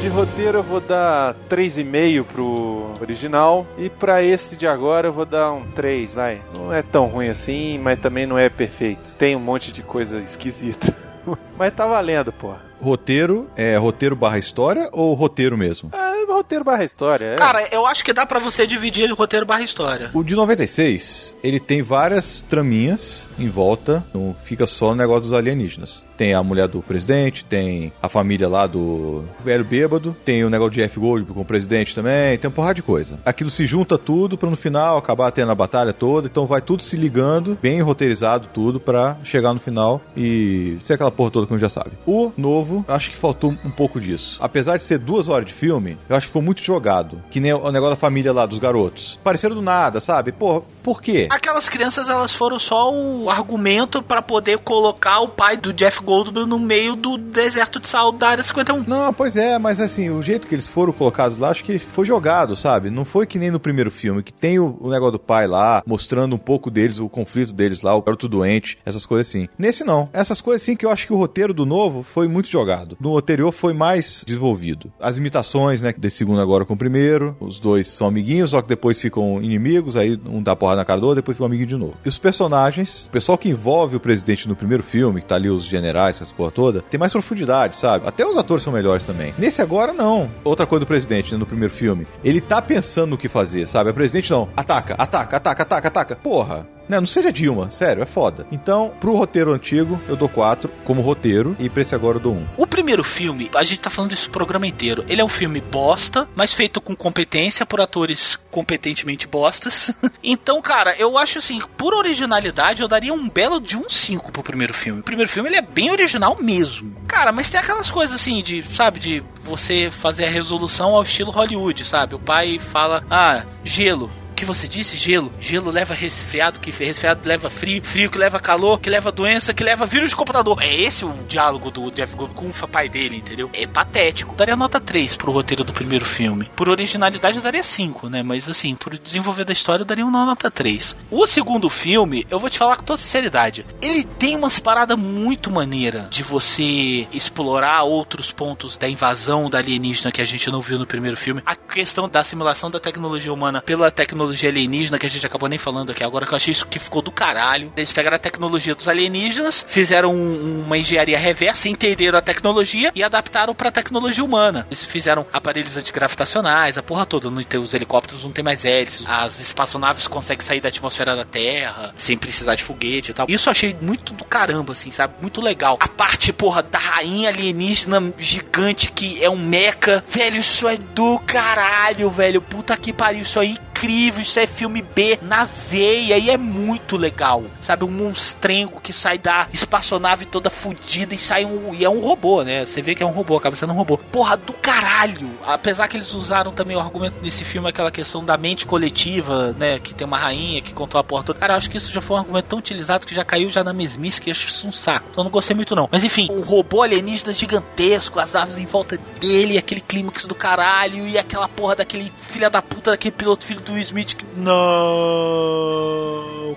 De 0.01 0.09
roteiro 0.09 0.57
eu 0.57 0.63
vou 0.63 0.81
dar 0.81 1.33
3,5 1.49 2.25
pro 2.25 2.91
original 3.01 3.65
e 3.77 3.89
pra 3.89 4.21
esse 4.21 4.57
de 4.57 4.67
agora 4.67 5.07
eu 5.07 5.13
vou 5.13 5.25
dar 5.25 5.53
um 5.53 5.63
3, 5.71 6.13
vai. 6.13 6.41
Não 6.53 6.73
é 6.73 6.81
tão 6.81 7.05
ruim 7.05 7.29
assim, 7.29 7.79
mas 7.79 7.99
também 7.99 8.25
não 8.25 8.37
é 8.37 8.49
perfeito. 8.49 9.15
Tem 9.17 9.35
um 9.35 9.39
monte 9.39 9.71
de 9.71 9.81
coisa 9.81 10.19
esquisita. 10.19 10.93
mas 11.57 11.73
tá 11.73 11.87
valendo, 11.87 12.33
porra. 12.33 12.61
Roteiro 12.81 13.49
é 13.55 13.77
roteiro 13.77 14.17
barra 14.17 14.37
história 14.37 14.89
ou 14.91 15.13
roteiro 15.13 15.57
mesmo? 15.57 15.89
É 15.93 16.04
roteiro 16.35 16.63
barra 16.63 16.83
história. 16.83 17.25
É. 17.25 17.35
Cara, 17.35 17.67
eu 17.71 17.85
acho 17.85 18.03
que 18.03 18.13
dá 18.13 18.25
para 18.25 18.39
você 18.39 18.67
dividir 18.67 19.11
roteiro 19.11 19.45
barra 19.45 19.63
história. 19.63 20.09
O 20.13 20.23
de 20.23 20.35
96, 20.35 21.37
ele 21.43 21.59
tem 21.59 21.81
várias 21.81 22.41
traminhas 22.41 23.27
em 23.39 23.49
volta, 23.49 24.03
não 24.13 24.35
fica 24.43 24.67
só 24.67 24.89
no 24.89 24.95
negócio 24.95 25.23
dos 25.23 25.33
alienígenas. 25.33 26.03
Tem 26.17 26.33
a 26.33 26.43
mulher 26.43 26.67
do 26.67 26.81
presidente, 26.81 27.43
tem 27.43 27.91
a 28.01 28.07
família 28.07 28.47
lá 28.47 28.67
do 28.67 29.23
velho 29.43 29.63
bêbado, 29.63 30.15
tem 30.23 30.43
o 30.43 30.49
negócio 30.49 30.73
de 30.73 30.81
F. 30.81 30.99
Gold 30.99 31.25
com 31.25 31.41
o 31.41 31.45
presidente 31.45 31.93
também, 31.93 32.37
tem 32.37 32.47
uma 32.49 32.55
porrada 32.55 32.75
de 32.75 32.83
coisa. 32.83 33.19
Aquilo 33.25 33.49
se 33.49 33.65
junta 33.65 33.97
tudo 33.97 34.37
para 34.37 34.49
no 34.49 34.55
final 34.55 34.97
acabar 34.97 35.31
tendo 35.31 35.51
a 35.51 35.55
batalha 35.55 35.93
toda, 35.93 36.27
então 36.27 36.45
vai 36.45 36.61
tudo 36.61 36.81
se 36.81 36.95
ligando, 36.95 37.57
bem 37.61 37.81
roteirizado 37.81 38.47
tudo 38.53 38.79
para 38.79 39.17
chegar 39.23 39.53
no 39.53 39.59
final 39.59 40.01
e 40.15 40.77
ser 40.81 40.93
aquela 40.93 41.11
porra 41.11 41.31
toda 41.31 41.47
que 41.47 41.53
a 41.53 41.57
gente 41.57 41.61
já 41.61 41.69
sabe. 41.69 41.91
O 42.05 42.31
novo, 42.37 42.85
acho 42.87 43.11
que 43.11 43.17
faltou 43.17 43.55
um 43.63 43.71
pouco 43.71 43.99
disso. 43.99 44.37
Apesar 44.41 44.77
de 44.77 44.83
ser 44.83 44.97
duas 44.99 45.27
horas 45.27 45.45
de 45.45 45.53
filme, 45.53 45.97
eu 46.09 46.15
acho 46.15 46.24
que 46.25 46.29
ficou 46.29 46.41
muito 46.41 46.61
jogado. 46.61 47.21
Que 47.29 47.39
nem 47.39 47.53
o 47.53 47.71
negócio 47.71 47.95
da 47.95 47.99
família 47.99 48.33
lá, 48.33 48.45
dos 48.45 48.59
garotos. 48.59 49.19
Pareceram 49.23 49.55
do 49.55 49.61
nada, 49.61 49.99
sabe? 49.99 50.31
Pô, 50.31 50.61
por 50.83 51.01
quê? 51.01 51.27
Aquelas 51.31 51.67
crianças, 51.67 52.09
elas 52.09 52.33
foram 52.33 52.59
só 52.59 52.93
o 52.93 53.29
argumento 53.29 54.03
para 54.03 54.21
poder 54.21 54.59
colocar 54.59 55.19
o 55.19 55.27
pai 55.27 55.57
do 55.57 55.73
Jeff 55.73 56.01
Goldblum 56.01 56.45
no 56.45 56.59
meio 56.59 56.95
do 56.95 57.17
deserto 57.17 57.79
de 57.79 57.87
sal 57.87 58.11
da 58.11 58.29
Área 58.29 58.43
51. 58.43 58.83
Não, 58.87 59.13
pois 59.13 59.35
é, 59.35 59.57
mas 59.57 59.79
assim, 59.79 60.09
o 60.09 60.21
jeito 60.21 60.47
que 60.47 60.55
eles 60.55 60.69
foram 60.69 60.93
colocados 60.93 61.39
lá, 61.39 61.49
acho 61.49 61.63
que 61.63 61.79
foi 61.79 62.05
jogado, 62.05 62.55
sabe? 62.55 62.89
Não 62.89 63.03
foi 63.03 63.25
que 63.25 63.39
nem 63.39 63.51
no 63.51 63.59
primeiro 63.59 63.89
filme, 63.89 64.21
que 64.21 64.33
tem 64.33 64.59
o, 64.59 64.77
o 64.79 64.89
negócio 64.89 65.13
do 65.13 65.19
pai 65.19 65.47
lá, 65.47 65.81
mostrando 65.85 66.35
um 66.35 66.39
pouco 66.39 66.69
deles, 66.69 66.99
o 66.99 67.09
conflito 67.09 67.51
deles 67.51 67.81
lá, 67.81 67.95
o 67.95 68.01
garoto 68.01 68.27
doente, 68.27 68.77
essas 68.85 69.05
coisas 69.05 69.27
assim. 69.27 69.47
Nesse 69.57 69.83
não. 69.83 70.09
Essas 70.13 70.39
coisas 70.39 70.61
assim 70.61 70.75
que 70.75 70.85
eu 70.85 70.91
acho 70.91 71.07
que 71.07 71.13
o 71.13 71.17
roteiro 71.17 71.53
do 71.53 71.65
novo 71.65 72.03
foi 72.03 72.27
muito 72.27 72.47
jogado. 72.47 72.95
No 72.99 73.17
anterior 73.17 73.51
foi 73.51 73.73
mais 73.73 74.23
desenvolvido. 74.25 74.93
As 74.99 75.17
imitações, 75.17 75.81
né, 75.81 75.93
desse 75.97 76.14
segundo 76.15 76.41
agora 76.41 76.65
com 76.65 76.73
o 76.73 76.77
primeiro, 76.77 77.35
os 77.39 77.59
dois 77.59 77.87
são 77.87 78.07
amiguinhos, 78.07 78.51
só 78.51 78.61
que 78.61 78.67
depois 78.67 78.99
ficam 78.99 79.41
inimigos, 79.41 79.95
aí 79.95 80.19
um 80.25 80.41
dá 80.41 80.55
porrada 80.55 80.77
na 80.77 80.85
cara 80.85 80.99
do 80.99 81.07
outro, 81.07 81.21
depois 81.21 81.35
ficam 81.35 81.47
amiguinhos 81.47 81.69
de 81.69 81.77
novo. 81.77 81.93
E 82.03 82.07
os 82.07 82.17
personagens, 82.17 83.07
o 83.07 83.11
pessoal 83.11 83.37
que 83.37 83.49
envolve 83.49 83.95
o 83.95 83.99
presidente 83.99 84.47
no 84.47 84.55
primeiro 84.55 84.83
filme, 84.83 85.21
que 85.21 85.27
tá 85.27 85.35
ali 85.35 85.49
os 85.49 85.65
generais, 85.65 86.21
essa 86.21 86.33
porra 86.33 86.51
toda, 86.51 86.81
tem 86.81 86.99
mais 86.99 87.11
profundidade, 87.11 87.75
sabe? 87.75 88.07
Até 88.07 88.25
os 88.25 88.37
atores 88.37 88.63
são 88.63 88.73
melhores 88.73 89.05
também. 89.05 89.33
Nesse 89.37 89.61
agora, 89.61 89.93
não. 89.93 90.29
Outra 90.43 90.65
coisa 90.65 90.85
do 90.85 90.87
presidente, 90.87 91.31
né, 91.31 91.37
no 91.37 91.45
primeiro 91.45 91.73
filme, 91.73 92.07
ele 92.23 92.41
tá 92.41 92.61
pensando 92.61 93.11
no 93.11 93.17
que 93.17 93.27
fazer, 93.27 93.67
sabe? 93.67 93.89
O 93.89 93.93
presidente 93.93 94.31
não, 94.31 94.47
ataca, 94.55 94.95
ataca, 94.95 95.37
ataca, 95.37 95.63
ataca, 95.63 95.87
ataca. 95.87 96.15
Porra, 96.15 96.67
Né? 96.87 96.99
Não 96.99 97.05
seja 97.07 97.31
Dilma, 97.31 97.69
sério, 97.69 98.03
é 98.03 98.05
foda. 98.05 98.45
Então, 98.51 98.93
pro 98.99 99.15
roteiro 99.15 99.51
antigo, 99.51 99.99
eu 100.07 100.15
dou 100.15 100.29
4 100.29 100.69
como 100.83 101.01
roteiro 101.01 101.55
e 101.59 101.69
pra 101.69 101.81
esse 101.81 101.95
agora 101.95 102.17
eu 102.17 102.21
dou 102.21 102.33
1. 102.33 102.35
Um. 102.35 102.45
O 102.57 102.67
primeiro 102.67 103.03
filme, 103.03 103.49
a 103.55 103.63
gente 103.63 103.79
tá 103.79 103.89
falando 103.89 104.11
disso 104.11 104.29
o 104.29 104.31
programa 104.31 104.67
inteiro. 104.67 105.03
Ele 105.07 105.21
é 105.21 105.25
um 105.25 105.29
filme 105.29 105.61
bosta, 106.05 106.27
mas 106.35 106.53
feito 106.53 106.79
com 106.79 106.95
competência 106.95 107.65
por 107.65 107.81
atores 107.81 108.37
competentemente 108.51 109.27
bostas. 109.27 109.93
então, 110.23 110.61
cara, 110.61 110.95
eu 110.97 111.17
acho 111.17 111.39
assim, 111.39 111.59
por 111.77 111.93
originalidade, 111.93 112.81
eu 112.81 112.87
daria 112.87 113.13
um 113.13 113.29
belo 113.29 113.59
de 113.59 113.77
um 113.77 113.89
5 113.89 114.31
pro 114.31 114.43
primeiro 114.43 114.73
filme. 114.73 115.01
O 115.01 115.03
primeiro 115.03 115.29
filme 115.29 115.49
ele 115.49 115.57
é 115.57 115.61
bem 115.61 115.91
original 115.91 116.37
mesmo. 116.39 116.95
Cara, 117.07 117.31
mas 117.31 117.49
tem 117.49 117.59
aquelas 117.59 117.89
coisas 117.89 118.15
assim 118.15 118.41
de, 118.41 118.63
sabe, 118.63 118.99
de 118.99 119.23
você 119.41 119.89
fazer 119.89 120.25
a 120.25 120.29
resolução 120.29 120.95
ao 120.95 121.03
estilo 121.03 121.31
Hollywood, 121.31 121.85
sabe? 121.85 122.15
O 122.15 122.19
pai 122.19 122.59
fala: 122.59 123.03
"Ah, 123.09 123.43
gelo, 123.63 124.11
que 124.35 124.45
você 124.45 124.67
disse? 124.67 124.97
Gelo. 124.97 125.33
Gelo 125.39 125.71
leva 125.71 125.93
resfriado, 125.93 126.59
que 126.59 126.71
resfriado 126.71 127.21
leva 127.23 127.49
frio, 127.49 127.83
frio 127.83 128.11
que 128.11 128.17
leva 128.17 128.39
calor, 128.39 128.79
que 128.79 128.89
leva 128.89 129.11
doença, 129.11 129.53
que 129.53 129.63
leva 129.63 129.85
vírus 129.85 130.11
de 130.11 130.15
computador. 130.15 130.61
É 130.61 130.75
esse 130.75 131.05
o 131.05 131.13
diálogo 131.27 131.71
do 131.71 131.89
Jeff 131.91 132.15
Goldblum 132.15 132.35
com 132.51 132.65
o 132.65 132.67
pai 132.67 132.89
dele, 132.89 133.17
entendeu? 133.17 133.49
É 133.53 133.65
patético. 133.65 134.35
Daria 134.35 134.55
nota 134.55 134.79
3 134.79 135.15
pro 135.17 135.31
roteiro 135.31 135.63
do 135.63 135.73
primeiro 135.73 136.05
filme. 136.05 136.49
Por 136.55 136.69
originalidade 136.69 137.37
eu 137.37 137.43
daria 137.43 137.63
5, 137.63 138.09
né? 138.09 138.21
Mas 138.21 138.49
assim, 138.49 138.75
por 138.75 138.97
desenvolver 138.97 139.45
da 139.45 139.53
história 139.53 139.81
eu 139.81 139.85
daria 139.85 140.05
uma 140.05 140.25
nota 140.25 140.51
3. 140.51 140.95
O 141.09 141.25
segundo 141.25 141.69
filme, 141.69 142.27
eu 142.29 142.39
vou 142.39 142.49
te 142.49 142.57
falar 142.57 142.75
com 142.75 142.83
toda 142.83 142.99
sinceridade, 142.99 143.65
ele 143.81 144.03
tem 144.03 144.35
umas 144.35 144.59
paradas 144.59 144.97
muito 144.97 145.49
maneira 145.49 146.07
de 146.09 146.23
você 146.23 147.07
explorar 147.13 147.83
outros 147.83 148.31
pontos 148.31 148.77
da 148.77 148.89
invasão 148.89 149.49
da 149.49 149.59
alienígena 149.59 150.11
que 150.11 150.21
a 150.21 150.25
gente 150.25 150.49
não 150.49 150.61
viu 150.61 150.77
no 150.77 150.85
primeiro 150.85 151.15
filme. 151.15 151.41
A 151.45 151.55
questão 151.55 152.09
da 152.09 152.19
assimilação 152.19 152.69
da 152.69 152.79
tecnologia 152.79 153.33
humana 153.33 153.61
pela 153.61 153.89
tecnologia 153.89 154.34
alienígena, 154.43 154.97
que 154.97 155.05
a 155.05 155.09
gente 155.09 155.25
acabou 155.25 155.47
nem 155.47 155.59
falando 155.59 155.91
aqui 155.91 156.03
agora, 156.03 156.25
que 156.25 156.33
eu 156.33 156.35
achei 156.35 156.51
isso 156.51 156.65
que 156.65 156.79
ficou 156.79 157.01
do 157.01 157.11
caralho. 157.11 157.71
Eles 157.75 157.91
pegaram 157.91 158.15
a 158.15 158.19
tecnologia 158.19 158.73
dos 158.73 158.87
alienígenas, 158.87 159.65
fizeram 159.67 160.15
um, 160.15 160.63
uma 160.65 160.77
engenharia 160.77 161.17
reversa, 161.17 161.69
entenderam 161.69 162.17
a 162.17 162.21
tecnologia 162.21 162.91
e 162.95 163.03
adaptaram 163.03 163.53
pra 163.53 163.71
tecnologia 163.71 164.23
humana. 164.23 164.65
Eles 164.69 164.85
fizeram 164.85 165.25
aparelhos 165.31 165.77
antigravitacionais, 165.77 166.77
a 166.77 166.83
porra 166.83 167.05
toda. 167.05 167.29
Não 167.29 167.41
tem, 167.43 167.59
os 167.59 167.73
helicópteros 167.73 168.23
não 168.23 168.31
tem 168.31 168.43
mais 168.43 168.65
hélices, 168.65 169.05
as 169.07 169.39
espaçonaves 169.39 170.07
conseguem 170.07 170.45
sair 170.45 170.61
da 170.61 170.69
atmosfera 170.69 171.15
da 171.15 171.25
Terra 171.25 171.93
sem 171.97 172.17
precisar 172.17 172.55
de 172.55 172.63
foguete 172.63 173.11
e 173.11 173.13
tal. 173.13 173.27
Isso 173.29 173.49
eu 173.49 173.51
achei 173.51 173.75
muito 173.81 174.13
do 174.13 174.23
caramba, 174.25 174.71
assim, 174.71 174.91
sabe? 174.91 175.15
Muito 175.21 175.41
legal. 175.41 175.77
A 175.79 175.87
parte, 175.87 176.31
porra, 176.33 176.63
da 176.63 176.79
rainha 176.79 177.29
alienígena 177.29 178.13
gigante 178.17 178.91
que 178.91 179.23
é 179.23 179.29
um 179.29 179.37
meca. 179.37 180.03
Velho, 180.07 180.37
isso 180.37 180.67
é 180.67 180.77
do 180.77 181.19
caralho, 181.19 182.09
velho. 182.09 182.41
Puta 182.41 182.75
que 182.77 182.93
pariu, 182.93 183.21
isso 183.21 183.39
aí 183.39 183.57
incrível, 183.75 184.21
isso 184.21 184.39
é 184.39 184.47
filme 184.47 184.81
B 184.81 185.19
na 185.21 185.43
veia 185.43 186.17
e 186.17 186.29
é 186.29 186.37
muito 186.37 186.95
legal. 186.95 187.43
Sabe, 187.59 187.83
um 187.83 187.91
monstrengo 187.91 188.79
que 188.79 188.93
sai 188.93 189.17
da 189.17 189.47
espaçonave 189.51 190.25
toda 190.25 190.49
fodida 190.49 191.13
e 191.13 191.17
sai 191.17 191.43
um. 191.43 191.75
E 191.75 191.83
é 191.83 191.89
um 191.89 191.99
robô, 191.99 192.43
né? 192.43 192.65
Você 192.65 192.81
vê 192.81 192.95
que 192.95 193.03
é 193.03 193.05
um 193.05 193.11
robô, 193.11 193.35
acaba 193.35 193.55
sendo 193.55 193.73
um 193.73 193.75
robô. 193.75 193.97
Porra 193.97 194.37
do 194.37 194.53
caralho! 194.53 195.29
Apesar 195.45 195.87
que 195.87 195.97
eles 195.97 196.13
usaram 196.13 196.51
também 196.53 196.77
o 196.77 196.79
argumento 196.79 197.17
nesse 197.21 197.43
filme, 197.43 197.67
aquela 197.67 197.91
questão 197.91 198.23
da 198.23 198.37
mente 198.37 198.65
coletiva, 198.65 199.53
né? 199.59 199.77
Que 199.79 199.93
tem 199.93 200.07
uma 200.07 200.17
rainha 200.17 200.61
que 200.61 200.73
controla 200.73 201.01
a 201.01 201.07
porra 201.07 201.23
toda. 201.23 201.39
Cara, 201.39 201.53
eu 201.53 201.57
acho 201.57 201.69
que 201.69 201.77
isso 201.77 201.91
já 201.91 202.01
foi 202.01 202.15
um 202.15 202.19
argumento 202.19 202.45
tão 202.45 202.59
utilizado 202.59 203.05
que 203.05 203.13
já 203.13 203.25
caiu 203.25 203.49
já 203.49 203.63
na 203.63 203.73
mesmice 203.73 204.21
que 204.21 204.31
acho 204.31 204.47
isso 204.47 204.67
um 204.67 204.71
saco. 204.71 205.07
Então 205.11 205.23
não 205.23 205.31
gostei 205.31 205.55
muito, 205.55 205.75
não. 205.75 205.89
Mas 205.91 206.03
enfim, 206.03 206.27
um 206.31 206.41
robô 206.41 206.81
alienígena 206.81 207.33
gigantesco, 207.33 208.19
as 208.19 208.31
naves 208.31 208.57
em 208.57 208.65
volta 208.65 208.97
dele, 209.19 209.57
aquele 209.57 209.81
clímax 209.81 210.25
do 210.25 210.35
caralho 210.35 211.07
e 211.07 211.17
aquela 211.17 211.47
porra 211.47 211.75
daquele 211.75 212.11
filha 212.29 212.49
da 212.49 212.61
puta, 212.61 212.91
daquele 212.91 213.11
piloto 213.11 213.43
filho 213.43 213.64
do 213.65 213.77
Smith. 213.79 214.15
Não. 214.37 214.55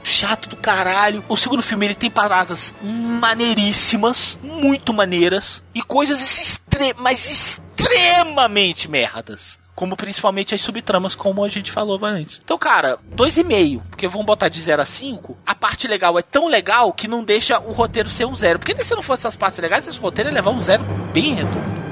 Chato 0.05 0.49
do 0.49 0.57
caralho. 0.57 1.25
O 1.29 1.37
segundo 1.37 1.63
filme 1.63 1.87
ele 1.87 1.95
tem 1.95 2.11
paradas 2.11 2.75
maneiríssimas, 2.83 4.39
muito 4.43 4.93
maneiras 4.95 5.63
e 5.75 5.83
coisas 5.83 6.21
extre 6.41 6.95
mas 6.99 7.29
extremamente 7.31 8.89
merdas. 8.89 9.59
Como 9.75 9.97
principalmente 9.97 10.55
as 10.57 10.61
subtramas, 10.61 11.15
como 11.15 11.45
a 11.45 11.49
gente 11.49 11.71
falou 11.71 12.05
antes. 12.05 12.41
Então, 12.43 12.59
cara, 12.59 12.99
2,5. 13.15 13.81
Porque 13.91 14.09
vamos 14.09 14.27
botar 14.27 14.49
de 14.49 14.61
0 14.61 14.83
a 14.83 14.85
5. 14.85 15.39
A 15.47 15.55
parte 15.55 15.87
legal 15.87 16.19
é 16.19 16.23
tão 16.23 16.49
legal 16.49 16.93
que 16.93 17.07
não 17.07 17.23
deixa 17.23 17.61
o 17.61 17.71
roteiro 17.71 18.11
ser 18.11 18.25
um 18.25 18.35
zero. 18.35 18.59
Porque 18.59 18.83
se 18.83 18.95
não 18.97 19.03
fosse 19.03 19.21
essas 19.21 19.37
partes 19.37 19.61
legais, 19.61 19.87
esse 19.87 20.01
roteiro 20.01 20.31
ia 20.31 20.35
levar 20.35 20.51
um 20.51 20.59
zero 20.59 20.83
bem 21.13 21.35
redondo. 21.35 21.88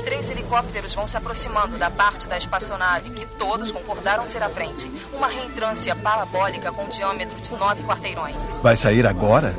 Os 0.00 0.04
três 0.06 0.30
helicópteros 0.30 0.94
vão 0.94 1.06
se 1.06 1.14
aproximando 1.14 1.76
da 1.76 1.90
parte 1.90 2.26
da 2.26 2.38
espaçonave 2.38 3.10
que 3.10 3.26
todos 3.36 3.70
concordaram 3.70 4.26
ser 4.26 4.42
a 4.42 4.48
frente. 4.48 4.90
Uma 5.12 5.26
reentrância 5.28 5.94
parabólica 5.94 6.72
com 6.72 6.88
diâmetro 6.88 7.38
de 7.38 7.50
nove 7.58 7.82
quarteirões. 7.82 8.58
Vai 8.62 8.78
sair 8.78 9.06
agora? 9.06 9.54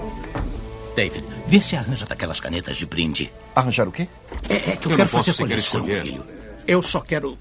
David, 0.96 1.24
vê 1.46 1.62
se 1.62 1.76
arranja 1.76 2.08
daquelas 2.08 2.40
canetas 2.40 2.76
de 2.76 2.88
brinde. 2.88 3.32
Arranjar 3.56 3.88
o 3.88 3.92
quê? 3.92 4.08
É, 4.50 4.56
é 4.56 4.76
que 4.76 4.88
eu, 4.88 4.92
Eu 4.94 4.98
quero 4.98 5.10
fazer 5.10 5.36
coleção, 5.36 5.86
filho. 5.86 6.26
Eu 6.68 6.82
só 6.82 7.02
quero... 7.02 7.38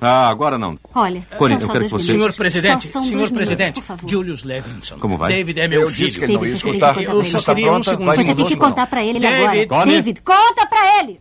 Ah, 0.00 0.28
agora 0.28 0.58
não. 0.58 0.76
Olha, 0.96 1.24
Corinne, 1.38 1.62
eu 1.62 1.68
quero 1.68 1.78
dois 1.88 1.92
que 1.92 1.98
você- 2.00 2.12
minutos. 2.12 2.34
Senhor 2.34 2.34
presidente, 2.34 2.86
Só 2.88 2.92
são 2.94 3.02
senhor 3.02 3.18
dois 3.18 3.30
minutos, 3.30 3.54
presidente, 3.54 3.74
por 3.76 3.84
favor. 3.86 4.10
Julius 4.10 4.42
Levinson. 4.42 4.98
Como 4.98 5.16
vai? 5.16 5.32
David 5.32 5.60
é 5.60 5.68
meu 5.68 5.82
Eu 5.82 5.88
filho. 5.90 6.06
disse 6.08 6.18
que 6.18 6.24
ele 6.24 6.32
não 6.32 6.40
ia 6.44 6.54
David, 6.54 6.56
escutar. 6.56 6.72
contar 6.88 6.94
pra 6.94 7.02
Eu 7.14 7.20
ele. 7.20 7.30
só 7.30 7.38
queria 7.54 7.66
um 7.66 7.70
pronta? 7.70 7.90
segundo. 7.92 8.06
Você 8.16 8.34
tem 8.34 8.44
que 8.46 8.56
contar 8.56 8.86
pra 8.88 9.04
ele 9.04 9.20
David, 9.20 9.62
agora. 9.62 9.86
David, 9.88 10.20
conta 10.22 10.66
pra 10.66 10.98
ele! 10.98 11.20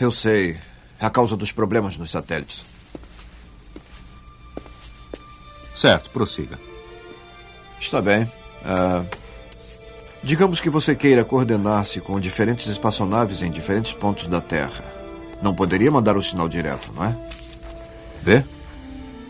Eu 0.00 0.10
sei. 0.10 0.56
É 0.98 1.04
a 1.06 1.10
causa 1.10 1.36
dos 1.36 1.52
problemas 1.52 1.98
nos 1.98 2.10
satélites. 2.10 2.64
Certo, 5.74 6.10
prossiga. 6.10 6.58
Está 7.78 8.00
bem. 8.00 8.30
Ah, 8.64 9.04
digamos 10.22 10.60
que 10.60 10.70
você 10.70 10.94
queira 10.94 11.24
coordenar-se 11.24 12.00
com 12.00 12.18
diferentes 12.18 12.66
espaçonaves 12.66 13.42
em 13.42 13.50
diferentes 13.50 13.92
pontos 13.92 14.26
da 14.26 14.40
Terra. 14.40 14.84
Não 15.42 15.54
poderia 15.54 15.90
mandar 15.90 16.16
o 16.16 16.22
sinal 16.22 16.48
direto, 16.48 16.92
não 16.94 17.04
é? 17.04 17.16
Vê? 18.22 18.44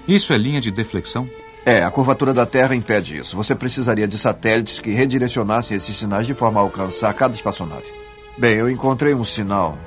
Isso 0.07 0.33
é 0.33 0.39
linha 0.39 0.61
de 0.61 0.71
deflexão? 0.71 1.29
É, 1.65 1.85
a 1.85 1.91
curvatura 1.91 2.33
da 2.33 2.47
Terra 2.47 2.75
impede 2.75 3.19
isso. 3.19 3.37
Você 3.37 3.55
precisaria 3.55 4.09
de 4.09 4.17
satélites 4.19 4.81
que 4.81 4.91
redirecionassem 4.91 5.77
esses 5.77 5.97
sinais 5.97 6.27
de 6.27 6.35
forma 6.35 6.59
a 6.59 6.63
alcançar 6.63 7.13
cada 7.15 7.35
espaçonave. 7.35 7.87
Bem, 8.37 8.57
eu 8.57 8.71
encontrei 8.71 9.15
um 9.15 9.25
sinal 9.25 9.79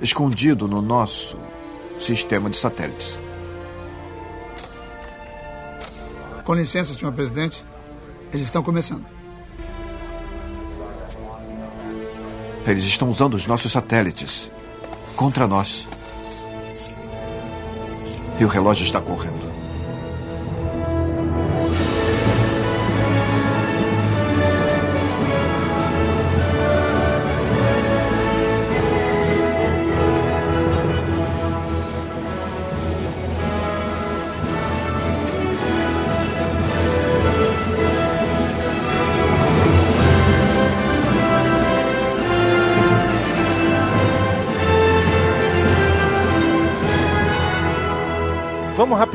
escondido 0.00 0.66
no 0.68 0.82
nosso 0.82 1.38
sistema 1.98 2.50
de 2.50 2.56
satélites. 2.56 3.18
Com 6.44 6.54
licença, 6.54 6.92
senhor 6.92 7.12
presidente. 7.12 7.64
Eles 8.32 8.46
estão 8.46 8.62
começando. 8.62 9.06
Eles 12.66 12.84
estão 12.84 13.10
usando 13.10 13.34
os 13.34 13.46
nossos 13.46 13.70
satélites 13.70 14.50
contra 15.16 15.46
nós. 15.46 15.86
E 18.38 18.44
o 18.44 18.48
relógio 18.48 18.84
está 18.84 19.00
correndo. 19.00 19.53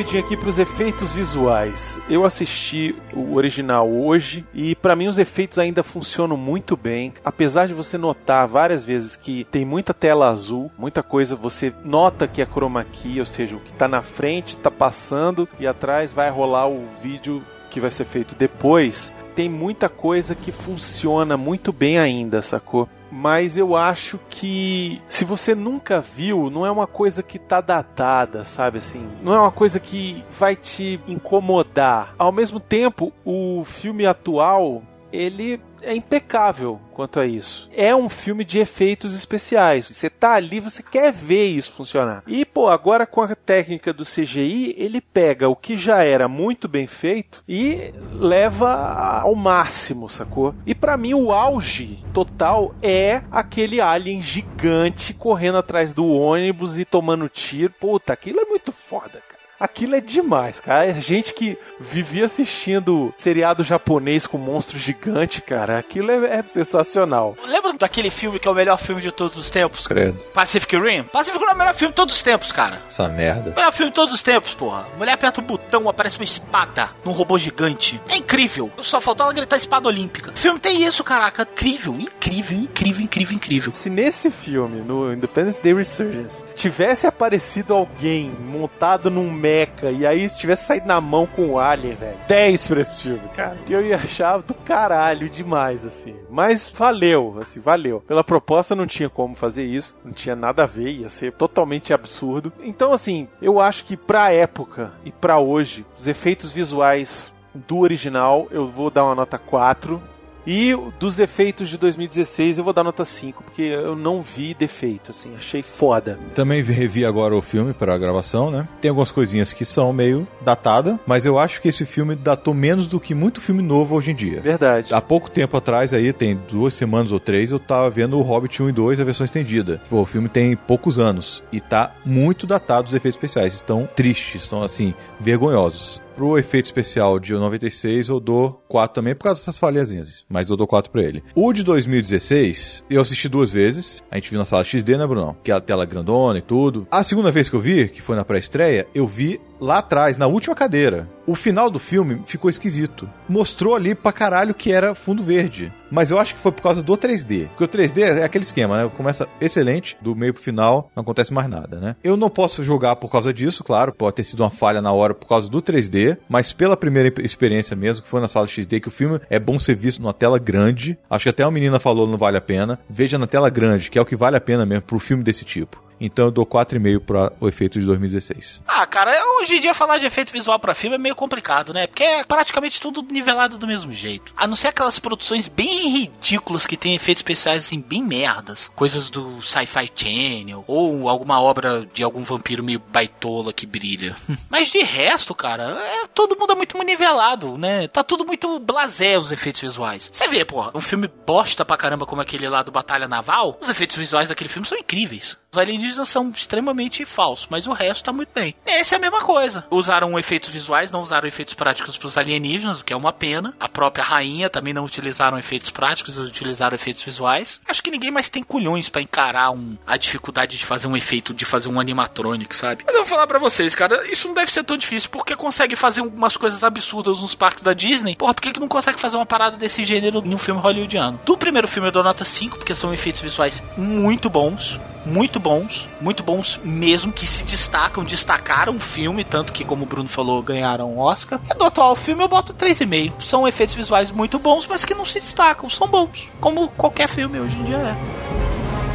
Rapidinho 0.10 0.24
aqui 0.26 0.36
para 0.36 0.50
os 0.50 0.58
efeitos 0.58 1.14
visuais. 1.14 2.02
Eu 2.10 2.26
assisti 2.26 2.96
o 3.14 3.36
original 3.36 3.88
hoje 3.88 4.46
e 4.54 4.76
para 4.76 4.96
mim 4.96 5.08
os 5.08 5.20
efeitos 5.20 5.60
ainda 5.60 5.84
funcionam 5.84 6.36
muito 6.36 6.76
bem. 6.76 7.14
Apesar 7.24 7.68
de 7.68 7.74
você 7.74 7.98
notar 7.98 8.48
várias 8.48 8.84
vezes 8.84 9.16
que 9.16 9.44
tem 9.46 9.64
muita 9.64 9.94
tela 9.94 10.30
azul, 10.30 10.72
muita 10.78 11.04
coisa 11.04 11.36
você 11.36 11.72
nota 11.84 12.28
que 12.28 12.42
é 12.42 12.46
chroma 12.46 12.84
key, 12.84 13.20
ou 13.20 13.26
seja, 13.26 13.56
o 13.56 13.60
que 13.60 13.72
está 13.72 13.88
na 13.88 14.02
frente 14.02 14.56
está 14.56 14.72
passando 14.72 15.48
e 15.60 15.68
atrás 15.68 16.12
vai 16.12 16.30
rolar 16.32 16.68
o 16.68 16.88
vídeo 17.04 17.44
que 17.70 17.80
vai 17.80 17.92
ser 17.92 18.06
feito 18.06 18.34
depois. 18.34 19.14
Tem 19.40 19.48
muita 19.48 19.88
coisa 19.88 20.36
que 20.36 20.52
funciona 20.52 21.38
muito 21.38 21.72
bem 21.72 21.98
ainda, 21.98 22.42
sacou? 22.42 22.90
Mas 23.10 23.56
eu 23.56 23.74
acho 23.74 24.20
que 24.30 25.02
se 25.08 25.24
você 25.24 25.56
nunca 25.56 26.02
viu, 26.02 26.50
não 26.50 26.66
é 26.66 26.72
uma 26.72 26.86
coisa 26.86 27.24
que 27.24 27.40
tá 27.40 27.62
datada, 27.62 28.44
sabe 28.44 28.80
assim? 28.80 29.08
Não 29.24 29.34
é 29.34 29.40
uma 29.40 29.50
coisa 29.50 29.80
que 29.80 30.26
vai 30.38 30.58
te 30.58 31.00
incomodar. 31.08 32.14
Ao 32.20 32.34
mesmo 32.34 32.60
tempo, 32.60 33.14
o 33.24 33.64
filme 33.64 34.06
atual 34.06 34.84
ele 35.12 35.60
é 35.82 35.96
impecável 35.96 36.80
quanto 36.94 37.20
a 37.20 37.26
isso. 37.26 37.70
É 37.74 37.96
um 37.96 38.10
filme 38.10 38.44
de 38.44 38.60
efeitos 38.60 39.14
especiais. 39.14 39.88
Você 39.88 40.10
tá 40.10 40.34
ali, 40.34 40.60
você 40.60 40.84
quer 40.84 41.12
ver 41.12 41.46
isso 41.46 41.72
funcionar. 41.72 42.24
E, 42.28 42.46
pô, 42.46 42.68
agora 42.68 43.06
com 43.06 43.22
a 43.22 43.36
técnica 43.36 43.94
do 43.94 44.04
CGI, 44.04 44.76
ele 44.78 45.00
pega 45.00 45.48
o 45.48 45.56
que 45.56 45.78
já 45.78 46.04
era 46.04 46.28
muito 46.28 46.68
bem 46.68 46.88
feito 46.88 47.44
e 47.48 47.94
leva 48.14 49.22
ao 49.22 49.36
máximo, 49.36 50.10
sacou? 50.10 50.54
E 50.66 50.76
para 50.76 50.98
mim 50.98 51.14
o 51.14 51.32
auge 51.32 52.04
total 52.14 52.76
é 52.82 53.22
aquele 53.32 53.80
alien 53.80 54.22
gigante 54.22 55.14
correndo 55.14 55.58
atrás 55.58 55.94
do 55.94 56.06
ônibus 56.06 56.78
e 56.78 56.86
tomando 56.86 57.30
tiro. 57.30 57.74
Puta, 57.80 58.14
aquilo 58.14 58.40
é 58.42 58.46
muito 58.46 58.72
foda. 58.72 59.19
Aquilo 59.60 59.96
é 59.96 60.02
demais, 60.02 60.60
cara. 60.60 60.86
É 60.86 60.94
gente 61.02 61.34
que 61.34 61.58
vivia 61.80 62.26
assistindo 62.26 63.14
seriado 63.18 63.64
japonês 63.64 64.26
com 64.26 64.38
monstro 64.38 64.78
gigante, 64.78 65.42
cara. 65.42 65.78
Aquilo 65.78 66.12
é, 66.12 66.40
é, 66.40 66.44
sensacional. 66.48 67.36
Lembra 67.46 67.74
daquele 67.74 68.10
filme 68.10 68.40
que 68.40 68.48
é 68.48 68.52
o 68.52 68.56
melhor 68.56 68.80
filme 68.80 69.02
de 69.02 69.12
todos 69.12 69.38
os 69.38 69.50
tempos? 69.50 69.88
Credo. 69.88 70.24
Pacific 70.34 70.78
Rim? 70.78 71.04
Pacific 71.04 71.38
Rim 71.40 71.52
é 71.52 71.54
o 71.54 71.58
melhor 71.58 71.74
filme 71.74 71.92
de 71.92 71.96
todos 71.96 72.16
os 72.16 72.22
tempos, 72.22 72.52
cara. 72.52 72.82
Essa 72.88 73.08
merda. 73.10 73.54
Melhor 73.56 73.72
filme 73.74 73.92
de 73.92 73.96
todos 73.96 74.14
os 74.14 74.24
tempos, 74.24 74.54
porra. 74.54 74.86
Mulher 74.98 75.14
aperta 75.14 75.42
o 75.42 75.44
botão, 75.44 75.90
aparece 75.90 76.18
uma 76.18 76.24
espada 76.24 76.92
num 77.04 77.12
robô 77.12 77.38
gigante. 77.38 78.00
É 78.08 78.16
incrível. 78.16 78.72
Só 78.82 79.02
faltou 79.02 79.26
ela 79.26 79.34
gritar 79.34 79.58
espada 79.58 79.88
olímpica. 79.88 80.32
O 80.32 80.38
filme 80.38 80.60
tem 80.60 80.86
isso, 80.86 81.04
caraca. 81.04 81.48
Incrível, 81.52 81.96
incrível, 82.00 82.58
incrível, 82.58 83.04
incrível, 83.04 83.36
incrível. 83.36 83.74
Se 83.74 83.90
nesse 83.90 84.32
filme, 84.32 84.82
no 84.82 85.14
Independence 85.14 85.62
Day 85.62 85.74
Resurgence, 85.74 86.44
tivesse 86.56 87.06
aparecido 87.06 87.74
alguém 87.74 88.30
montado 88.30 89.10
num 89.10 89.30
mecha 89.50 89.92
e 89.92 90.06
aí 90.06 90.30
se 90.30 90.40
tivesse 90.40 90.66
saído 90.66 90.88
na 90.88 91.02
mão 91.02 91.26
com 91.26 91.52
o 91.52 91.60
Alien, 91.60 91.96
velho, 91.96 92.18
10 92.28 92.68
pra 92.68 92.82
esse 92.82 93.04
filme, 93.04 93.28
cara. 93.36 93.58
Eu 93.70 93.86
ia 93.86 93.98
achar 93.98 94.42
do 94.42 94.54
caralho 94.54 95.30
demais, 95.30 95.86
assim. 95.86 96.16
Mas 96.30 96.70
valeu, 96.70 97.38
assim, 97.42 97.60
valeu. 97.60 98.02
Pela 98.08 98.24
proposta 98.24 98.76
não 98.76 98.86
tinha 98.86 99.10
como 99.10 99.36
fazer 99.36 99.64
isso, 99.64 99.98
não 100.04 100.12
tinha 100.12 100.36
nada 100.36 100.64
a 100.64 100.68
ver, 100.68 100.92
ia 100.92 101.10
ser 101.10 101.34
totalmente 101.34 101.94
absurdo. 101.94 102.52
Então, 102.62 102.94
assim, 102.94 103.28
eu 103.42 103.60
acho 103.60 103.86
que 103.86 103.98
pra 103.98 104.32
época 104.32 104.92
e 105.04 105.12
pra 105.12 105.40
hoje, 105.40 105.86
os 105.98 106.08
efeitos 106.08 106.52
visuais 106.52 107.34
do 107.54 107.80
original, 107.80 108.48
eu 108.52 108.66
vou 108.66 108.92
dar 108.92 109.04
uma 109.04 109.16
nota 109.16 109.38
4 109.38 110.02
e 110.50 110.76
dos 111.00 111.20
efeitos 111.20 111.70
de 111.70 111.78
2016 111.78 112.58
eu 112.58 112.64
vou 112.64 112.74
dar 112.74 112.84
nota 112.84 113.06
5, 113.06 113.44
porque 113.44 113.62
eu 113.62 113.96
não 113.96 114.24
vi 114.24 114.56
defeito, 114.56 115.12
assim, 115.12 115.36
achei 115.38 115.62
foda. 115.62 116.18
Também 116.34 116.64
revi 116.64 117.06
agora 117.06 117.36
o 117.36 117.42
filme 117.42 117.72
para 117.72 117.94
a 117.94 117.98
gravação, 118.00 118.50
né? 118.50 118.68
Tem 118.82 118.90
algumas 118.90 119.12
coisinhas 119.12 119.54
que 119.54 119.64
são 119.64 119.94
meio 119.94 120.28
datada, 120.42 121.00
mas 121.06 121.24
eu 121.24 121.38
acho 121.38 121.62
que 121.62 121.68
esse 121.68 121.86
filme 121.86 122.16
datou 122.16 122.56
menos 122.56 122.88
do 122.88 123.00
que 123.00 123.14
muito 123.14 123.40
filme 123.40 123.62
novo 123.62 123.96
hoje 123.96 124.10
em 124.10 124.16
dia. 124.16 124.42
Verdade. 124.42 124.92
Há 124.92 125.00
pouco 125.00 125.30
tempo 125.30 125.56
atrás, 125.56 125.94
aí, 125.94 126.12
tem 126.12 126.40
duas 126.50 126.74
semanas 126.74 127.12
ou 127.12 127.20
três, 127.20 127.52
eu 127.52 127.60
tava 127.60 127.88
vendo 127.92 128.18
o 128.18 128.24
Hobbit 128.24 128.64
1 128.64 128.70
e 128.70 128.72
2, 128.72 129.00
a 129.00 129.04
versão 129.04 129.26
estendida. 129.26 129.80
Pô, 129.88 130.02
o 130.02 130.06
filme 130.06 130.30
tem 130.30 130.56
poucos 130.56 131.00
anos 131.00 131.44
e 131.52 131.62
tá 131.62 131.94
muito 132.04 132.48
datado 132.48 132.88
os 132.88 132.94
efeitos 132.96 133.18
especiais. 133.18 133.54
Estão 133.54 133.88
tristes, 133.96 134.44
estão, 134.44 134.64
assim, 134.64 134.96
vergonhosos. 135.20 136.02
Pro 136.16 136.38
efeito 136.38 136.66
especial 136.66 137.18
de 137.18 137.32
96, 137.32 138.10
eu 138.10 138.20
dou 138.20 138.62
4 138.68 138.94
também, 138.94 139.16
por 139.16 139.24
causa 139.24 139.40
dessas 139.40 139.58
falhazinhas. 139.58 140.26
Mas 140.28 140.39
eu 140.48 140.56
dou 140.56 140.68
4 140.68 140.92
pra 140.92 141.02
ele. 141.02 141.24
O 141.34 141.52
de 141.52 141.64
2016, 141.64 142.86
eu 142.90 143.02
assisti 143.02 143.28
duas 143.28 143.50
vezes. 143.50 144.04
A 144.12 144.16
gente 144.16 144.30
viu 144.30 144.38
na 144.38 144.46
sala 144.46 144.64
XD, 144.64 144.98
né, 144.98 145.08
Bruno? 145.08 145.36
Que 145.44 145.52
é 145.52 145.56
a 145.56 145.60
tela 145.60 145.86
grandona 145.86 146.38
e 146.38 146.42
tudo. 146.42 146.88
A 146.92 147.04
segunda 147.04 147.32
vez 147.32 147.50
que 147.50 147.56
eu 147.56 147.60
vi, 147.60 147.90
que 147.90 148.02
foi 148.02 148.16
na 148.16 148.24
pré-estreia, 148.24 148.88
eu 148.94 149.08
vi 149.08 149.42
lá 149.60 149.80
atrás, 149.80 150.18
na 150.18 150.28
última 150.28 150.56
cadeira. 150.56 151.08
O 151.26 151.36
final 151.36 151.70
do 151.70 151.78
filme 151.78 152.22
ficou 152.26 152.50
esquisito. 152.50 153.08
Mostrou 153.28 153.76
ali 153.76 153.94
pra 153.94 154.12
caralho 154.12 154.54
que 154.54 154.72
era 154.72 154.96
fundo 154.96 155.24
verde. 155.24 155.72
Mas 155.92 156.10
eu 156.10 156.18
acho 156.18 156.34
que 156.34 156.40
foi 156.40 156.52
por 156.52 156.62
causa 156.62 156.82
do 156.82 156.98
3D. 156.98 157.48
Porque 157.50 157.64
o 157.64 157.68
3D 157.68 158.02
é 158.02 158.24
aquele 158.24 158.44
esquema, 158.44 158.84
né? 158.84 158.92
Começa 158.96 159.28
excelente, 159.40 159.96
do 160.02 160.16
meio 160.16 160.34
pro 160.34 160.42
final 160.42 160.90
não 160.96 161.02
acontece 161.02 161.34
mais 161.34 161.48
nada, 161.48 161.80
né? 161.80 161.96
Eu 162.04 162.18
não 162.18 162.30
posso 162.30 162.64
julgar 162.64 162.96
por 162.96 163.10
causa 163.10 163.34
disso, 163.34 163.64
claro. 163.64 163.94
Pode 163.94 164.16
ter 164.16 164.24
sido 164.24 164.42
uma 164.42 164.50
falha 164.50 164.82
na 164.82 164.92
hora 164.92 165.14
por 165.14 165.28
causa 165.28 165.50
do 165.50 165.62
3D. 165.62 166.18
Mas 166.28 166.52
pela 166.52 166.78
primeira 166.78 167.14
experiência 167.22 167.76
mesmo, 167.76 168.04
que 168.04 168.10
foi 168.10 168.22
na 168.22 168.28
sala 168.28 168.48
XD, 168.48 168.80
que 168.80 168.88
o 168.88 168.92
filme 168.92 169.20
é 169.30 169.40
bom 169.40 169.60
ser 169.60 169.76
visto 169.76 170.02
numa 170.02 170.14
tela 170.14 170.40
grande. 170.40 170.98
Acho 171.10 171.24
que 171.24 171.30
até 171.30 171.46
uma 171.46 171.52
menina 171.52 171.80
falou 171.80 172.08
não 172.08 172.18
vale 172.18 172.38
a 172.38 172.42
pena. 172.42 172.80
Veja 172.90 173.18
na 173.18 173.28
tela 173.28 173.50
grande, 173.50 173.92
que 173.92 174.00
é 174.00 174.02
o 174.02 174.06
que 174.06 174.16
vale 174.16 174.38
a 174.38 174.42
pena 174.42 174.66
mesmo 174.66 174.84
pro 174.84 175.00
filme 175.00 175.24
desse 175.24 175.46
tipo. 175.46 175.89
Então 176.00 176.26
eu 176.26 176.32
dou 176.32 176.46
4,5 176.46 177.00
para 177.00 177.34
o 177.40 177.48
efeito 177.48 177.80
de 177.80 177.86
2016. 177.86 178.62
Ah, 178.68 178.86
cara, 178.86 179.22
hoje 179.40 179.56
em 179.56 179.60
dia 179.60 179.74
falar 179.74 179.98
de 179.98 180.06
efeito 180.06 180.32
visual 180.32 180.60
para 180.60 180.74
filme 180.74 180.96
é 180.96 181.00
meio 181.00 181.16
complicado, 181.16 181.74
né? 181.74 181.88
Porque 181.88 182.04
é 182.04 182.24
praticamente 182.24 182.80
tudo 182.80 183.02
nivelado 183.02 183.58
do 183.58 183.68
mesmo 183.68 183.94
jeito. 183.94 184.34
A 184.36 184.48
não 184.48 184.56
ser 184.56 184.70
aquelas 184.70 185.00
produções 185.00 185.48
bem 185.48 185.90
ridículas 185.90 186.66
que 186.66 186.78
tem 186.78 186.96
efeitos 186.96 187.20
especiais 187.20 187.66
assim, 187.66 187.82
bem 187.82 188.04
merdas. 188.04 188.72
Coisas 188.76 189.10
do 189.10 189.42
Sci-Fi 189.42 189.92
Channel. 189.96 190.64
Ou 190.68 191.10
alguma 191.10 191.42
obra 191.42 191.86
de 191.94 192.04
algum 192.04 192.24
vampiro 192.24 192.64
meio 192.64 192.80
baitola 192.80 193.54
que 193.54 193.66
brilha. 193.66 194.16
Mas 194.50 194.70
de 194.70 194.80
resto, 194.80 195.36
cara, 195.36 195.78
é, 195.82 196.08
todo 196.08 196.38
mundo 196.38 196.54
é 196.54 196.56
muito 196.56 196.78
nivelado, 196.84 197.58
né? 197.58 197.88
Tá 197.88 198.04
tudo 198.04 198.26
muito 198.26 198.60
blasé 198.60 199.18
os 199.18 199.32
efeitos 199.32 199.62
visuais. 199.62 200.10
Você 200.12 200.28
vê, 200.28 200.44
porra, 200.46 200.72
um 200.74 200.82
filme 200.82 201.08
bosta 201.08 201.66
pra 201.66 201.78
caramba 201.78 202.06
como 202.06 202.22
aquele 202.22 202.48
lá 202.48 202.64
do 202.64 202.72
Batalha 202.72 203.08
Naval, 203.08 203.58
os 203.62 203.70
efeitos 203.70 203.96
visuais 203.96 204.28
daquele 204.28 204.50
filme 204.50 204.68
são 204.68 204.78
incríveis. 204.78 205.38
Os 205.52 205.58
alienígenas 205.58 206.08
são 206.08 206.30
extremamente 206.30 207.04
falsos, 207.06 207.48
mas 207.50 207.66
o 207.66 207.74
resto 207.74 208.04
tá 208.04 208.14
muito 208.14 208.30
bem. 208.36 208.54
Essa 208.68 208.94
é 208.94 208.98
a 208.98 209.02
mesma 209.02 209.22
coisa. 209.22 209.66
Usaram 209.72 210.18
efeitos 210.20 210.50
visuais, 210.50 210.92
não 210.92 211.02
usaram 211.02 211.28
efeitos 211.28 211.56
práticos 211.56 211.98
pros 211.98 212.20
alienígenas, 212.20 212.82
o 212.82 212.86
que 212.86 212.94
é 212.94 212.96
uma 212.96 213.12
pena. 213.12 213.56
A 213.60 213.68
própria 213.68 214.04
rainha 214.04 214.48
também 214.48 214.76
não 214.76 214.86
utilizaram 214.86 215.40
efeitos 215.40 215.72
práticos, 215.72 216.20
utilizaram 216.20 216.76
efeitos 216.76 217.02
visuais. 217.02 217.60
Acho 217.68 217.82
que 217.82 217.90
ninguém 217.90 218.12
mais 218.12 218.30
tem 218.30 218.44
culhões 218.44 218.90
para 218.90 219.02
encarar 219.02 219.50
um, 219.50 219.76
a 219.88 219.98
dificuldade 219.98 220.56
de 220.56 220.64
fazer 220.64 220.86
um 220.86 220.96
efeito, 220.96 221.34
de 221.34 221.46
fazer 221.46 221.68
um 221.68 221.80
animatronic, 221.80 222.56
sabe? 222.56 222.84
Mas 222.86 222.94
eu 222.94 223.02
vou 223.02 223.10
falar 223.10 223.26
para 223.26 223.40
vocês, 223.40 223.74
cara, 223.74 224.08
isso 224.08 224.28
não 224.28 224.36
deve 224.36 224.52
ser 224.52 224.64
tão 224.64 224.78
difícil, 224.78 225.10
porque 225.10 225.36
consegue 225.36 225.76
fazer 225.76 226.02
umas 226.02 226.38
coisas 226.38 226.64
absurdas 226.64 227.22
nos 227.22 227.34
parques 227.34 227.64
da 227.64 227.74
Disney. 227.74 228.16
Porra, 228.16 228.36
por 228.36 228.42
que, 228.42 228.54
que 228.54 228.60
não 228.60 228.68
consegue 228.68 229.00
fazer 229.00 229.18
uma 229.18 229.26
parada 229.26 229.58
desse 229.58 229.84
gênero 229.84 230.22
em 230.24 230.36
um 230.36 230.38
filme 230.38 230.62
hollywoodiano? 230.62 231.20
Do 231.26 231.36
primeiro 231.36 231.68
filme 231.68 231.88
eu 231.88 231.92
dou 231.92 232.04
nota 232.04 232.24
5, 232.24 232.60
porque 232.60 232.76
são 232.76 232.94
efeitos 232.94 233.22
visuais 233.22 233.64
muito 233.76 234.30
bons 234.30 234.80
muito 235.06 235.39
bons, 235.40 235.88
muito 236.02 236.24
bons 236.24 236.60
mesmo, 236.64 237.12
que 237.12 237.26
se 237.26 237.44
destacam, 237.44 238.04
destacaram 238.04 238.76
o 238.76 238.80
filme, 238.80 239.24
tanto 239.24 239.54
que, 239.54 239.64
como 239.64 239.84
o 239.84 239.88
Bruno 239.88 240.10
falou, 240.10 240.42
ganharam 240.42 240.94
um 240.94 241.00
Oscar. 241.00 241.40
E 241.50 241.58
do 241.58 241.64
atual 241.64 241.96
filme 241.96 242.24
eu 242.24 242.28
boto 242.28 242.54
3,5. 242.54 243.22
São 243.22 243.48
efeitos 243.48 243.76
visuais 243.76 244.12
muito 244.12 244.38
bons, 244.40 244.68
mas 244.68 244.86
que 244.86 244.94
não 244.94 245.06
se 245.06 245.20
destacam, 245.20 245.70
são 245.70 245.88
bons, 245.88 246.30
como 246.40 246.70
qualquer 246.70 247.08
filme 247.08 247.40
hoje 247.40 247.56
em 247.56 247.64
dia 247.64 247.78
é. 247.78 248.89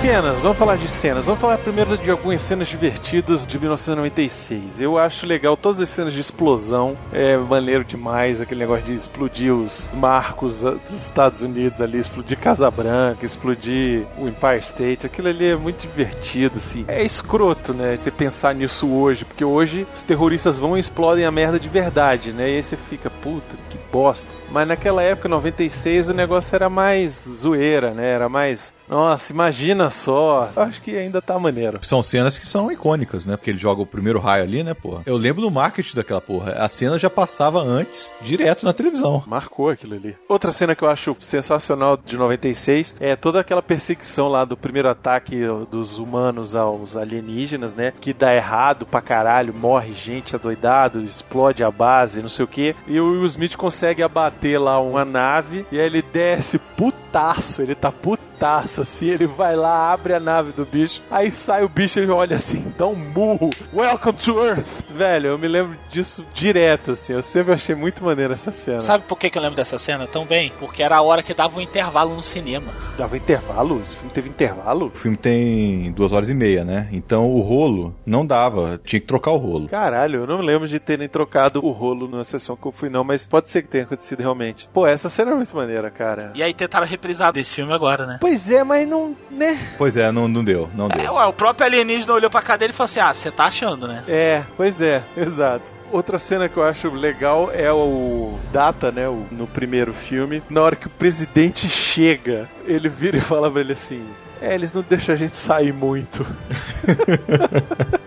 Cenas, 0.00 0.40
vamos 0.40 0.56
falar 0.56 0.78
de 0.78 0.88
cenas. 0.88 1.26
Vamos 1.26 1.38
falar 1.38 1.58
primeiro 1.58 1.98
de 1.98 2.10
algumas 2.10 2.40
cenas 2.40 2.68
divertidas 2.68 3.46
de 3.46 3.58
1996. 3.58 4.80
Eu 4.80 4.96
acho 4.96 5.26
legal 5.26 5.58
todas 5.58 5.78
as 5.78 5.90
cenas 5.90 6.14
de 6.14 6.20
explosão. 6.22 6.96
É 7.12 7.36
maneiro 7.36 7.84
demais 7.84 8.40
aquele 8.40 8.60
negócio 8.60 8.86
de 8.86 8.94
explodir 8.94 9.52
os 9.52 9.90
marcos 9.92 10.62
dos 10.62 10.90
Estados 10.90 11.42
Unidos 11.42 11.82
ali, 11.82 11.98
explodir 11.98 12.38
Casa 12.38 12.70
Branca, 12.70 13.26
explodir 13.26 14.06
o 14.16 14.26
Empire 14.26 14.60
State. 14.62 15.04
Aquilo 15.04 15.28
ali 15.28 15.48
é 15.48 15.56
muito 15.56 15.82
divertido, 15.82 16.56
assim. 16.56 16.86
É 16.88 17.04
escroto, 17.04 17.74
né? 17.74 17.98
Você 18.00 18.10
pensar 18.10 18.54
nisso 18.54 18.88
hoje, 18.88 19.26
porque 19.26 19.44
hoje 19.44 19.86
os 19.94 20.00
terroristas 20.00 20.56
vão 20.56 20.78
e 20.78 20.80
explodem 20.80 21.26
a 21.26 21.30
merda 21.30 21.60
de 21.60 21.68
verdade, 21.68 22.32
né? 22.32 22.48
E 22.48 22.56
aí 22.56 22.62
você 22.62 22.74
fica, 22.88 23.10
puta, 23.10 23.54
que 23.68 23.76
bosta. 23.92 24.40
Mas 24.50 24.66
naquela 24.66 25.02
época, 25.02 25.28
96, 25.28 26.08
o 26.08 26.14
negócio 26.14 26.56
era 26.56 26.70
mais 26.70 27.28
zoeira, 27.28 27.92
né? 27.92 28.10
Era 28.10 28.30
mais. 28.30 28.74
Nossa, 28.90 29.32
imagina 29.32 29.88
só. 29.88 30.50
Acho 30.56 30.82
que 30.82 30.96
ainda 30.96 31.22
tá 31.22 31.38
maneiro. 31.38 31.78
São 31.82 32.02
cenas 32.02 32.36
que 32.36 32.46
são 32.46 32.72
icônicas, 32.72 33.24
né? 33.24 33.36
Porque 33.36 33.50
ele 33.50 33.58
joga 33.58 33.80
o 33.80 33.86
primeiro 33.86 34.18
raio 34.18 34.42
ali, 34.42 34.64
né, 34.64 34.74
porra? 34.74 35.02
Eu 35.06 35.16
lembro 35.16 35.40
do 35.40 35.50
marketing 35.50 35.94
daquela 35.94 36.20
porra. 36.20 36.52
A 36.54 36.68
cena 36.68 36.98
já 36.98 37.08
passava 37.08 37.62
antes, 37.62 38.12
direto 38.20 38.64
na 38.64 38.72
televisão. 38.72 39.22
Marcou 39.28 39.68
aquilo 39.68 39.94
ali. 39.94 40.16
Outra 40.28 40.50
cena 40.50 40.74
que 40.74 40.82
eu 40.82 40.90
acho 40.90 41.16
sensacional 41.20 41.96
de 41.96 42.16
96 42.16 42.96
é 42.98 43.14
toda 43.14 43.38
aquela 43.38 43.62
perseguição 43.62 44.26
lá 44.26 44.44
do 44.44 44.56
primeiro 44.56 44.90
ataque 44.90 45.40
dos 45.70 45.98
humanos 45.98 46.56
aos 46.56 46.96
alienígenas, 46.96 47.76
né? 47.76 47.92
Que 48.00 48.12
dá 48.12 48.34
errado 48.34 48.84
pra 48.84 49.00
caralho, 49.00 49.54
morre 49.54 49.92
gente 49.92 50.34
adoidado, 50.34 51.04
explode 51.04 51.62
a 51.62 51.70
base, 51.70 52.22
não 52.22 52.28
sei 52.28 52.44
o 52.44 52.48
que. 52.48 52.74
E 52.88 52.98
o 52.98 53.12
Will 53.12 53.26
Smith 53.26 53.56
consegue 53.56 54.02
abater 54.02 54.60
lá 54.60 54.80
uma 54.80 55.04
nave 55.04 55.64
e 55.70 55.78
aí 55.78 55.86
ele 55.86 56.02
desce, 56.02 56.58
puta 56.58 56.99
putaço, 57.10 57.60
ele 57.60 57.74
tá 57.74 57.90
putaço, 57.90 58.80
assim, 58.82 59.08
ele 59.08 59.26
vai 59.26 59.56
lá, 59.56 59.92
abre 59.92 60.14
a 60.14 60.20
nave 60.20 60.52
do 60.52 60.64
bicho, 60.64 61.02
aí 61.10 61.32
sai 61.32 61.64
o 61.64 61.68
bicho, 61.68 61.98
ele 61.98 62.10
olha 62.10 62.36
assim, 62.36 62.72
dá 62.78 62.86
um 62.86 62.94
murro, 62.94 63.50
welcome 63.74 64.16
to 64.16 64.38
Earth! 64.38 64.84
Velho, 64.88 65.30
eu 65.30 65.38
me 65.38 65.48
lembro 65.48 65.76
disso 65.90 66.24
direto, 66.32 66.92
assim, 66.92 67.12
eu 67.12 67.22
sempre 67.22 67.52
achei 67.52 67.74
muito 67.74 68.04
maneiro 68.04 68.32
essa 68.32 68.52
cena. 68.52 68.80
Sabe 68.80 69.04
por 69.08 69.18
que, 69.18 69.28
que 69.28 69.36
eu 69.36 69.42
lembro 69.42 69.56
dessa 69.56 69.76
cena 69.76 70.06
tão 70.06 70.24
bem? 70.24 70.52
Porque 70.60 70.84
era 70.84 70.96
a 70.96 71.02
hora 71.02 71.22
que 71.22 71.34
dava 71.34 71.58
um 71.58 71.60
intervalo 71.60 72.14
no 72.14 72.22
cinema. 72.22 72.72
Dava 72.96 73.16
intervalo? 73.16 73.82
Esse 73.82 73.96
filme 73.96 74.12
teve 74.12 74.28
intervalo? 74.28 74.86
O 74.86 74.90
filme 74.98 75.16
tem 75.16 75.90
duas 75.92 76.12
horas 76.12 76.30
e 76.30 76.34
meia, 76.34 76.64
né? 76.64 76.88
Então 76.92 77.28
o 77.28 77.40
rolo 77.40 77.94
não 78.06 78.24
dava, 78.24 78.80
tinha 78.84 79.00
que 79.00 79.06
trocar 79.06 79.32
o 79.32 79.36
rolo. 79.36 79.68
Caralho, 79.68 80.20
eu 80.20 80.26
não 80.28 80.40
lembro 80.40 80.68
de 80.68 80.78
terem 80.78 81.08
trocado 81.08 81.64
o 81.64 81.72
rolo 81.72 82.08
na 82.08 82.22
sessão 82.22 82.54
que 82.56 82.66
eu 82.66 82.72
fui, 82.72 82.88
não, 82.88 83.02
mas 83.02 83.26
pode 83.26 83.50
ser 83.50 83.62
que 83.62 83.68
tenha 83.68 83.82
acontecido 83.84 84.20
realmente. 84.20 84.68
Pô, 84.72 84.86
essa 84.86 85.10
cena 85.10 85.32
é 85.32 85.34
muito 85.34 85.56
maneira, 85.56 85.90
cara. 85.90 86.30
E 86.36 86.42
aí 86.42 86.54
tentaram 86.54 86.86
reprisar 87.00 87.32
desse 87.32 87.54
filme 87.54 87.72
agora, 87.72 88.06
né? 88.06 88.18
Pois 88.20 88.50
é, 88.50 88.62
mas 88.62 88.86
não, 88.86 89.16
né? 89.30 89.58
Pois 89.78 89.96
é, 89.96 90.12
não, 90.12 90.28
não 90.28 90.44
deu, 90.44 90.68
não 90.74 90.86
É, 90.86 90.98
deu. 90.98 91.14
ué, 91.14 91.24
o 91.26 91.32
próprio 91.32 91.66
alienígena 91.66 92.12
olhou 92.12 92.30
pra 92.30 92.42
cadeira 92.42 92.72
e 92.72 92.76
falou 92.76 92.84
assim: 92.86 93.00
Ah, 93.00 93.14
você 93.14 93.30
tá 93.30 93.44
achando, 93.46 93.88
né? 93.88 94.04
É, 94.06 94.42
pois 94.56 94.80
é, 94.82 95.02
exato. 95.16 95.80
Outra 95.90 96.18
cena 96.20 96.48
que 96.48 96.56
eu 96.56 96.62
acho 96.62 96.88
legal 96.90 97.50
é 97.52 97.72
o 97.72 98.38
Data, 98.52 98.92
né, 98.92 99.08
o- 99.08 99.26
no 99.32 99.46
primeiro 99.46 99.92
filme. 99.92 100.40
Na 100.48 100.62
hora 100.62 100.76
que 100.76 100.86
o 100.86 100.90
presidente 100.90 101.68
chega, 101.68 102.48
ele 102.64 102.88
vira 102.88 103.16
e 103.16 103.20
fala 103.20 103.50
pra 103.50 103.60
ele 103.60 103.72
assim: 103.72 104.04
É, 104.40 104.54
eles 104.54 104.72
não 104.72 104.82
deixam 104.82 105.14
a 105.14 105.18
gente 105.18 105.34
sair 105.34 105.72
muito. 105.72 106.26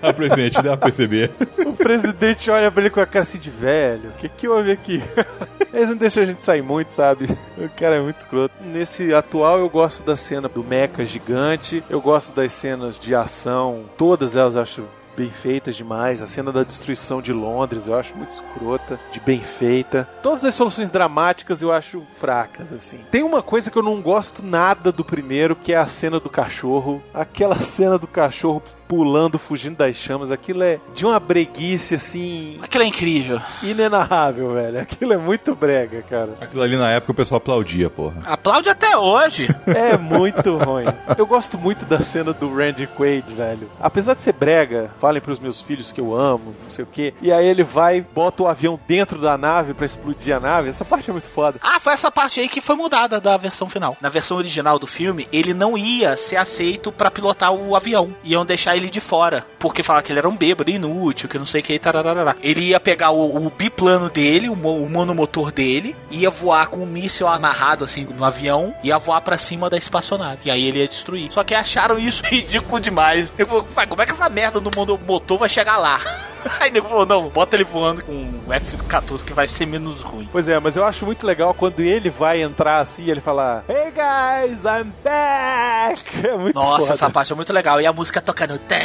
Ah, 0.05 0.11
presidente, 0.11 0.55
dá 0.55 0.75
pra 0.75 0.87
perceber. 0.87 1.31
O 1.65 1.71
presidente 1.71 2.51
olha 2.51 2.69
pra 2.69 2.81
ele 2.81 2.89
com 2.89 2.99
a 2.99 3.05
cara 3.05 3.23
assim 3.23 3.39
de 3.39 3.49
velho. 3.49 4.09
O 4.09 4.13
que 4.19 4.27
que 4.27 4.49
houve 4.49 4.69
aqui? 4.69 5.01
Eles 5.73 5.87
não 5.87 5.95
deixam 5.95 6.23
a 6.23 6.25
gente 6.25 6.43
sair 6.43 6.61
muito, 6.61 6.91
sabe? 6.91 7.25
O 7.57 7.69
cara 7.69 7.95
é 7.95 8.01
muito 8.01 8.17
escroto. 8.17 8.53
Nesse 8.61 9.13
atual 9.13 9.59
eu 9.59 9.69
gosto 9.69 10.03
da 10.03 10.17
cena 10.17 10.49
do 10.49 10.61
mecha 10.61 11.05
gigante. 11.05 11.81
Eu 11.89 12.01
gosto 12.01 12.35
das 12.35 12.51
cenas 12.51 12.99
de 12.99 13.15
ação. 13.15 13.85
Todas 13.97 14.35
elas 14.35 14.57
acho 14.57 14.83
bem 15.15 15.29
feitas 15.29 15.75
demais. 15.75 16.21
A 16.21 16.27
cena 16.27 16.51
da 16.51 16.63
destruição 16.63 17.21
de 17.21 17.33
Londres 17.33 17.87
eu 17.87 17.97
acho 17.97 18.15
muito 18.15 18.31
escrota, 18.31 18.99
de 19.11 19.19
bem 19.19 19.39
feita. 19.39 20.07
Todas 20.21 20.43
as 20.45 20.55
soluções 20.55 20.89
dramáticas 20.89 21.61
eu 21.61 21.71
acho 21.71 22.03
fracas, 22.19 22.71
assim. 22.71 22.99
Tem 23.11 23.23
uma 23.23 23.41
coisa 23.41 23.71
que 23.71 23.77
eu 23.77 23.83
não 23.83 24.01
gosto 24.01 24.43
nada 24.43 24.91
do 24.91 25.03
primeiro, 25.03 25.55
que 25.55 25.73
é 25.73 25.77
a 25.77 25.87
cena 25.87 26.19
do 26.19 26.29
cachorro. 26.29 27.01
Aquela 27.13 27.55
cena 27.63 27.97
do 27.97 28.07
cachorro 28.07 28.61
pulando, 28.93 29.39
fugindo 29.39 29.75
das 29.77 29.95
chamas. 29.95 30.31
Aquilo 30.31 30.61
é 30.61 30.79
de 30.93 31.03
uma 31.03 31.19
breguice, 31.19 31.95
assim, 31.95 32.59
Aquilo 32.61 32.83
é 32.83 32.87
incrível. 32.87 33.41
inenarrável, 33.63 34.53
velho. 34.53 34.79
Aquilo 34.81 35.13
é 35.13 35.17
muito 35.17 35.55
brega, 35.55 36.03
cara. 36.03 36.37
Aquilo 36.39 36.61
ali 36.61 36.77
na 36.77 36.91
época 36.91 37.11
o 37.11 37.15
pessoal 37.15 37.37
aplaudia, 37.39 37.89
porra. 37.89 38.21
Aplaude 38.25 38.69
até 38.69 38.95
hoje. 38.95 39.47
É 39.65 39.97
muito 39.97 40.55
ruim. 40.57 40.85
Eu 41.17 41.25
gosto 41.25 41.57
muito 41.57 41.83
da 41.85 41.99
cena 42.01 42.31
do 42.31 42.53
Randy 42.53 42.85
Quaid, 42.85 43.33
velho. 43.33 43.69
Apesar 43.81 44.13
de 44.13 44.21
ser 44.21 44.33
brega, 44.33 44.91
falem 44.99 45.21
pros 45.21 45.39
meus 45.39 45.59
filhos 45.61 45.91
que 45.91 45.99
eu 45.99 46.15
amo, 46.15 46.53
não 46.63 46.69
sei 46.69 46.83
o 46.83 46.87
quê. 46.87 47.13
E 47.21 47.31
aí 47.31 47.45
ele 47.47 47.63
vai, 47.63 48.01
bota 48.01 48.43
o 48.43 48.47
avião 48.47 48.79
dentro 48.87 49.19
da 49.19 49.35
nave 49.37 49.73
pra 49.73 49.85
explodir 49.85 50.35
a 50.35 50.39
nave. 50.39 50.69
Essa 50.69 50.85
parte 50.85 51.09
é 51.09 51.13
muito 51.13 51.27
foda. 51.27 51.57
Ah, 51.61 51.79
foi 51.79 51.93
essa 51.93 52.11
parte 52.11 52.39
aí 52.39 52.47
que 52.47 52.61
foi 52.61 52.75
mudada 52.75 53.19
da 53.19 53.35
versão 53.35 53.67
final. 53.67 53.97
Na 53.99 54.09
versão 54.09 54.37
original 54.37 54.77
do 54.77 54.85
filme, 54.85 55.27
ele 55.31 55.53
não 55.53 55.75
ia 55.77 56.15
ser 56.15 56.35
aceito 56.35 56.91
pra 56.91 57.09
pilotar 57.09 57.51
o 57.53 57.75
avião. 57.75 58.15
Iam 58.23 58.45
deixar 58.45 58.75
ele 58.75 58.82
de 58.89 58.99
fora. 58.99 59.45
Porque 59.59 59.83
falavam 59.83 60.05
que 60.05 60.11
ele 60.11 60.19
era 60.19 60.29
um 60.29 60.35
bêbado, 60.35 60.69
inútil, 60.69 61.29
que 61.29 61.37
não 61.37 61.45
sei 61.45 61.61
o 61.61 61.63
que, 61.63 61.77
tararará. 61.79 62.35
Ele 62.41 62.61
ia 62.61 62.79
pegar 62.79 63.11
o, 63.11 63.35
o 63.45 63.49
biplano 63.49 64.09
dele, 64.09 64.49
o, 64.49 64.53
o 64.53 64.89
monomotor 64.89 65.51
dele, 65.51 65.95
ia 66.11 66.29
voar 66.29 66.67
com 66.67 66.77
um 66.81 66.85
míssil 66.85 67.27
amarrado 67.27 67.83
assim 67.83 68.05
no 68.05 68.23
avião, 68.23 68.73
ia 68.83 68.97
voar 68.97 69.21
pra 69.21 69.37
cima 69.37 69.69
da 69.69 69.77
espaçonave. 69.77 70.41
E 70.45 70.51
aí 70.51 70.67
ele 70.67 70.79
ia 70.79 70.87
destruir. 70.87 71.31
Só 71.31 71.43
que 71.43 71.55
acharam 71.55 71.97
isso 71.97 72.23
ridículo 72.27 72.79
demais. 72.79 73.29
Eu 73.37 73.47
falei, 73.47 73.63
"Pai, 73.73 73.87
como 73.87 74.01
é 74.01 74.05
que 74.05 74.11
essa 74.11 74.29
merda 74.29 74.59
do 74.59 74.71
monomotor 74.75 75.37
vai 75.37 75.49
chegar 75.49 75.77
lá? 75.77 75.99
Aí 76.59 76.69
nego 76.71 76.89
falou, 76.89 77.05
não, 77.05 77.29
bota 77.29 77.55
ele 77.55 77.63
voando 77.63 78.03
com 78.03 78.11
o 78.45 78.51
F-14 78.53 79.23
que 79.23 79.31
vai 79.33 79.47
ser 79.47 79.65
menos 79.65 80.01
ruim. 80.01 80.27
Pois 80.29 80.45
é, 80.47 80.59
mas 80.59 80.75
eu 80.75 80.83
acho 80.83 81.05
muito 81.05 81.25
legal 81.25 81.53
quando 81.53 81.79
ele 81.79 82.09
vai 82.09 82.41
entrar 82.41 82.79
assim 82.81 83.03
e 83.03 83.11
ele 83.11 83.21
fala 83.21 83.63
Hey 83.69 83.91
guys, 83.91 84.59
I'm 84.65 84.91
back! 85.03 86.03
É 86.27 86.37
muito 86.37 86.55
Nossa, 86.55 86.81
foda. 86.81 86.93
essa 86.93 87.09
parte 87.09 87.31
é 87.31 87.35
muito 87.35 87.51
legal. 87.53 87.79
E 87.81 87.85
a 87.85 87.93
música 87.93 88.21
tocando. 88.21 88.59
Tá, 88.67 88.77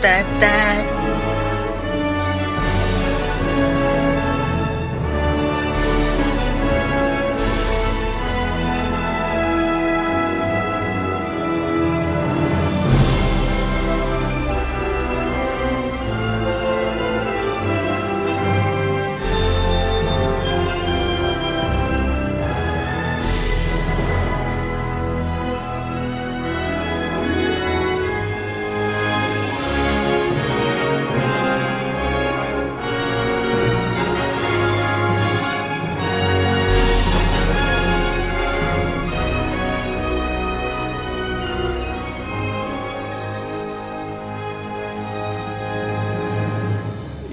tá, 0.00 0.24
tá. 0.40 1.23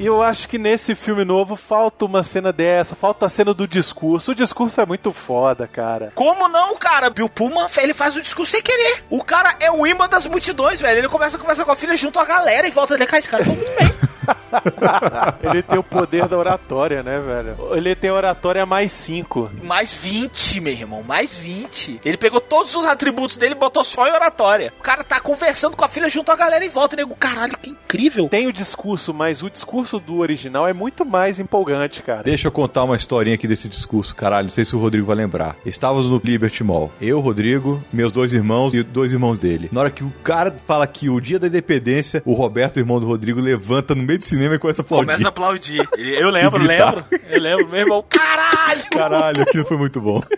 E 0.01 0.05
eu 0.07 0.19
acho 0.19 0.47
que 0.47 0.57
nesse 0.57 0.95
filme 0.95 1.23
novo 1.23 1.55
falta 1.55 2.05
uma 2.05 2.23
cena 2.23 2.51
dessa, 2.51 2.95
falta 2.95 3.27
a 3.27 3.29
cena 3.29 3.53
do 3.53 3.67
discurso. 3.67 4.31
O 4.31 4.35
discurso 4.35 4.81
é 4.81 4.85
muito 4.87 5.13
foda, 5.13 5.67
cara. 5.67 6.11
Como 6.15 6.47
não, 6.47 6.75
cara? 6.75 7.11
Bill 7.11 7.29
Pullman, 7.29 7.67
ele 7.77 7.93
faz 7.93 8.15
o 8.15 8.21
discurso 8.21 8.53
sem 8.53 8.63
querer. 8.63 9.03
O 9.11 9.23
cara 9.23 9.55
é 9.59 9.69
o 9.69 9.85
imã 9.85 10.09
das 10.09 10.25
multidões, 10.25 10.81
velho. 10.81 10.97
Ele 10.97 11.07
começa 11.07 11.37
a 11.37 11.39
conversar 11.39 11.65
com 11.65 11.71
a 11.71 11.75
filha 11.75 11.95
junto 11.95 12.17
à 12.17 12.25
galera 12.25 12.65
e 12.65 12.71
volta 12.71 12.95
a 12.95 13.05
cá. 13.05 13.19
Esse 13.19 13.29
cara 13.29 13.45
foi 13.45 13.53
muito 13.53 13.75
bem. 13.77 14.10
Ele 15.43 15.61
tem 15.61 15.79
o 15.79 15.83
poder 15.83 16.27
da 16.27 16.37
oratória, 16.37 17.03
né, 17.03 17.19
velho? 17.19 17.75
Ele 17.75 17.95
tem 17.95 18.11
oratória 18.11 18.65
mais 18.65 18.91
5. 18.91 19.51
Mais 19.63 19.93
20, 19.93 20.61
meu 20.61 20.73
irmão. 20.73 21.03
Mais 21.03 21.37
20. 21.37 22.01
Ele 22.03 22.17
pegou 22.17 22.39
todos 22.39 22.75
os 22.75 22.85
atributos 22.85 23.37
dele 23.37 23.55
e 23.55 23.57
botou 23.57 23.83
só 23.83 24.07
em 24.07 24.11
oratória. 24.11 24.73
O 24.79 24.83
cara 24.83 25.03
tá 25.03 25.19
conversando 25.19 25.75
com 25.75 25.85
a 25.85 25.87
filha 25.87 26.09
junto 26.09 26.31
à 26.31 26.35
galera 26.35 26.63
e 26.63 26.69
volta. 26.69 26.95
Nego, 26.95 27.15
caralho, 27.15 27.57
que 27.57 27.71
incrível. 27.71 28.27
Tem 28.29 28.47
o 28.47 28.53
discurso, 28.53 29.13
mas 29.13 29.41
o 29.43 29.49
discurso 29.49 29.99
do 29.99 30.17
original 30.17 30.67
é 30.67 30.73
muito 30.73 31.05
mais 31.05 31.39
empolgante, 31.39 32.01
cara. 32.01 32.23
Deixa 32.23 32.47
eu 32.47 32.51
contar 32.51 32.83
uma 32.83 32.95
historinha 32.95 33.35
aqui 33.35 33.47
desse 33.47 33.67
discurso, 33.67 34.15
caralho. 34.15 34.45
Não 34.45 34.51
sei 34.51 34.65
se 34.65 34.75
o 34.75 34.79
Rodrigo 34.79 35.05
vai 35.05 35.15
lembrar. 35.15 35.55
Estávamos 35.65 36.09
no 36.09 36.21
Liberty 36.23 36.63
Mall. 36.63 36.91
Eu, 37.01 37.19
Rodrigo, 37.19 37.83
meus 37.91 38.11
dois 38.11 38.33
irmãos 38.33 38.73
e 38.73 38.83
dois 38.83 39.13
irmãos 39.13 39.39
dele. 39.39 39.69
Na 39.71 39.81
hora 39.81 39.91
que 39.91 40.03
o 40.03 40.13
cara 40.23 40.53
fala 40.65 40.85
que 40.87 41.09
o 41.09 41.19
dia 41.19 41.39
da 41.39 41.47
independência, 41.47 42.21
o 42.25 42.33
Roberto, 42.33 42.77
o 42.77 42.79
irmão 42.79 42.99
do 42.99 43.07
Rodrigo, 43.07 43.39
levanta 43.39 43.95
no 43.95 44.03
meio 44.03 44.19
do 44.19 44.25
cinema 44.25 44.40
e 44.43 44.59
começa 44.59 44.81
a 44.81 44.85
aplaudir. 44.85 45.05
Começa 45.05 45.25
a 45.25 45.29
aplaudir. 45.29 45.89
Eu 45.97 46.29
lembro, 46.31 46.63
lembro. 46.63 47.05
Eu 47.29 47.41
lembro, 47.41 47.67
meu 47.67 47.79
irmão. 47.79 48.05
Caralho! 48.09 48.83
Caralho, 48.91 49.41
aquilo 49.41 49.65
foi 49.65 49.77
muito 49.77 49.99
bom. 49.99 50.21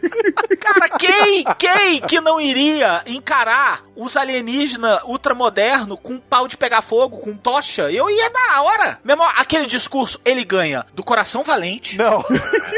Cara, 0.59 0.89
quem, 0.97 1.43
quem 1.57 1.99
que 2.01 2.21
não 2.21 2.39
iria 2.39 3.01
encarar 3.05 3.83
os 3.95 4.15
alienígenas 4.15 5.01
ultramodernos 5.03 5.99
com 6.01 6.13
um 6.13 6.19
pau 6.19 6.47
de 6.47 6.55
pegar 6.57 6.81
fogo, 6.81 7.17
com 7.17 7.35
tocha? 7.35 7.91
Eu 7.91 8.09
ia 8.09 8.29
na 8.29 8.61
hora. 8.61 8.99
Meu 9.03 9.13
irmão, 9.13 9.29
aquele 9.35 9.65
discurso, 9.65 10.19
ele 10.23 10.43
ganha 10.43 10.85
do 10.93 11.03
coração 11.03 11.43
valente. 11.43 11.97
Não. 11.97 12.23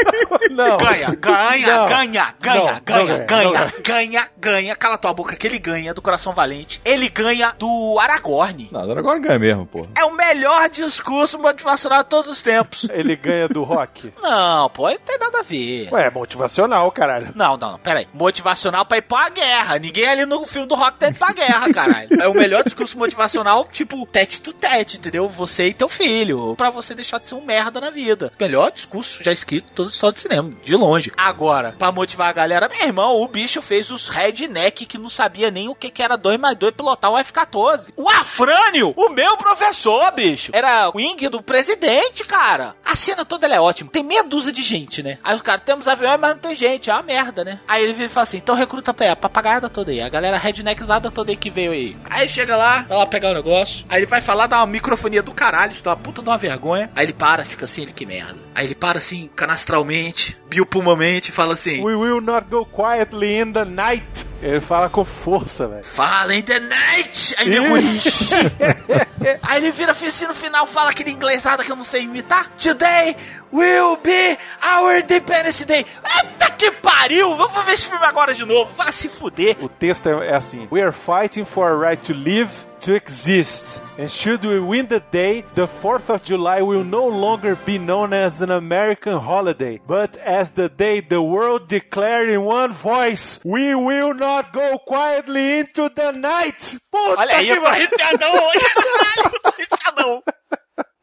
não. 0.52 0.78
Ganha, 0.78 1.16
ganha, 1.16 1.78
Não. 1.78 1.86
ganha, 1.88 2.36
ganha, 2.40 2.56
Não, 2.56 2.82
ganha, 2.84 3.18
não 3.18 3.26
ganha, 3.26 3.26
ganha, 3.26 3.74
ganha, 3.84 4.28
ganha. 4.38 4.76
Cala 4.76 4.98
tua 4.98 5.14
boca 5.14 5.36
que 5.36 5.46
ele 5.46 5.60
ganha 5.60 5.94
do 5.94 6.02
coração 6.02 6.34
valente. 6.34 6.82
Ele 6.84 7.08
ganha 7.08 7.54
do 7.58 7.98
Aragorn. 8.00 8.70
Não, 8.72 8.82
agora 8.82 9.20
ganha 9.20 9.40
mesmo, 9.40 9.66
pô. 9.66 9.88
É 9.96 10.04
o 10.04 10.12
melhor 10.16 10.70
discurso 10.70 11.15
motivacional 11.40 12.04
de 12.04 12.10
todos 12.10 12.32
os 12.32 12.42
tempos. 12.42 12.88
Ele 12.92 13.16
ganha 13.16 13.48
do 13.48 13.64
rock? 13.64 14.14
Não, 14.22 14.70
pô, 14.70 14.90
não 14.90 14.98
tem 14.98 15.18
nada 15.20 15.40
a 15.40 15.44
ver. 15.44 15.90
Ué, 15.92 16.08
é 16.08 16.10
motivacional, 16.10 16.92
caralho. 16.92 17.32
Não, 17.36 17.58
não, 17.58 17.72
não, 17.74 17.80
peraí. 17.80 18.08
Motivacional 18.14 18.86
pra 18.86 18.98
ir 18.98 19.04
pra 19.04 19.30
guerra. 19.30 19.78
Ninguém 19.78 20.08
ali 20.08 20.26
no 20.26 20.44
filme 20.46 20.68
do 20.68 20.76
rock 20.76 20.98
tá 20.98 21.10
indo 21.10 21.18
pra 21.20 21.32
guerra, 21.34 21.72
caralho. 21.72 22.10
É 22.20 22.28
o 22.28 22.34
melhor 22.34 22.64
discurso 22.64 22.98
motivacional, 22.98 23.66
tipo, 23.72 24.06
tete 24.08 24.42
to 24.42 24.52
tete, 24.54 24.98
entendeu? 24.98 25.28
Você 25.30 25.68
e 25.68 25.74
teu 25.74 25.88
filho. 25.88 26.56
Pra 26.56 26.70
você 26.70 26.96
deixar 26.96 27.20
de 27.20 27.28
ser 27.28 27.36
um 27.36 27.42
merda 27.42 27.80
na 27.80 27.90
vida. 27.90 28.32
Melhor 28.40 28.72
discurso 28.72 29.24
já 29.24 29.32
escrito 29.32 29.70
toda 29.74 29.90
a 29.90 29.92
história 29.92 30.14
de 30.14 30.20
cinema, 30.20 30.52
de 30.64 30.76
longe. 30.76 31.12
Agora, 31.18 31.76
pra 31.78 31.92
motivar 31.92 32.30
a 32.30 32.34
galera, 32.34 32.68
meu 32.70 32.82
irmão, 32.82 33.22
o 33.22 33.28
bicho 33.28 33.62
fez 33.62 33.92
os 33.92 34.10
redneck 34.10 34.86
que 34.86 34.98
não 34.98 35.10
sabia 35.10 35.52
nem 35.52 35.70
o 35.70 35.76
que, 35.76 35.90
que 35.90 36.02
era 36.02 36.18
2 36.18 36.40
mais 36.40 36.56
2 36.56 36.74
pilotar 36.76 37.12
um 37.12 37.18
F-14. 37.18 37.94
O 37.96 38.10
Afrânio, 38.10 38.94
o 38.96 39.10
meu 39.10 39.38
professor, 39.38 40.12
bicho, 40.12 40.52
era 40.54 40.90
o 40.94 41.00
swing 41.06 41.30
do 41.30 41.42
presidente, 41.42 42.24
cara. 42.26 42.76
A 42.84 42.96
cena 42.96 43.24
toda 43.24 43.48
é 43.48 43.60
ótima. 43.60 43.92
Tem 43.92 44.04
meia 44.04 44.24
dúzia 44.24 44.52
de 44.52 44.64
gente, 44.64 45.04
né? 45.04 45.20
Aí 45.24 45.36
os 45.36 45.42
caras, 45.42 45.64
temos 45.64 45.88
aviões, 45.88 46.20
mas 46.20 46.32
não 46.32 46.38
tem 46.40 46.56
gente. 46.56 46.90
É 46.90 46.94
uma 46.94 47.04
merda, 47.04 47.44
né? 47.44 47.60
Aí 47.68 47.84
ele 47.84 47.94
vira 47.94 48.06
e 48.06 48.10
fala 48.10 48.24
assim: 48.24 48.38
então 48.38 48.56
recruta 48.56 48.92
a 48.92 49.16
papagaiada 49.16 49.70
toda 49.70 49.92
aí, 49.92 50.02
a 50.02 50.10
galera 50.10 50.38
redneckzada 50.38 51.12
toda 51.12 51.32
aí 51.32 51.38
que 51.38 51.50
veio 51.50 51.72
aí. 51.72 51.96
Aí 52.10 52.28
chega 52.28 52.58
lá, 52.58 52.84
vai 52.84 52.98
lá 52.98 53.06
pegar 53.06 53.32
o 53.32 53.34
negócio. 53.34 53.86
Aí 53.88 54.00
ele 54.00 54.06
vai 54.06 54.22
falar, 54.22 54.48
dá 54.48 54.58
uma 54.58 54.66
microfonia 54.66 55.22
do 55.22 55.34
caralho, 55.34 55.72
isso 55.72 55.84
dá 55.84 55.92
uma 55.92 55.98
puta 55.98 56.22
de 56.22 56.30
uma 56.30 56.38
vergonha. 56.38 56.90
Aí 56.96 57.06
ele 57.06 57.14
para, 57.14 57.46
fica 57.46 57.66
assim, 57.66 57.84
ele 57.84 57.94
que 57.94 58.06
merda. 58.06 58.40
Aí 58.56 58.66
ele 58.66 58.76
para 58.76 58.98
assim, 58.98 59.30
canastralmente, 59.36 60.38
biopulmamente, 60.50 61.32
fala 61.32 61.54
assim: 61.54 61.84
We 61.84 61.96
will 61.96 62.22
not 62.22 62.48
go 62.50 62.66
quietly 62.66 63.42
in 63.42 63.54
the 63.54 63.66
night. 63.66 64.26
Ele 64.42 64.60
fala 64.60 64.90
com 64.90 65.04
força, 65.04 65.68
velho. 65.68 65.84
Fala 65.84 66.36
in 66.36 66.42
the 66.42 66.60
night! 66.60 67.36
Aí. 67.38 67.50
Aí 69.42 69.58
ele 69.58 69.72
vira 69.72 69.94
no 70.28 70.34
final, 70.36 70.68
fala 70.68 70.92
aquele 70.92 71.10
inglês 71.10 71.44
nada 71.44 71.64
que 71.64 71.72
eu 71.72 71.76
não 71.76 71.84
sei 71.84 72.04
imitar. 72.04 72.52
Today 72.52 73.16
will 73.56 73.98
be 73.98 74.38
our 74.62 74.98
Independence 74.98 75.66
Day. 75.66 75.86
Eita 76.04 76.52
que 76.58 76.72
pariu! 76.72 77.36
Vamos 77.36 77.66
ver 77.66 77.74
esse 77.74 77.88
filme 77.88 78.06
agora 78.06 78.34
de 78.34 78.46
novo. 78.46 78.72
Vai 78.74 78.92
se 78.92 79.08
fuder. 79.08 79.56
O 79.62 79.70
texto 79.70 80.08
é, 80.10 80.28
é 80.28 80.36
assim: 80.36 80.68
We 80.72 80.82
are 80.82 80.92
fighting 80.92 81.46
for 81.46 81.68
a 81.68 81.90
right 81.90 82.02
to 82.04 82.14
live, 82.14 82.50
to 82.82 82.94
exist. 82.96 83.82
And 83.98 84.10
should 84.10 84.46
we 84.46 84.60
win 84.60 84.88
the 84.88 85.00
day, 85.00 85.46
the 85.56 85.68
4th 85.68 86.10
of 86.14 86.24
July 86.24 86.62
will 86.62 86.84
no 86.84 87.08
longer 87.08 87.56
be 87.56 87.78
known 87.78 88.12
as 88.14 88.42
an 88.42 88.52
American 88.52 89.18
holiday, 89.18 89.80
but 89.88 90.18
as 90.18 90.52
the 90.52 90.68
day 90.68 91.00
the 91.00 91.22
world 91.22 91.70
declared 91.70 92.30
in 92.30 92.42
one 92.42 92.74
voice, 92.74 93.40
we 93.46 93.74
will 93.74 94.14
not 94.14 94.52
go 94.52 94.78
quietly 94.80 95.60
into 95.60 95.90
the 95.96 96.12
night. 96.12 96.78
Puta 96.92 97.22
Olha 97.22 97.38
aí, 97.38 97.48
eu 97.48 97.62
tô 97.62 97.68
arrepiadão. 97.68 98.34
Caralho, 98.36 99.34
eu 99.34 99.40
tô 99.40 99.50
arrepiadão. 99.50 100.24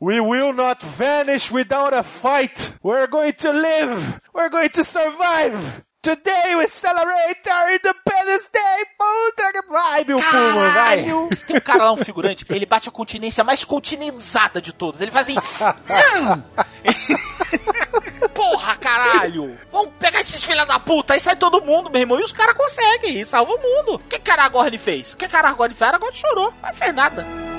We 0.03 0.19
will 0.19 0.53
not 0.53 0.83
vanish 0.83 1.53
without 1.53 1.95
a 1.95 2.03
fight. 2.03 2.75
We're 2.83 3.07
going 3.07 3.35
to 3.35 3.53
live. 3.53 4.21
We're 4.35 4.49
going 4.49 4.71
to 4.71 4.83
survive. 4.83 5.85
Today 6.03 6.57
we 6.59 6.67
celebrate 6.67 7.47
our 7.49 7.71
Independence 7.71 8.51
Day. 8.53 8.85
Puta 8.99 9.53
que 9.53 9.63
vai, 9.69 10.05
meu 10.05 10.19
Puma, 10.19 10.71
vai. 10.73 11.05
Tem 11.47 11.57
um 11.57 11.61
cara 11.61 11.85
lá, 11.85 11.93
um 11.93 11.99
figurante, 11.99 12.45
ele 12.51 12.67
bate 12.67 12.89
a 12.89 12.91
continência 12.91 13.45
mais 13.45 13.65
continenzada 13.65 14.61
de 14.61 14.73
todos. 14.73 15.01
Ele 15.01 15.13
faz 15.13 15.29
assim. 15.29 15.39
Porra, 18.35 18.77
caralho! 18.79 19.57
Vamos 19.71 19.93
pegar 20.01 20.21
esses 20.21 20.43
filha 20.43 20.67
da 20.67 20.81
puta, 20.81 21.15
aí 21.15 21.21
sai 21.21 21.37
todo 21.37 21.63
mundo, 21.63 21.89
meu 21.89 22.01
irmão, 22.01 22.19
e 22.19 22.25
os 22.25 22.33
caras 22.33 22.57
conseguem, 22.57 23.21
e 23.21 23.25
salva 23.25 23.53
o 23.53 23.63
mundo. 23.63 23.95
O 23.95 23.99
que 24.01 24.29
Aragorn 24.29 24.77
fez? 24.79 25.13
O 25.13 25.17
que 25.17 25.37
Aragorn 25.37 25.73
fez? 25.73 25.89
Aragorn 25.89 26.17
chorou, 26.17 26.53
não 26.61 26.75
fez 26.75 26.93
nada. 26.93 27.52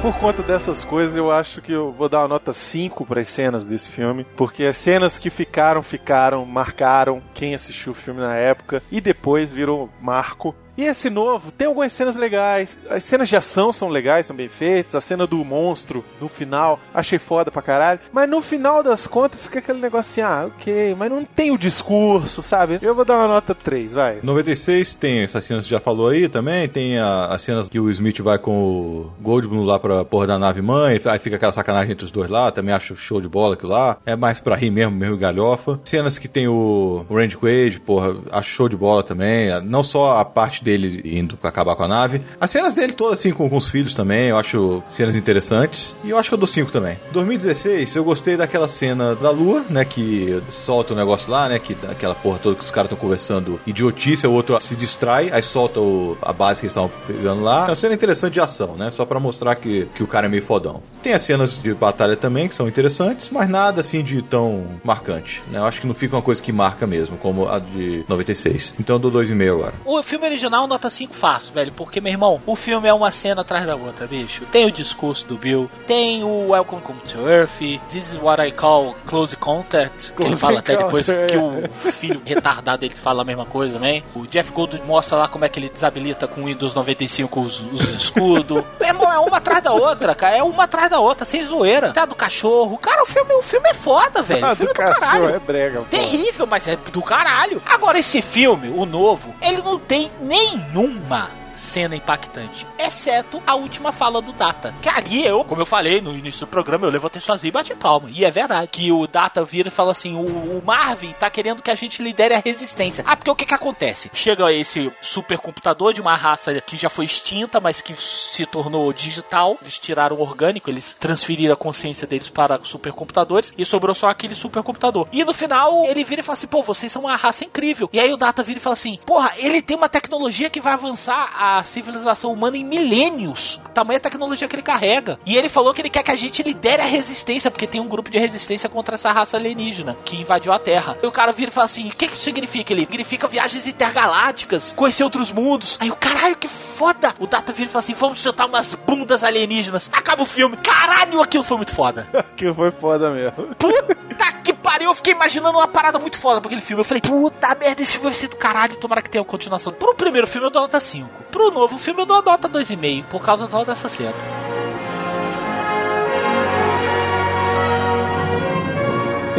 Por 0.00 0.14
conta 0.14 0.42
dessas 0.42 0.82
coisas, 0.82 1.14
eu 1.14 1.30
acho 1.30 1.60
que 1.60 1.72
eu 1.72 1.92
vou 1.92 2.08
dar 2.08 2.20
uma 2.20 2.28
nota 2.28 2.54
5 2.54 3.04
para 3.04 3.20
as 3.20 3.28
cenas 3.28 3.66
desse 3.66 3.90
filme, 3.90 4.24
porque 4.34 4.64
as 4.64 4.78
cenas 4.78 5.18
que 5.18 5.28
ficaram, 5.28 5.82
ficaram, 5.82 6.46
marcaram 6.46 7.22
quem 7.34 7.54
assistiu 7.54 7.92
o 7.92 7.94
filme 7.94 8.18
na 8.18 8.34
época 8.34 8.82
e 8.90 8.98
depois 8.98 9.52
virou 9.52 9.90
marco. 10.00 10.54
E 10.80 10.84
esse 10.84 11.10
novo 11.10 11.50
tem 11.52 11.66
algumas 11.66 11.92
cenas 11.92 12.16
legais. 12.16 12.78
As 12.88 13.04
cenas 13.04 13.28
de 13.28 13.36
ação 13.36 13.70
são 13.70 13.88
legais, 13.90 14.24
são 14.24 14.34
bem 14.34 14.48
feitas. 14.48 14.94
A 14.94 15.00
cena 15.00 15.26
do 15.26 15.44
monstro 15.44 16.02
no 16.18 16.26
final, 16.26 16.80
achei 16.94 17.18
foda 17.18 17.50
pra 17.50 17.60
caralho. 17.60 18.00
Mas 18.10 18.30
no 18.30 18.40
final 18.40 18.82
das 18.82 19.06
contas 19.06 19.42
fica 19.42 19.58
aquele 19.58 19.78
negócio 19.78 20.10
assim: 20.10 20.20
ah, 20.22 20.46
ok, 20.46 20.94
mas 20.98 21.10
não 21.10 21.22
tem 21.22 21.50
o 21.50 21.58
discurso, 21.58 22.40
sabe? 22.40 22.78
Eu 22.80 22.94
vou 22.94 23.04
dar 23.04 23.16
uma 23.18 23.28
nota 23.28 23.54
3, 23.54 23.92
vai. 23.92 24.20
96 24.22 24.94
tem 24.94 25.22
essas 25.22 25.44
cenas 25.44 25.64
que 25.66 25.70
já 25.70 25.80
falou 25.80 26.08
aí 26.08 26.28
também. 26.30 26.66
Tem 26.66 26.98
a- 26.98 27.26
as 27.26 27.42
cenas 27.42 27.68
que 27.68 27.78
o 27.78 27.90
Smith 27.90 28.20
vai 28.20 28.38
com 28.38 28.52
o 28.62 29.12
Goldblum 29.20 29.64
lá 29.64 29.78
pra 29.78 30.02
porra 30.02 30.28
da 30.28 30.38
nave 30.38 30.62
mãe. 30.62 30.98
Aí 31.04 31.18
fica 31.18 31.36
aquela 31.36 31.52
sacanagem 31.52 31.92
entre 31.92 32.06
os 32.06 32.10
dois 32.10 32.30
lá. 32.30 32.50
Também 32.50 32.74
acho 32.74 32.96
show 32.96 33.20
de 33.20 33.28
bola 33.28 33.52
aquilo 33.52 33.72
lá. 33.72 33.98
É 34.06 34.16
mais 34.16 34.40
pra 34.40 34.56
rir 34.56 34.70
mesmo, 34.70 34.96
mesmo 34.96 35.18
galhofa. 35.18 35.78
Cenas 35.84 36.18
que 36.18 36.26
tem 36.26 36.48
o, 36.48 37.04
o 37.06 37.14
Randy 37.14 37.36
Quaid, 37.36 37.80
porra, 37.80 38.16
acho 38.32 38.48
show 38.48 38.66
de 38.66 38.76
bola 38.78 39.02
também. 39.02 39.48
Não 39.62 39.82
só 39.82 40.16
a 40.18 40.24
parte 40.24 40.64
dele 40.64 40.69
indo 40.76 41.36
pra 41.36 41.48
acabar 41.50 41.74
com 41.76 41.82
a 41.84 41.88
nave. 41.88 42.20
As 42.40 42.50
cenas 42.50 42.74
dele 42.74 42.92
todas 42.92 43.18
assim 43.20 43.32
com, 43.32 43.48
com 43.48 43.56
os 43.56 43.68
filhos 43.68 43.94
também. 43.94 44.28
Eu 44.28 44.38
acho 44.38 44.82
cenas 44.88 45.14
interessantes. 45.16 45.94
E 46.04 46.10
eu 46.10 46.18
acho 46.18 46.28
que 46.28 46.34
eu 46.34 46.38
dou 46.38 46.46
5 46.46 46.70
também. 46.70 46.96
2016, 47.12 47.96
eu 47.96 48.04
gostei 48.04 48.36
daquela 48.36 48.68
cena 48.68 49.14
da 49.14 49.30
lua, 49.30 49.64
né? 49.70 49.84
Que 49.84 50.42
solta 50.50 50.92
o 50.92 50.96
negócio 50.96 51.30
lá, 51.30 51.48
né? 51.48 51.58
Que 51.58 51.76
aquela 51.88 52.14
porra 52.14 52.38
toda 52.42 52.56
que 52.56 52.62
os 52.62 52.70
caras 52.70 52.86
estão 52.90 52.98
conversando 52.98 53.60
idiotice, 53.66 54.26
o 54.26 54.32
outro 54.32 54.58
se 54.60 54.74
distrai, 54.76 55.30
aí 55.32 55.42
solta 55.42 55.80
o- 55.80 56.16
a 56.22 56.32
base 56.32 56.60
que 56.60 56.66
eles 56.66 56.72
estavam 56.72 56.90
pegando 57.06 57.42
lá. 57.42 57.66
É 57.66 57.70
uma 57.70 57.74
cena 57.74 57.94
interessante 57.94 58.34
de 58.34 58.40
ação, 58.40 58.76
né? 58.76 58.90
Só 58.90 59.04
pra 59.04 59.18
mostrar 59.20 59.54
que, 59.56 59.86
que 59.94 60.02
o 60.02 60.06
cara 60.06 60.26
é 60.26 60.30
meio 60.30 60.42
fodão. 60.42 60.82
Tem 61.02 61.12
as 61.12 61.22
cenas 61.22 61.56
de 61.56 61.72
batalha 61.74 62.16
também, 62.16 62.48
que 62.48 62.54
são 62.54 62.68
interessantes, 62.68 63.30
mas 63.30 63.48
nada 63.48 63.80
assim 63.80 64.02
de 64.02 64.22
tão 64.22 64.66
marcante, 64.84 65.42
né? 65.48 65.58
Eu 65.58 65.64
acho 65.64 65.80
que 65.80 65.86
não 65.86 65.94
fica 65.94 66.16
uma 66.16 66.22
coisa 66.22 66.42
que 66.42 66.52
marca 66.52 66.86
mesmo, 66.86 67.16
como 67.16 67.48
a 67.48 67.58
de 67.58 68.04
96. 68.08 68.74
Então 68.78 68.96
eu 68.96 69.00
dou 69.00 69.10
2,5 69.10 69.50
agora. 69.50 69.74
O 69.84 70.02
filme 70.02 70.26
original, 70.26 70.66
nota 70.66 70.90
5 70.90 71.14
fácil, 71.14 71.54
velho. 71.54 71.72
Porque, 71.72 72.00
meu 72.00 72.12
irmão, 72.12 72.40
o 72.46 72.56
filme 72.56 72.88
é 72.88 72.94
uma 72.94 73.10
cena 73.10 73.40
atrás 73.42 73.66
da 73.66 73.76
outra, 73.76 74.06
bicho. 74.06 74.44
Tem 74.50 74.66
o 74.66 74.70
discurso 74.70 75.26
do 75.26 75.36
Bill, 75.36 75.70
tem 75.86 76.24
o 76.24 76.48
Welcome 76.48 77.00
to 77.12 77.28
Earth, 77.28 77.60
This 77.88 78.12
is 78.12 78.20
what 78.20 78.40
I 78.40 78.52
call 78.52 78.94
close 79.06 79.36
contact, 79.36 80.12
que 80.12 80.22
ele 80.22 80.36
fala 80.36 80.60
até 80.60 80.76
depois 80.76 81.06
que 81.06 81.36
é. 81.36 81.38
o 81.38 81.92
filho 81.92 82.20
retardado 82.24 82.80
dele 82.80 82.94
fala 82.94 83.22
a 83.22 83.24
mesma 83.24 83.44
coisa 83.44 83.74
também. 83.74 84.02
O 84.14 84.26
Jeff 84.26 84.52
Goldblum 84.52 84.86
mostra 84.86 85.18
lá 85.18 85.28
como 85.28 85.44
é 85.44 85.48
que 85.48 85.58
ele 85.58 85.68
desabilita 85.68 86.26
com 86.26 86.42
o 86.42 86.44
Windows 86.46 86.74
95 86.74 87.40
os, 87.40 87.60
os 87.60 87.94
escudos. 87.94 88.64
meu 88.80 88.88
irmão, 88.88 89.12
é 89.12 89.18
uma 89.18 89.36
atrás 89.36 89.62
da 89.62 89.72
outra, 89.72 90.14
cara. 90.14 90.36
É 90.36 90.42
uma 90.42 90.64
atrás 90.64 90.89
da 90.90 90.98
outra, 91.00 91.24
sem 91.24 91.44
zoeira. 91.44 91.92
Tá 91.92 92.04
do 92.04 92.14
cachorro. 92.14 92.76
Cara, 92.78 93.02
o 93.02 93.06
filme, 93.06 93.32
o 93.34 93.42
filme 93.42 93.68
é 93.70 93.74
foda, 93.74 94.22
velho. 94.22 94.40
O 94.46 94.50
Ah, 94.50 94.54
filme 94.56 94.72
do 94.74 94.82
é 94.82 94.84
do 94.86 94.90
caralho. 95.00 95.28
é 95.30 95.38
brega, 95.38 95.78
pô. 95.80 95.84
Terrível, 95.86 96.46
mas 96.46 96.66
é 96.68 96.76
do 96.76 97.00
caralho. 97.02 97.62
Agora, 97.64 97.98
esse 97.98 98.20
filme, 98.20 98.68
o 98.76 98.84
novo, 98.84 99.34
ele 99.40 99.62
não 99.62 99.78
tem 99.78 100.10
nenhuma 100.20 101.30
cena 101.60 101.94
impactante, 101.94 102.66
exceto 102.78 103.40
a 103.46 103.54
última 103.54 103.92
fala 103.92 104.20
do 104.20 104.32
Data. 104.32 104.74
Que 104.80 104.88
ali 104.88 105.24
eu, 105.24 105.44
como 105.44 105.60
eu 105.60 105.66
falei 105.66 106.00
no 106.00 106.16
início 106.16 106.40
do 106.40 106.50
programa, 106.50 106.86
eu 106.86 106.90
levantei 106.90 107.20
sozinho 107.20 107.50
e 107.50 107.52
bati 107.52 107.74
palma. 107.74 108.08
E 108.10 108.24
é 108.24 108.30
verdade. 108.30 108.68
Que 108.72 108.90
o 108.90 109.06
Data 109.06 109.44
vira 109.44 109.68
e 109.68 109.70
fala 109.70 109.92
assim: 109.92 110.14
o, 110.14 110.58
o 110.58 110.62
Marvin 110.64 111.12
tá 111.12 111.28
querendo 111.28 111.62
que 111.62 111.70
a 111.70 111.74
gente 111.74 112.02
lidere 112.02 112.34
a 112.34 112.42
resistência. 112.44 113.04
Ah, 113.06 113.16
porque 113.16 113.30
o 113.30 113.36
que 113.36 113.44
que 113.44 113.54
acontece? 113.54 114.10
Chega 114.12 114.52
esse 114.52 114.90
supercomputador 115.02 115.92
de 115.92 116.00
uma 116.00 116.14
raça 116.14 116.60
que 116.60 116.76
já 116.76 116.88
foi 116.88 117.04
extinta, 117.04 117.60
mas 117.60 117.80
que 117.80 117.94
se 117.96 118.46
tornou 118.46 118.92
digital. 118.92 119.58
Eles 119.60 119.78
tiraram 119.78 120.16
o 120.16 120.22
orgânico, 120.22 120.70
eles 120.70 120.96
transferiram 120.98 121.52
a 121.52 121.56
consciência 121.56 122.06
deles 122.06 122.28
para 122.28 122.58
supercomputadores 122.62 123.52
e 123.56 123.64
sobrou 123.64 123.94
só 123.94 124.08
aquele 124.08 124.34
supercomputador. 124.34 125.06
E 125.12 125.24
no 125.24 125.34
final 125.34 125.84
ele 125.84 126.04
vira 126.04 126.20
e 126.20 126.24
fala 126.24 126.34
assim: 126.34 126.46
pô, 126.46 126.62
vocês 126.62 126.90
são 126.90 127.02
uma 127.02 127.16
raça 127.16 127.44
incrível. 127.44 127.90
E 127.92 128.00
aí 128.00 128.12
o 128.12 128.16
Data 128.16 128.42
vira 128.42 128.58
e 128.58 128.62
fala 128.62 128.74
assim: 128.74 128.98
porra, 129.04 129.32
ele 129.36 129.60
tem 129.60 129.76
uma 129.76 129.88
tecnologia 129.88 130.48
que 130.48 130.60
vai 130.60 130.72
avançar 130.72 131.32
a 131.36 131.49
civilização 131.64 132.32
humana 132.32 132.56
em 132.56 132.64
milênios. 132.64 133.60
Tamanha 133.74 134.00
tecnologia 134.00 134.48
que 134.48 134.54
ele 134.54 134.62
carrega. 134.62 135.18
E 135.24 135.36
ele 135.36 135.48
falou 135.48 135.72
que 135.72 135.80
ele 135.80 135.90
quer 135.90 136.02
que 136.02 136.10
a 136.10 136.16
gente 136.16 136.42
lidere 136.42 136.82
a 136.82 136.86
resistência, 136.86 137.50
porque 137.50 137.66
tem 137.66 137.80
um 137.80 137.88
grupo 137.88 138.10
de 138.10 138.18
resistência 138.18 138.68
contra 138.68 138.94
essa 138.94 139.12
raça 139.12 139.36
alienígena 139.36 139.96
que 140.04 140.20
invadiu 140.20 140.52
a 140.52 140.58
Terra. 140.58 140.96
E 141.02 141.06
o 141.06 141.12
cara 141.12 141.32
vira 141.32 141.50
e 141.50 141.54
fala 141.54 141.66
assim: 141.66 141.88
o 141.88 141.90
que, 141.90 142.08
que 142.08 142.14
isso 142.14 142.22
significa? 142.22 142.72
Ele 142.72 142.82
significa 142.82 143.28
viagens 143.28 143.66
intergalácticas, 143.66 144.72
conhecer 144.72 145.04
outros 145.04 145.32
mundos. 145.32 145.76
Aí 145.80 145.90
o 145.90 145.96
caralho, 145.96 146.36
que 146.36 146.48
foda! 146.48 147.14
O 147.18 147.26
Data 147.26 147.52
vira 147.52 147.68
e 147.68 147.72
fala 147.72 147.82
assim: 147.84 147.94
vamos 147.94 148.20
chutar 148.20 148.46
umas 148.46 148.74
bundas 148.74 149.24
alienígenas. 149.24 149.90
Acaba 149.92 150.22
o 150.22 150.26
filme. 150.26 150.56
Caralho, 150.56 151.20
aquilo 151.20 151.44
foi 151.44 151.56
muito 151.56 151.74
foda. 151.74 152.06
que 152.36 152.52
foi 152.52 152.70
foda 152.70 153.10
mesmo. 153.10 153.54
Puta 153.54 154.30
que 154.42 154.52
pariu, 154.52 154.90
eu 154.90 154.94
fiquei 154.94 155.12
imaginando 155.12 155.58
uma 155.58 155.68
parada 155.68 155.98
muito 155.98 156.18
foda 156.18 156.40
pra 156.40 156.48
aquele 156.48 156.60
filme. 156.60 156.80
Eu 156.80 156.84
falei, 156.84 157.00
puta 157.00 157.54
merda, 157.54 157.82
esse 157.82 157.98
vai 157.98 158.14
ser 158.14 158.28
do 158.28 158.36
caralho, 158.36 158.76
tomara 158.76 159.02
que 159.02 159.10
tenha 159.10 159.22
uma 159.22 159.28
continuação. 159.28 159.72
Pro 159.72 159.94
primeiro 159.94 160.26
filme 160.26 160.46
eu 160.46 160.50
dou 160.50 160.62
nota 160.62 160.80
5. 160.80 161.08
Pro 161.30 161.39
novo 161.48 161.78
filme 161.78 162.02
eu 162.02 162.06
dou 162.06 162.20
nota 162.22 162.48
2,5, 162.48 163.04
por 163.04 163.22
causa 163.22 163.46
toda 163.46 163.66
dessa 163.66 163.88
cena. 163.88 164.14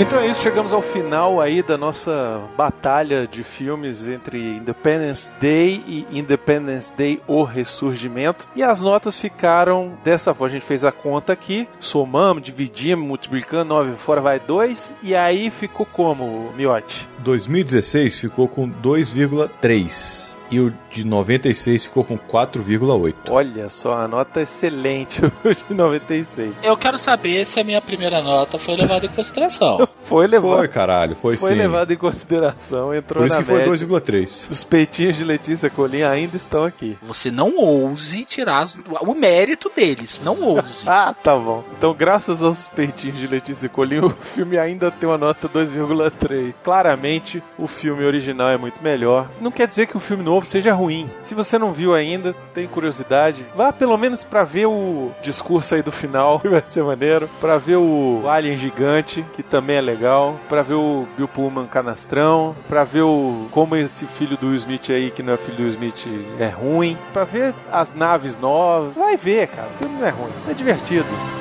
Então 0.02 0.20
é 0.20 0.28
isso, 0.28 0.42
chegamos 0.42 0.74
ao 0.74 0.82
final 0.82 1.40
aí 1.40 1.62
da 1.62 1.78
nossa 1.78 2.42
batalha 2.58 3.28
de 3.28 3.44
filmes 3.44 4.08
entre 4.08 4.56
Independence 4.56 5.32
Day 5.40 5.84
e 5.86 6.08
Independence 6.12 6.92
Day 6.96 7.22
O 7.28 7.44
Ressurgimento. 7.44 8.48
E 8.56 8.64
as 8.64 8.82
notas 8.82 9.20
ficaram 9.20 9.94
dessa 10.04 10.34
forma. 10.34 10.48
A 10.48 10.54
gente 10.54 10.66
fez 10.66 10.84
a 10.84 10.92
conta 10.92 11.34
aqui, 11.34 11.68
somamos, 11.80 12.42
dividimos, 12.42 13.06
multiplicando, 13.06 13.66
9 13.66 13.96
fora 13.98 14.22
vai 14.22 14.40
2. 14.40 14.96
E 15.04 15.14
aí 15.14 15.52
ficou 15.52 15.86
como, 15.86 16.52
Miote? 16.58 17.08
2016 17.20 18.22
ficou 18.22 18.48
com 18.48 18.68
2,3. 18.68 20.41
E 20.52 20.60
o 20.60 20.74
de 20.92 21.06
96 21.06 21.86
ficou 21.86 22.04
com 22.04 22.18
4,8. 22.18 23.16
Olha 23.30 23.70
só, 23.70 23.94
a 23.94 24.08
nota 24.08 24.42
excelente 24.42 25.22
de 25.68 25.74
96. 25.74 26.58
Eu 26.62 26.76
quero 26.78 26.98
saber 26.98 27.46
se 27.46 27.60
a 27.60 27.64
minha 27.64 27.82
primeira 27.82 28.22
nota 28.22 28.60
foi 28.60 28.76
levada 28.76 29.06
em 29.06 29.10
consideração. 29.10 29.88
Foi 30.12 30.28
levado. 30.28 30.58
Foi, 30.58 30.68
caralho, 30.68 31.16
foi, 31.16 31.38
Foi 31.38 31.52
sim. 31.52 31.56
levado 31.58 31.94
em 31.94 31.96
consideração, 31.96 32.94
entrou 32.94 33.22
Por 33.22 33.28
isso 33.28 33.36
na 33.36 33.42
que 33.44 33.48
foi 33.48 33.60
média. 33.60 33.72
2,3. 33.88 34.50
Os 34.52 34.62
peitinhos 34.62 35.16
de 35.16 35.24
Letícia 35.24 35.70
Colim 35.70 36.02
ainda 36.02 36.36
estão 36.36 36.66
aqui. 36.66 36.98
Você 37.02 37.32
não 37.32 37.56
ouse 37.58 38.26
tirar 38.26 38.68
o 39.00 39.14
mérito 39.16 39.72
deles. 39.74 40.22
Não 40.22 40.38
ouse. 40.42 40.84
Ah, 40.92 41.14
tá 41.14 41.34
bom. 41.38 41.64
Então, 41.78 41.94
graças 41.94 42.44
aos 42.44 42.68
peitinhos 42.68 43.18
de 43.20 43.26
Letícia 43.28 43.70
Colim, 43.70 44.00
o 44.00 44.10
filme 44.10 44.58
ainda 44.58 44.92
tem 44.92 45.08
uma 45.08 45.18
nota 45.18 45.48
2,3. 45.48 46.56
Claramente, 46.62 47.42
o 47.58 47.66
filme 47.68 48.04
original 48.04 48.50
é 48.50 48.58
muito 48.58 48.84
melhor. 48.84 49.30
Não 49.40 49.50
quer 49.52 49.68
dizer 49.68 49.88
que 49.88 49.96
o 49.96 50.00
filme 50.02 50.24
novo 50.24 50.41
seja 50.46 50.74
ruim. 50.74 51.10
Se 51.24 51.36
você 51.36 51.58
não 51.58 51.74
viu 51.74 51.94
ainda, 51.94 52.34
tem 52.54 52.68
curiosidade, 52.68 53.46
vá 53.56 53.72
pelo 53.72 53.98
menos 53.98 54.24
pra 54.24 54.44
ver 54.44 54.66
o 54.68 55.12
discurso 55.22 55.76
aí 55.76 55.82
do 55.82 55.92
final, 55.92 56.40
que 56.42 56.48
vai 56.50 56.62
ser 56.66 56.84
maneiro. 56.84 57.30
Pra 57.40 57.58
ver 57.58 57.78
o 57.78 58.24
Alien 58.28 58.58
Gigante, 58.58 59.26
que 59.34 59.44
também 59.44 59.78
é 59.78 59.82
legal. 59.82 60.40
Pra 60.50 60.62
ver 60.62 60.76
o 60.76 61.08
Bill 61.18 61.28
Pullman 61.28 61.68
canastrão. 61.68 62.56
Pra 62.68 62.84
ver 62.84 63.02
o 63.02 63.48
como 63.52 63.76
esse 63.76 64.06
filho 64.06 64.38
do 64.38 64.48
Will 64.48 64.56
Smith 64.56 64.90
aí, 64.90 65.12
que 65.12 65.24
não 65.24 65.34
é 65.34 65.38
filho 65.38 65.58
do 65.58 65.64
Will 65.64 65.72
Smith, 65.72 66.08
é 66.40 66.48
ruim. 66.48 66.98
Pra 67.14 67.24
ver 67.24 67.54
as 67.72 67.94
naves 67.94 68.38
novas. 68.38 68.94
Vai 68.94 69.18
ver, 69.18 69.48
cara. 69.48 69.68
O 69.76 69.78
filme 69.78 70.00
não 70.00 70.08
é 70.08 70.10
ruim. 70.10 70.32
É 70.50 70.54
divertido. 70.54 71.41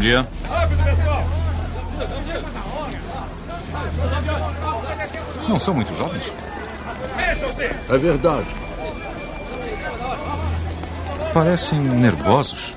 Dia. 0.00 0.26
Não 5.48 5.58
são 5.58 5.74
muito 5.74 5.96
jovens? 5.96 6.24
É 7.88 7.98
verdade. 7.98 8.46
Parecem 11.32 11.78
nervosos. 11.78 12.72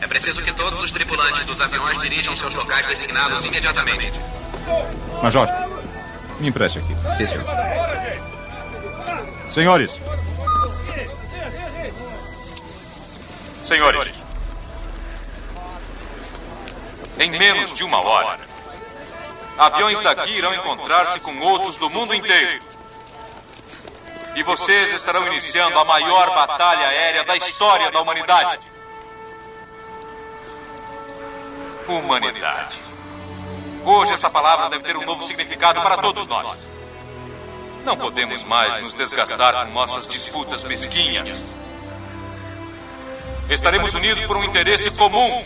É 0.00 0.06
preciso 0.06 0.42
que 0.42 0.52
todos 0.52 0.82
os 0.82 0.90
tripulantes 0.90 1.44
dos 1.44 1.60
aviões 1.60 1.98
dirijam 2.00 2.34
seus 2.34 2.54
locais 2.54 2.86
designados 2.86 3.44
imediatamente. 3.44 4.12
Major, 5.22 5.48
me 6.40 6.48
empreste 6.48 6.78
aqui. 6.78 6.94
Sim, 7.16 7.26
senhor. 7.26 7.44
Senhores. 9.50 10.00
Senhores, 13.64 14.12
em 17.18 17.30
menos 17.30 17.72
de 17.72 17.84
uma 17.84 18.00
hora, 18.00 18.38
aviões 19.58 20.00
daqui 20.00 20.32
irão 20.32 20.54
encontrar-se 20.54 21.20
com 21.20 21.38
outros 21.40 21.76
do 21.76 21.90
mundo 21.90 22.14
inteiro. 22.14 22.62
E 24.34 24.42
vocês 24.42 24.92
estarão 24.92 25.26
iniciando 25.26 25.78
a 25.78 25.84
maior 25.84 26.34
batalha 26.34 26.86
aérea 26.86 27.24
da 27.24 27.36
história 27.36 27.90
da 27.90 28.00
humanidade. 28.00 28.66
Humanidade. 31.86 32.78
Hoje 33.84 34.12
esta 34.12 34.30
palavra 34.30 34.70
deve 34.70 34.84
ter 34.84 34.96
um 34.96 35.04
novo 35.04 35.22
significado 35.24 35.82
para 35.82 35.98
todos 35.98 36.26
nós. 36.26 36.56
Não 37.84 37.96
podemos 37.96 38.44
mais 38.44 38.76
nos 38.78 38.94
desgastar 38.94 39.66
com 39.66 39.72
nossas 39.72 40.08
disputas 40.08 40.62
mesquinhas. 40.64 41.52
Estaremos 43.50 43.92
unidos 43.94 44.24
por 44.24 44.36
um 44.36 44.44
interesse 44.44 44.90
comum. 44.92 45.44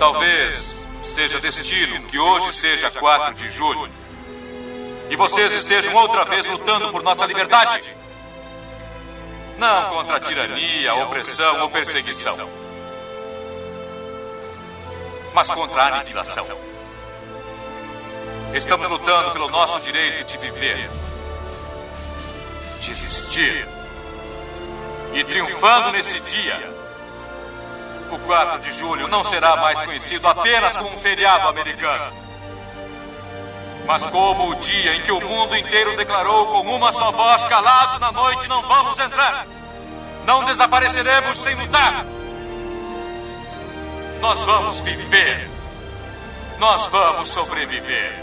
Talvez 0.00 0.74
seja 1.02 1.38
destino 1.38 2.06
que 2.06 2.18
hoje 2.18 2.54
seja 2.54 2.90
4 2.90 3.34
de 3.34 3.50
julho. 3.50 3.86
E 5.10 5.14
vocês 5.14 5.52
estejam 5.52 5.94
outra 5.94 6.24
vez 6.24 6.46
lutando 6.46 6.90
por 6.90 7.02
nossa 7.02 7.26
liberdade. 7.26 7.94
Não 9.58 9.90
contra 9.90 10.16
a 10.16 10.20
tirania, 10.20 10.94
opressão 10.94 11.60
ou 11.60 11.68
perseguição. 11.68 12.48
Mas 15.34 15.48
contra 15.48 15.82
a 15.82 15.86
aniquilação. 15.88 16.46
Estamos 18.54 18.88
lutando 18.88 19.32
pelo 19.32 19.50
nosso 19.50 19.80
direito 19.80 20.24
de 20.24 20.38
viver, 20.38 20.90
de 22.80 22.90
existir. 22.90 23.68
E 25.12 25.22
triunfando 25.24 25.92
nesse 25.92 26.20
dia, 26.20 26.69
o 28.14 28.18
4 28.18 28.60
de 28.60 28.72
julho 28.72 29.08
não 29.08 29.22
será 29.22 29.56
mais 29.56 29.80
conhecido 29.82 30.26
apenas 30.26 30.76
como 30.76 30.96
um 30.96 31.00
feriado 31.00 31.48
americano, 31.48 32.12
mas 33.86 34.06
como 34.06 34.50
o 34.50 34.54
dia 34.54 34.94
em 34.96 35.02
que 35.02 35.12
o 35.12 35.20
mundo 35.20 35.56
inteiro 35.56 35.96
declarou 35.96 36.46
com 36.46 36.60
uma 36.76 36.92
só 36.92 37.10
voz: 37.10 37.44
calados 37.44 37.98
na 37.98 38.12
noite, 38.12 38.48
não 38.48 38.62
vamos 38.62 38.98
entrar. 38.98 39.46
Não 40.24 40.44
desapareceremos 40.44 41.38
sem 41.38 41.54
lutar. 41.56 42.04
Nós 44.20 44.40
vamos 44.42 44.80
viver. 44.82 45.48
Nós 46.58 46.86
vamos 46.86 47.28
sobreviver. 47.28 48.22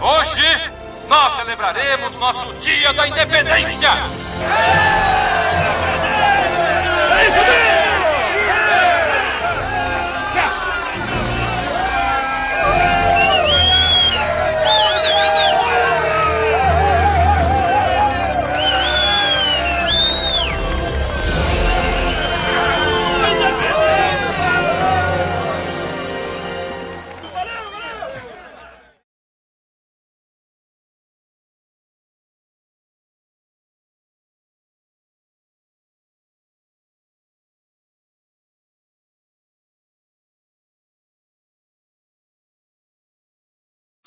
Hoje, 0.00 0.70
nós 1.08 1.32
celebraremos 1.32 2.16
nosso 2.18 2.54
Dia 2.58 2.92
da 2.92 3.08
Independência. 3.08 3.90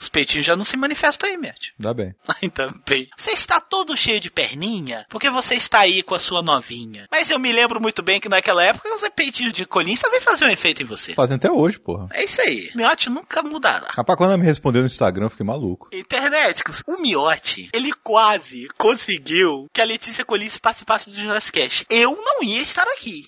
Os 0.10 0.12
peitinhos 0.12 0.45
já 0.45 0.55
não 0.55 0.66
se 0.66 0.76
manifestam 0.76 1.30
aí, 1.30 1.38
Mert. 1.38 1.70
Dá 1.78 1.93
bem. 1.93 2.16
Ainda 2.41 2.74
bem. 2.88 3.07
Você 3.16 3.32
está 3.32 3.62
todo 3.62 3.95
cheio 3.95 4.20
de 4.20 4.32
perninha 4.32 5.05
porque 5.07 5.30
você 5.30 5.53
está 5.53 5.82
aí 5.82 6.01
com 6.01 6.16
a 6.16 6.20
sua 6.20 6.41
novinha. 6.41 7.07
Mas 7.12 7.30
eu 7.30 7.38
me 7.38 7.51
lembro 7.51 7.80
muito 7.80 8.01
bem 8.01 8.20
que 8.20 8.28
naquela 8.28 8.64
época 8.64 8.89
os 8.93 9.07
peitinhos 9.10 9.53
de 9.53 9.68
colins 9.68 9.99
também 9.99 10.20
faziam 10.20 10.49
um 10.49 10.51
efeito 10.51 10.82
em 10.82 10.86
você. 10.86 11.14
Fazem 11.14 11.36
até 11.36 11.51
hoje, 11.51 11.80
porra. 11.80 12.07
É 12.12 12.24
isso 12.24 12.41
aí. 12.41 12.72
Miote 12.74 13.07
nunca 13.07 13.43
mudará. 13.43 13.89
Rapaz, 13.91 14.18
quando 14.18 14.32
ela 14.32 14.38
me 14.39 14.45
respondeu 14.45 14.82
no 14.82 14.88
Instagram, 14.88 15.28
eu 15.28 15.30
fiquei 15.30 15.45
maluco. 15.45 15.89
Internéticos, 15.93 16.84
o 16.88 16.99
Miote, 16.99 17.70
ele 17.72 17.91
quase 18.03 18.68
conseguiu 18.80 19.68
que 19.72 19.82
a 19.82 19.86
Letícia 19.86 20.26
Colins 20.26 20.57
participasse 20.57 21.12
do 21.12 21.16
Jurassic 21.16 21.60
Cast. 21.60 21.86
Eu 21.88 22.16
não 22.16 22.41
ia 22.41 22.62
estar 22.62 22.88
aqui. 22.88 23.28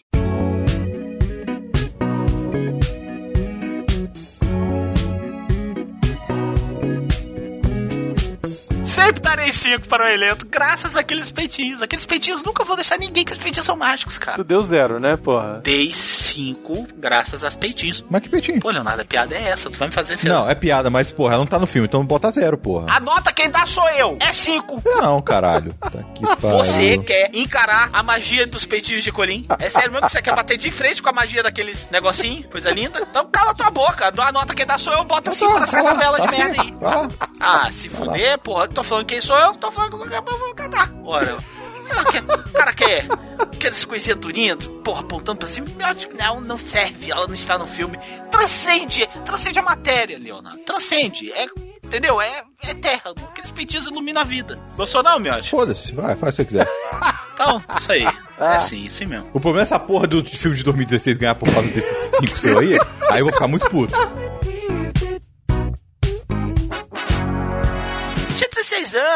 Sempre 9.06 9.22
darei 9.22 9.52
5 9.52 9.88
para 9.88 10.06
o 10.06 10.08
elenco, 10.08 10.46
graças 10.50 10.96
àqueles 10.96 11.32
peitinhos. 11.32 11.82
Aqueles 11.82 12.06
peitinhos 12.06 12.44
nunca 12.44 12.64
vou 12.64 12.76
deixar 12.76 12.98
ninguém, 13.00 13.26
que 13.26 13.32
os 13.32 13.38
peitinhos 13.38 13.66
são 13.66 13.76
mágicos, 13.76 14.18
cara. 14.18 14.38
Tu 14.38 14.44
deu 14.44 14.62
zero, 14.62 15.00
né, 15.00 15.18
porra? 15.18 15.62
Dei 15.64 15.92
5 15.92 16.88
graças 16.98 17.44
aos 17.44 17.56
peitinhos. 17.56 18.06
Mas 18.10 18.22
que 18.22 18.30
peitinho? 18.30 18.60
Pô, 18.60 18.70
Leonardo, 18.70 19.02
a 19.02 19.06
piada 19.06 19.36
é 19.36 19.50
essa. 19.50 19.70
Tu 19.70 19.78
vai 19.78 19.88
me 19.88 19.94
fazer 19.94 20.20
Não, 20.24 20.50
é 20.50 20.54
piada, 20.56 20.90
mas, 20.90 21.12
porra, 21.12 21.34
ela 21.34 21.40
não 21.40 21.48
tá 21.48 21.58
no 21.60 21.68
filme, 21.68 21.88
então 21.88 22.06
bota 22.06 22.30
zero, 22.32 22.58
porra. 22.58 22.96
Anota 22.96 23.32
quem 23.34 23.50
dá 23.50 23.66
sou 23.66 23.88
eu. 23.90 24.18
É 24.20 24.32
5. 24.32 24.84
Não, 24.86 25.22
caralho. 25.22 25.76
Tá 25.92 26.04
que 26.16 26.24
pariu. 26.24 26.58
Você 26.60 26.98
quer 27.00 27.32
encarar 27.34 27.90
a 27.92 28.02
magia 28.02 28.48
dos 28.48 28.66
peitinhos 28.66 29.04
de 29.04 29.12
colim? 29.12 29.46
É 29.60 29.70
sério 29.70 29.92
mesmo 29.92 30.06
que 30.06 30.12
você 30.14 30.22
quer 30.22 30.34
bater 30.34 30.56
de 30.58 30.72
frente 30.72 31.02
com 31.02 31.10
a 31.10 31.12
magia 31.12 31.44
daqueles 31.44 31.90
negocinho? 31.92 32.48
Coisa 32.50 32.72
linda? 32.72 33.02
Então 33.10 33.28
cala 33.30 33.54
tua 33.54 33.70
boca. 33.70 34.14
Anota 34.22 34.54
quem 34.54 34.66
dá 34.66 34.78
sou 34.78 34.94
eu, 34.94 35.04
bota 35.04 35.34
5 35.34 35.60
nessa 35.60 35.72
vai 35.72 35.84
lá, 35.84 35.92
tabela 35.92 36.22
de 36.22 36.28
tá 36.28 36.32
merda 36.32 36.56
certo. 36.56 36.62
aí. 36.62 37.30
Ah, 37.40 37.70
se 37.72 37.90
fuder, 37.90 38.38
porra. 38.40 38.70
Tô 38.70 38.84
falando 38.92 39.06
quem 39.06 39.22
sou 39.22 39.38
eu, 39.38 39.54
tô 39.54 39.72
falando 39.72 39.98
que 39.98 40.14
eu 40.14 40.40
vou 40.40 40.54
cantar. 40.54 40.94
Ora, 41.06 41.38
o 41.38 42.52
cara 42.52 42.74
quer 42.74 43.08
aqueles 43.40 43.86
coisinhas 43.86 44.20
durinhas, 44.20 44.68
porra, 44.84 45.00
apontando 45.00 45.40
pra 45.40 45.48
cima. 45.48 45.66
Eu 45.80 45.86
acho 45.86 46.10
que 46.10 46.18
não, 46.18 46.42
não 46.42 46.58
serve, 46.58 47.10
ela 47.10 47.26
não 47.26 47.34
está 47.34 47.58
no 47.58 47.66
filme. 47.66 47.98
Transcende, 48.30 49.08
transcende 49.24 49.60
a 49.60 49.62
matéria, 49.62 50.20
Leonardo. 50.20 50.60
Transcende. 50.66 51.32
É 51.32 51.48
entendeu? 51.82 52.22
É, 52.22 52.44
é 52.64 52.74
terra. 52.74 53.14
Aqueles 53.30 53.52
peitinhos 53.52 53.88
iluminam 53.88 54.22
a 54.22 54.26
vida. 54.26 54.60
Gostou 54.76 55.02
não, 55.02 55.20
Miotti? 55.20 55.50
Foda-se, 55.50 55.96
vai, 55.96 56.18
faz 56.18 56.38
o 56.38 56.44
que 56.46 56.52
você 56.52 56.64
quiser. 56.64 56.68
Então, 57.34 57.64
isso 57.76 57.92
aí. 57.92 58.04
É 58.04 58.46
assim, 58.56 58.86
isso 58.86 59.08
mesmo. 59.08 59.26
O 59.34 59.40
problema 59.40 59.62
é 59.62 59.64
essa 59.64 59.80
porra 59.80 60.06
do 60.06 60.24
filme 60.24 60.56
de 60.56 60.64
2016 60.64 61.18
ganhar 61.18 61.34
por 61.34 61.52
causa 61.52 61.68
desses 61.70 62.12
cinco 62.20 62.38
seu 62.38 62.60
aí. 62.60 62.78
Aí 63.10 63.20
eu 63.20 63.26
vou 63.26 63.34
ficar 63.34 63.48
muito 63.48 63.68
puto. 63.68 63.92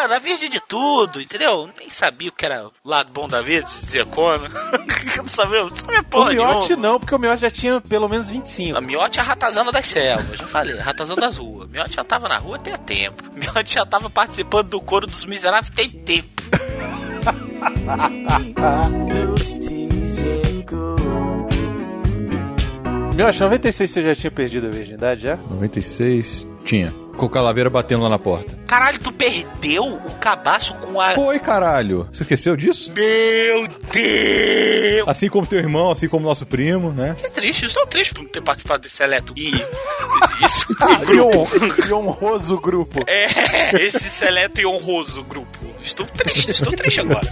16 0.05 0.11
anos, 0.11 0.11
a 0.11 0.19
virgem 0.19 0.49
de 0.49 0.59
tudo, 0.59 1.19
entendeu? 1.21 1.69
Nem 1.77 1.89
sabia 1.89 2.29
o 2.29 2.31
que 2.31 2.45
era 2.45 2.67
o 2.67 2.71
lado 2.83 3.11
bom 3.11 3.27
da 3.27 3.41
vida, 3.41 3.63
dizia 3.63 4.05
como. 4.05 4.45
não 5.17 5.27
sabia, 5.27 5.63
não 5.63 5.75
sabia 5.75 5.99
O 5.99 6.03
porra 6.03 6.31
Miotti 6.31 6.69
nenhuma. 6.69 6.87
não, 6.87 6.99
porque 6.99 7.15
o 7.15 7.19
Miotti 7.19 7.41
já 7.41 7.51
tinha 7.51 7.81
pelo 7.81 8.07
menos 8.07 8.29
25. 8.29 8.77
A 8.77 8.81
Miotti 8.81 9.19
é 9.19 9.21
a 9.21 9.25
ratazana 9.25 9.71
das 9.71 9.87
selvas, 9.87 10.37
já 10.37 10.47
falei, 10.47 10.79
a 10.79 10.83
ratazana 10.83 11.21
das 11.21 11.37
ruas. 11.37 11.69
Miotti 11.69 11.95
já 11.95 12.03
tava 12.03 12.27
na 12.27 12.37
rua 12.37 12.59
tem 12.59 12.75
tempo. 12.77 13.23
Miotti 13.33 13.73
já 13.73 13.85
tava 13.85 14.09
participando 14.09 14.69
do 14.69 14.81
coro 14.81 15.07
dos 15.07 15.25
miseráveis 15.25 15.69
tem 15.69 15.89
tempo. 15.89 16.29
Miotti, 23.15 23.39
96 23.39 23.89
você 23.91 24.03
já 24.03 24.13
tinha 24.13 24.29
perdido 24.31 24.67
a 24.67 24.69
virgindade 24.69 25.21
já? 25.23 25.37
96, 25.37 26.45
tinha. 26.65 26.93
Com 27.17 27.27
o 27.27 27.29
Calaveira 27.29 27.69
batendo 27.69 28.03
lá 28.03 28.09
na 28.09 28.19
porta. 28.19 28.57
Caralho, 28.67 28.99
tu 28.99 29.11
perdeu 29.11 29.83
o 29.85 30.11
cabaço 30.19 30.73
com 30.75 30.99
a. 30.99 31.11
Foi, 31.13 31.39
caralho. 31.39 32.09
Você 32.11 32.23
esqueceu 32.23 32.57
disso? 32.57 32.91
Meu 32.93 33.67
Deus! 33.91 35.07
Assim 35.07 35.29
como 35.29 35.47
teu 35.47 35.59
irmão, 35.59 35.91
assim 35.91 36.09
como 36.09 36.25
nosso 36.25 36.45
primo, 36.45 36.91
né? 36.91 37.15
Que 37.17 37.29
triste, 37.29 37.63
eu 37.63 37.67
estou 37.67 37.87
triste 37.87 38.13
por 38.13 38.23
não 38.23 38.29
ter 38.29 38.41
participado 38.41 38.81
desse 38.83 38.95
seleto. 38.97 39.33
E. 39.37 39.51
Isso, 40.43 40.65
E, 41.13 41.19
hon- 41.19 41.47
e 41.87 41.93
honroso 41.93 42.59
grupo. 42.59 43.03
É, 43.07 43.81
esse 43.85 44.09
seleto 44.09 44.59
e 44.59 44.65
honroso 44.65 45.23
grupo. 45.23 45.73
Estou 45.81 46.05
triste, 46.05 46.51
estou 46.51 46.73
triste 46.73 46.99
agora. 46.99 47.25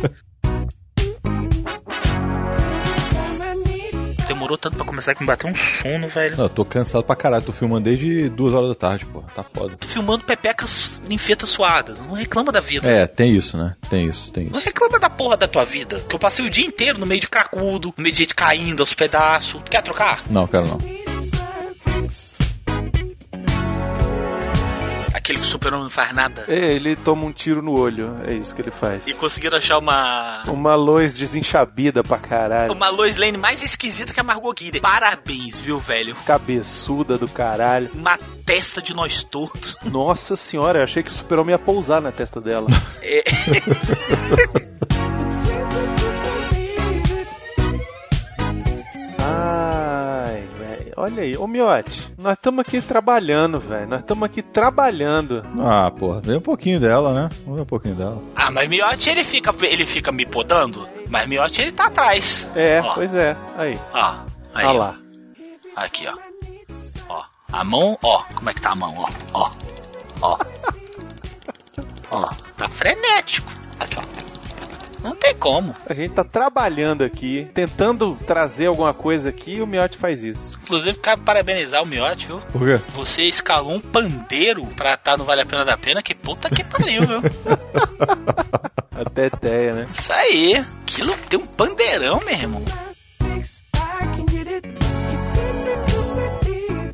Demorou 4.34 4.58
tanto 4.58 4.76
pra 4.78 4.86
começar 4.86 5.14
que 5.14 5.22
me 5.22 5.28
bateu 5.28 5.48
um 5.50 5.56
sono, 5.56 6.08
velho. 6.08 6.36
Não, 6.38 6.46
eu 6.46 6.50
tô 6.50 6.66
cansado 6.66 7.04
pra 7.04 7.16
caralho. 7.16 7.44
Tô 7.46 7.52
filmando 7.52 7.84
desde 7.86 8.30
duas 8.30 8.52
horas 8.54 8.70
da 8.70 8.76
tarde, 8.76 9.06
pô. 9.06 9.22
Tá 9.36 9.44
foda. 9.44 9.76
Tô 9.78 9.88
filmando 9.88 10.24
pepecas 10.26 11.02
ninfetas 11.08 11.50
suadas. 11.50 12.00
Não 12.02 12.14
reclama 12.14 12.52
da 12.52 12.60
vida. 12.60 12.90
É, 12.90 13.06
tem 13.06 13.36
isso, 13.36 13.56
né? 13.58 13.76
Tem 13.90 14.08
isso, 14.10 14.32
tem 14.34 14.46
Não 14.50 14.58
isso. 14.58 14.66
reclama 14.66 15.00
da 15.00 15.10
porra 15.10 15.38
da 15.38 15.48
tua 15.48 15.64
vida. 15.64 16.00
Que 16.10 16.16
eu 16.16 16.20
passei 16.20 16.44
o 16.46 16.50
dia 16.50 16.66
inteiro 16.66 16.98
no 17.00 17.06
meio 17.06 17.22
de 17.22 17.28
cracudo, 17.30 17.94
no 17.96 18.02
meio 18.04 18.12
de 18.14 18.20
gente 18.20 18.34
caindo 18.34 18.82
aos 18.82 18.94
pedaços. 18.94 19.62
Quer 19.70 19.82
trocar? 19.84 20.20
Não, 20.30 20.48
quero 20.48 20.68
não. 20.68 21.03
Aquele 25.24 25.40
que 25.40 25.46
o 25.46 25.48
super-homem 25.48 25.84
não 25.86 25.90
faz 25.90 26.12
nada. 26.12 26.44
É, 26.50 26.74
ele 26.74 26.98
toma 26.98 27.24
um 27.24 27.32
tiro 27.32 27.62
no 27.62 27.80
olho. 27.80 28.14
É 28.26 28.34
isso 28.34 28.54
que 28.54 28.62
ele 28.62 28.72
faz. 28.72 29.08
E 29.08 29.14
conseguiram 29.14 29.58
achar 29.58 29.78
uma. 29.78 30.44
Uma 30.48 30.76
luz 30.76 31.18
desenchabida 31.18 32.04
pra 32.04 32.18
caralho. 32.18 32.74
Uma 32.74 32.90
Lois 32.90 33.16
Lane 33.16 33.38
mais 33.38 33.64
esquisita 33.64 34.14
que 34.14 34.20
a 34.20 34.24
Margot 34.24 34.54
Kidder. 34.54 34.82
Parabéns, 34.82 35.58
viu, 35.58 35.80
velho? 35.80 36.14
Cabeçuda 36.26 37.18
do 37.18 37.30
caralho. 37.30 37.90
Uma 37.94 38.20
testa 38.46 38.82
de 38.82 38.94
nós 38.94 39.24
todos. 39.24 39.78
Nossa 39.86 40.36
senhora, 40.36 40.80
eu 40.80 40.84
achei 40.84 41.02
que 41.02 41.10
o 41.10 41.14
super-homem 41.14 41.54
ia 41.54 41.60
pousar 41.60 42.02
na 42.02 42.12
testa 42.12 42.42
dela. 42.42 42.68
É. 43.06 43.22
Olha 50.96 51.24
aí. 51.24 51.38
Ô, 51.38 51.48
Miote, 51.48 52.14
nós 52.18 52.34
estamos 52.34 52.60
aqui 52.60 52.82
trabalhando, 52.82 53.60
velho. 53.60 53.88
Nós 53.88 54.00
estamos 54.02 54.24
aqui 54.24 54.42
trabalhando. 54.42 55.44
Ah, 55.60 55.92
porra, 55.92 56.22
vem 56.22 56.38
um 56.38 56.42
pouquinho 56.42 56.80
dela, 56.80 57.14
né? 57.14 57.30
Vamos 57.44 57.56
ver 57.58 57.64
um 57.64 57.68
pouquinho 57.68 57.96
dela. 57.96 58.22
Ah, 58.36 58.52
mas 58.52 58.70
Miotti 58.70 59.10
ele 59.10 59.24
fica, 59.24 59.54
ele 59.64 59.86
fica 59.86 60.12
me 60.12 60.26
podando, 60.26 60.88
mas 61.10 61.28
Miotti 61.28 61.62
ele 61.62 61.72
tá 61.72 61.88
atrás. 61.88 62.48
É, 62.56 62.82
Ó. 62.82 62.94
pois 62.96 63.14
é. 63.14 63.36
Aí. 63.58 63.80
Ó, 63.94 64.16
aí. 64.54 64.66
Olha 64.66 64.70
ó. 64.70 64.74
lá. 64.80 64.96
Aqui, 65.76 66.08
ó. 66.08 66.14
Ó, 67.10 67.24
a 67.52 67.64
mão, 67.64 67.98
ó, 68.04 68.24
como 68.36 68.50
é 68.50 68.54
que 68.54 68.62
tá 68.62 68.72
a 68.72 68.76
mão, 68.76 68.94
ó, 68.98 69.10
ó, 69.34 69.50
ó. 70.22 70.38
Ó, 72.16 72.26
tá 72.58 72.68
frenético. 72.70 73.50
Aqui, 73.80 73.96
ó. 73.98 74.23
Não 75.04 75.16
tem 75.16 75.36
como. 75.36 75.76
A 75.88 75.94
gente 75.94 76.14
tá 76.14 76.24
trabalhando 76.24 77.04
aqui, 77.04 77.48
tentando 77.54 78.16
trazer 78.26 78.68
alguma 78.68 78.94
coisa 78.94 79.30
aqui 79.30 79.56
e 79.56 79.62
o 79.62 79.68
Miote 79.68 79.98
faz 79.98 80.24
isso. 80.24 80.60
Inclusive, 80.64 80.98
quero 80.98 81.22
parabenizar 81.22 81.84
o 81.84 81.86
Miotti, 81.86 82.28
viu? 82.28 82.40
Por 82.40 82.62
quê? 82.62 82.80
Você 82.96 83.24
escalou 83.24 83.74
um 83.74 83.82
pandeiro 83.82 84.66
pra 84.68 84.94
estar 84.94 85.18
no 85.18 85.26
Vale 85.26 85.42
a 85.42 85.46
Pena 85.46 85.66
da 85.66 85.78
Pena, 85.78 86.02
que 86.02 86.16
puta 86.16 86.50
que 86.50 86.64
pariu, 86.64 87.06
viu? 87.06 87.22
Até 88.96 89.26
ideia, 89.28 89.74
né? 89.74 89.88
Isso 89.94 90.14
aí. 90.14 90.64
Aquilo 90.84 91.16
tem 91.30 91.40
um 91.40 91.46
pandeirão, 91.46 92.20
meu 92.24 92.36
irmão. 92.36 92.64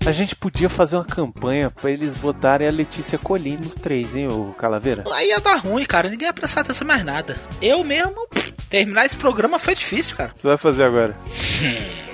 A 0.09 0.11
gente 0.11 0.35
podia 0.35 0.67
fazer 0.67 0.95
uma 0.95 1.05
campanha 1.05 1.69
pra 1.69 1.91
eles 1.91 2.15
botarem 2.15 2.67
a 2.67 2.71
Letícia 2.71 3.19
Colim 3.19 3.57
nos 3.57 3.75
três, 3.75 4.15
hein, 4.15 4.27
ô 4.27 4.55
Calaveira? 4.57 5.03
Aí 5.13 5.27
ia 5.29 5.39
dar 5.39 5.57
ruim, 5.57 5.85
cara. 5.85 6.09
Ninguém 6.09 6.25
ia 6.25 6.33
prestar 6.33 6.61
atenção 6.61 6.87
mais 6.87 7.05
nada. 7.05 7.37
Eu 7.61 7.83
mesmo, 7.83 8.27
pff, 8.27 8.51
terminar 8.71 9.05
esse 9.05 9.15
programa 9.15 9.59
foi 9.59 9.75
difícil, 9.75 10.17
cara. 10.17 10.31
Você 10.35 10.47
vai 10.47 10.57
fazer 10.57 10.85
agora? 10.85 11.15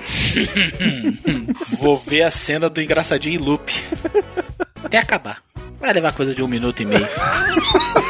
Vou 1.80 1.96
ver 1.96 2.24
a 2.24 2.30
cena 2.30 2.68
do 2.68 2.82
engraçadinho 2.82 3.40
em 3.40 3.42
loop. 3.42 3.72
Até 4.84 4.98
acabar. 4.98 5.42
Vai 5.80 5.94
levar 5.94 6.12
coisa 6.12 6.34
de 6.34 6.42
um 6.42 6.48
minuto 6.48 6.82
e 6.82 6.84
meio. 6.84 7.08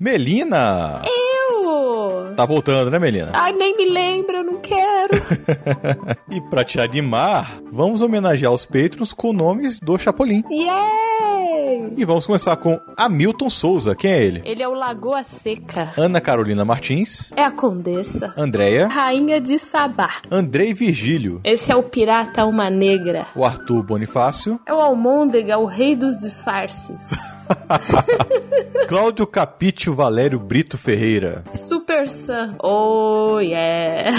Melina! 0.00 1.02
Eu! 1.04 2.34
Tá 2.34 2.46
voltando, 2.46 2.90
né, 2.90 2.98
Melina? 2.98 3.32
Ai, 3.34 3.52
nem 3.52 3.76
me 3.76 3.90
lembra, 3.90 4.38
eu 4.38 4.44
não 4.44 4.58
quero. 4.58 5.10
E 6.30 6.40
pra 6.48 6.64
te 6.64 6.80
animar, 6.80 7.58
vamos 7.70 8.00
homenagear 8.00 8.50
os 8.52 8.64
Patrons 8.64 9.12
com 9.12 9.30
nomes 9.32 9.78
do 9.78 9.98
Chapolin. 9.98 10.42
Yay! 10.50 11.92
E 11.98 12.04
vamos 12.06 12.24
começar 12.24 12.56
com 12.56 12.80
Hamilton 12.96 13.50
Souza. 13.50 13.94
Quem 13.94 14.10
é 14.12 14.22
ele? 14.22 14.42
Ele 14.46 14.62
é 14.62 14.68
o 14.68 14.72
Lagoa 14.74 15.22
Seca. 15.22 15.90
Ana 15.98 16.18
Carolina 16.20 16.64
Martins, 16.64 17.30
É 17.36 17.44
a 17.44 17.50
Condessa. 17.50 18.32
Andréia, 18.38 18.86
Rainha 18.88 19.38
de 19.38 19.58
Sabá. 19.58 20.08
Andrei 20.30 20.72
Virgílio, 20.72 21.40
Esse 21.44 21.72
é 21.72 21.76
o 21.76 21.82
Pirata 21.82 22.40
Alma 22.42 22.70
Negra. 22.70 23.26
o 23.36 23.44
Arthur 23.44 23.82
Bonifácio, 23.82 24.58
É 24.66 24.72
o 24.72 24.80
Almôndega, 24.80 25.58
o 25.58 25.66
rei 25.66 25.94
dos 25.94 26.16
disfarces. 26.16 27.10
Cláudio 28.88 29.26
Capítio 29.26 29.94
Valério 29.94 30.38
Brito 30.38 30.76
Ferreira, 30.76 31.44
Super 31.46 32.08
Sam. 32.08 32.56
Oh, 32.62 33.38
yeah. 33.40 34.10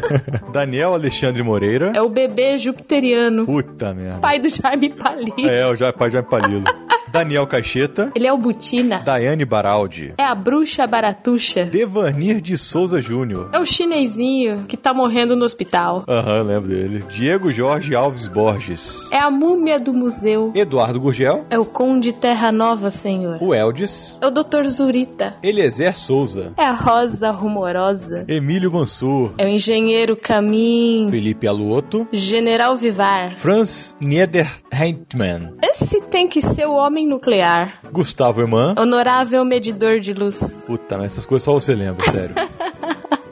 Daniel 0.52 0.94
Alexandre 0.94 1.42
Moreira. 1.42 1.92
É 1.94 2.02
o 2.02 2.08
bebê 2.08 2.58
jupiteriano. 2.58 3.46
Puta 3.46 3.94
merda. 3.94 4.20
Pai 4.20 4.38
do 4.38 4.48
Jaime 4.48 4.90
Palito. 4.90 5.48
É, 5.48 5.66
o 5.66 5.92
pai 5.94 6.10
Jaime 6.10 6.28
Palilo. 6.28 6.64
Daniel 7.18 7.48
Caixeta, 7.48 8.12
Ele 8.14 8.28
é 8.28 8.32
o 8.32 8.38
Butina. 8.38 8.98
Daiane 9.04 9.44
Baraldi, 9.44 10.14
É 10.16 10.24
a 10.24 10.36
bruxa 10.36 10.86
baratuxa. 10.86 11.64
Devanir 11.64 12.40
de 12.40 12.56
Souza 12.56 13.00
Júnior. 13.00 13.50
É 13.52 13.58
o 13.58 13.66
chinesinho 13.66 14.64
que 14.68 14.76
tá 14.76 14.94
morrendo 14.94 15.34
no 15.34 15.44
hospital. 15.44 16.04
Aham, 16.08 16.42
lembro 16.42 16.68
dele. 16.68 17.04
Diego 17.10 17.50
Jorge 17.50 17.92
Alves 17.92 18.28
Borges. 18.28 19.10
É 19.10 19.18
a 19.18 19.30
múmia 19.32 19.80
do 19.80 19.92
museu. 19.92 20.52
Eduardo 20.54 21.00
Gurgel. 21.00 21.44
É 21.50 21.58
o 21.58 21.64
Conde 21.64 22.12
Terra 22.12 22.52
Nova, 22.52 22.88
senhor. 22.88 23.38
O 23.42 23.52
Eldes. 23.52 24.16
É 24.20 24.26
o 24.28 24.30
Dr. 24.30 24.62
Zurita. 24.68 25.34
Eliezer 25.42 25.98
Souza. 25.98 26.52
É 26.56 26.62
a 26.66 26.72
Rosa 26.72 27.30
Rumorosa. 27.30 28.24
Emílio 28.28 28.70
Mansur. 28.72 29.32
É 29.38 29.44
o 29.44 29.48
Engenheiro 29.48 30.14
Caminho. 30.16 31.10
Felipe 31.10 31.48
Aluoto. 31.48 32.06
General 32.12 32.76
Vivar. 32.76 33.36
Franz 33.36 33.96
Niederheitmann. 34.00 35.54
Esse 35.62 36.00
tem 36.02 36.28
que 36.28 36.40
ser 36.40 36.66
o 36.66 36.74
homem 36.74 37.06
nuclear. 37.08 37.72
Gustavo 37.90 38.40
Eman. 38.42 38.74
Honorável 38.78 39.44
medidor 39.44 39.98
de 40.00 40.12
luz. 40.12 40.64
Puta, 40.66 40.96
mas 40.96 41.12
essas 41.12 41.26
coisas 41.26 41.44
só 41.44 41.52
você 41.54 41.74
lembra, 41.74 42.04
sério. 42.04 42.34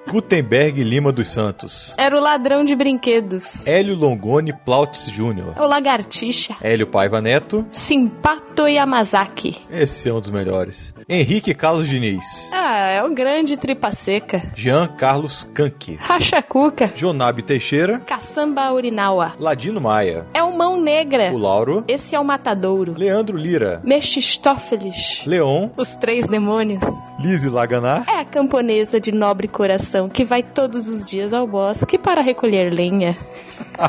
Gutenberg 0.09 0.83
Lima 0.85 1.11
dos 1.13 1.29
Santos. 1.29 1.95
Era 1.99 2.17
o 2.17 2.21
ladrão 2.21 2.65
de 2.65 2.77
brinquedos. 2.77 3.67
Hélio 3.67 3.95
Longoni 3.97 4.53
Plautz 4.53 5.07
Jr. 5.11 5.59
O 5.59 5.67
lagartixa. 5.67 6.55
Hélio 6.63 6.87
Paiva 6.87 7.21
Neto. 7.21 7.65
Simpato 7.69 8.69
Yamazaki. 8.69 9.57
Esse 9.71 10.09
é 10.09 10.13
um 10.15 10.21
dos 10.21 10.31
melhores. 10.31 10.95
Henrique 11.09 11.55
Carlos 11.55 11.89
Diniz. 11.89 12.25
Ah, 12.53 12.87
é 12.89 13.03
o 13.05 13.13
grande 13.13 13.57
tripa 13.57 13.91
seca. 13.91 14.41
Jean 14.55 14.87
Carlos 14.97 15.47
Kanki. 15.53 15.97
Racha 15.99 16.41
Cuca. 16.41 16.91
Jonabe 16.95 17.43
Teixeira. 17.43 17.99
Caçamba 18.01 18.73
Urinawa. 18.73 19.33
Ladino 19.41 19.81
Maia. 19.81 20.25
É 20.33 20.43
o 20.43 20.57
Mão 20.57 20.81
Negra. 20.81 21.33
O 21.33 21.39
Lauro. 21.39 21.85
Esse 21.89 22.15
é 22.15 22.21
o 22.21 22.25
Matadouro. 22.25 22.95
Leandro 22.97 23.37
Lira. 23.37 23.81
Mephistófeles. 23.85 25.25
Leon. 25.27 25.71
Os 25.77 25.95
Três 25.97 26.27
Demônios. 26.27 26.85
Lise 27.19 27.49
Laganar. 27.49 28.05
É 28.09 28.21
a 28.21 28.25
camponesa 28.25 29.01
de 29.01 29.11
nobre 29.13 29.49
coração 29.49 29.96
que 30.13 30.25
vai 30.25 30.43
todos 30.43 30.89
os 30.89 31.09
dias 31.09 31.33
ao 31.33 31.47
bosque 31.47 31.99
para 31.99 32.21
recolher 32.21 32.73
lenha. 32.73 33.17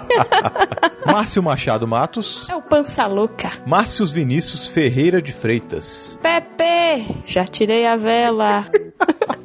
Márcio 1.06 1.42
Machado 1.42 1.88
Matos. 1.88 2.48
É 2.50 2.56
o 2.56 2.62
Pança 2.62 3.06
Louca. 3.08 3.52
Márcios 3.66 4.12
Vinícius 4.12 4.68
Ferreira 4.68 5.22
de 5.22 5.32
Freitas. 5.34 6.18
Pepe, 6.22 7.24
já 7.26 7.46
tirei 7.46 7.86
a 7.86 7.96
vela. 7.96 8.66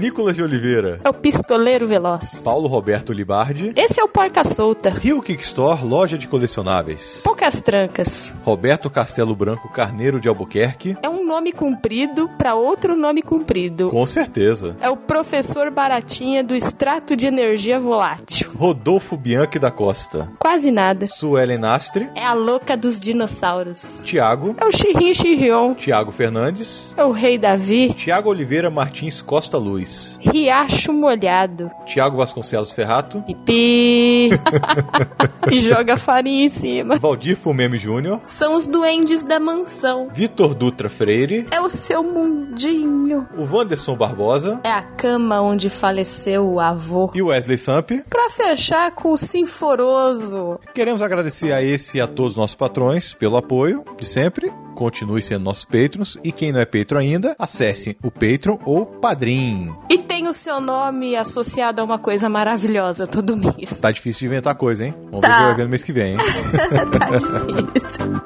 Nicolas 0.00 0.34
de 0.34 0.42
Oliveira. 0.42 0.98
É 1.04 1.08
o 1.10 1.12
Pistoleiro 1.12 1.86
Veloz. 1.86 2.40
Paulo 2.42 2.66
Roberto 2.66 3.12
Libardi. 3.12 3.70
Esse 3.76 4.00
é 4.00 4.02
o 4.02 4.08
Porca 4.08 4.42
Solta. 4.42 4.88
Rio 4.88 5.20
Kick 5.20 5.42
Store, 5.42 5.84
loja 5.84 6.16
de 6.16 6.26
colecionáveis. 6.26 7.20
Poucas 7.22 7.60
trancas. 7.60 8.32
Roberto 8.42 8.88
Castelo 8.88 9.36
Branco 9.36 9.68
Carneiro 9.68 10.18
de 10.18 10.26
Albuquerque. 10.26 10.96
É 11.02 11.08
um 11.10 11.26
nome 11.26 11.52
comprido 11.52 12.30
para 12.38 12.54
outro 12.54 12.96
nome 12.96 13.20
comprido. 13.20 13.90
Com 13.90 14.06
certeza. 14.06 14.74
É 14.80 14.88
o 14.88 14.96
professor 14.96 15.70
Baratinha 15.70 16.42
do 16.42 16.54
extrato 16.54 17.14
de 17.14 17.26
energia 17.26 17.78
volátil. 17.78 18.50
Rodolfo 18.56 19.18
Bianchi 19.18 19.58
da 19.58 19.70
Costa. 19.70 20.30
Quase 20.38 20.70
nada. 20.70 21.06
Suelen 21.08 21.58
Nastre. 21.58 22.08
É 22.14 22.24
a 22.24 22.32
louca 22.32 22.74
dos 22.74 22.98
dinossauros. 22.98 24.02
Tiago. 24.06 24.54
É 24.58 24.64
o 24.64 24.72
Chirrion. 24.72 25.74
Tiago 25.74 26.10
Fernandes. 26.10 26.94
É 26.96 27.04
o 27.04 27.10
Rei 27.10 27.36
Davi. 27.36 27.92
Tiago 27.92 28.30
Oliveira 28.30 28.70
Martins 28.70 29.20
Costa 29.20 29.58
Luz. 29.58 29.89
Riacho 30.20 30.92
Molhado. 30.92 31.70
Tiago 31.86 32.16
Vasconcelos 32.16 32.72
Ferrato. 32.72 33.22
Pipi. 33.22 34.30
e 35.50 35.60
joga 35.60 35.96
farinha 35.96 36.46
em 36.46 36.48
cima. 36.48 36.96
Valdir 36.96 37.36
Fumeme 37.36 37.78
Júnior. 37.78 38.20
São 38.22 38.56
os 38.56 38.66
duendes 38.66 39.24
da 39.24 39.40
mansão. 39.40 40.08
Vitor 40.12 40.54
Dutra 40.54 40.88
Freire. 40.88 41.46
É 41.52 41.60
o 41.60 41.68
seu 41.68 42.02
mundinho. 42.02 43.28
O 43.36 43.44
Wanderson 43.44 43.96
Barbosa. 43.96 44.60
É 44.64 44.70
a 44.70 44.82
cama 44.82 45.40
onde 45.40 45.68
faleceu 45.68 46.46
o 46.46 46.60
avô. 46.60 47.10
E 47.14 47.22
o 47.22 47.26
Wesley 47.26 47.58
Samp. 47.58 47.90
Pra 48.08 48.30
fechar 48.30 48.90
com 48.92 49.12
o 49.12 49.16
Sinforoso. 49.16 50.58
Queremos 50.74 51.02
agradecer 51.02 51.52
a 51.52 51.62
esse 51.62 51.98
e 51.98 52.00
a 52.00 52.06
todos 52.06 52.32
os 52.32 52.36
nossos 52.36 52.56
patrões 52.56 53.14
pelo 53.14 53.36
apoio 53.36 53.84
de 53.98 54.06
sempre. 54.06 54.52
Continue 54.80 55.20
sendo 55.20 55.42
nossos 55.44 55.66
patrons. 55.66 56.18
E 56.24 56.32
quem 56.32 56.52
não 56.52 56.58
é 56.58 56.64
patron 56.64 56.96
ainda, 57.00 57.36
acesse 57.38 57.98
o 58.02 58.10
Patreon 58.10 58.56
ou 58.64 58.86
Padrim. 58.86 59.70
E 59.90 59.98
tem 59.98 60.26
o 60.26 60.32
seu 60.32 60.58
nome 60.58 61.14
associado 61.14 61.82
a 61.82 61.84
uma 61.84 61.98
coisa 61.98 62.30
maravilhosa 62.30 63.06
todo 63.06 63.36
mês. 63.36 63.78
Tá 63.78 63.92
difícil 63.92 64.20
de 64.20 64.26
inventar 64.28 64.54
coisa, 64.54 64.86
hein? 64.86 64.94
Vamos 65.10 65.20
Tá. 65.20 65.52
ver 65.52 65.66
o 65.66 65.68
mês 65.68 65.84
que 65.84 65.92
vem, 65.92 66.12
hein? 66.14 66.18
tá 66.98 67.10
difícil. 67.74 68.22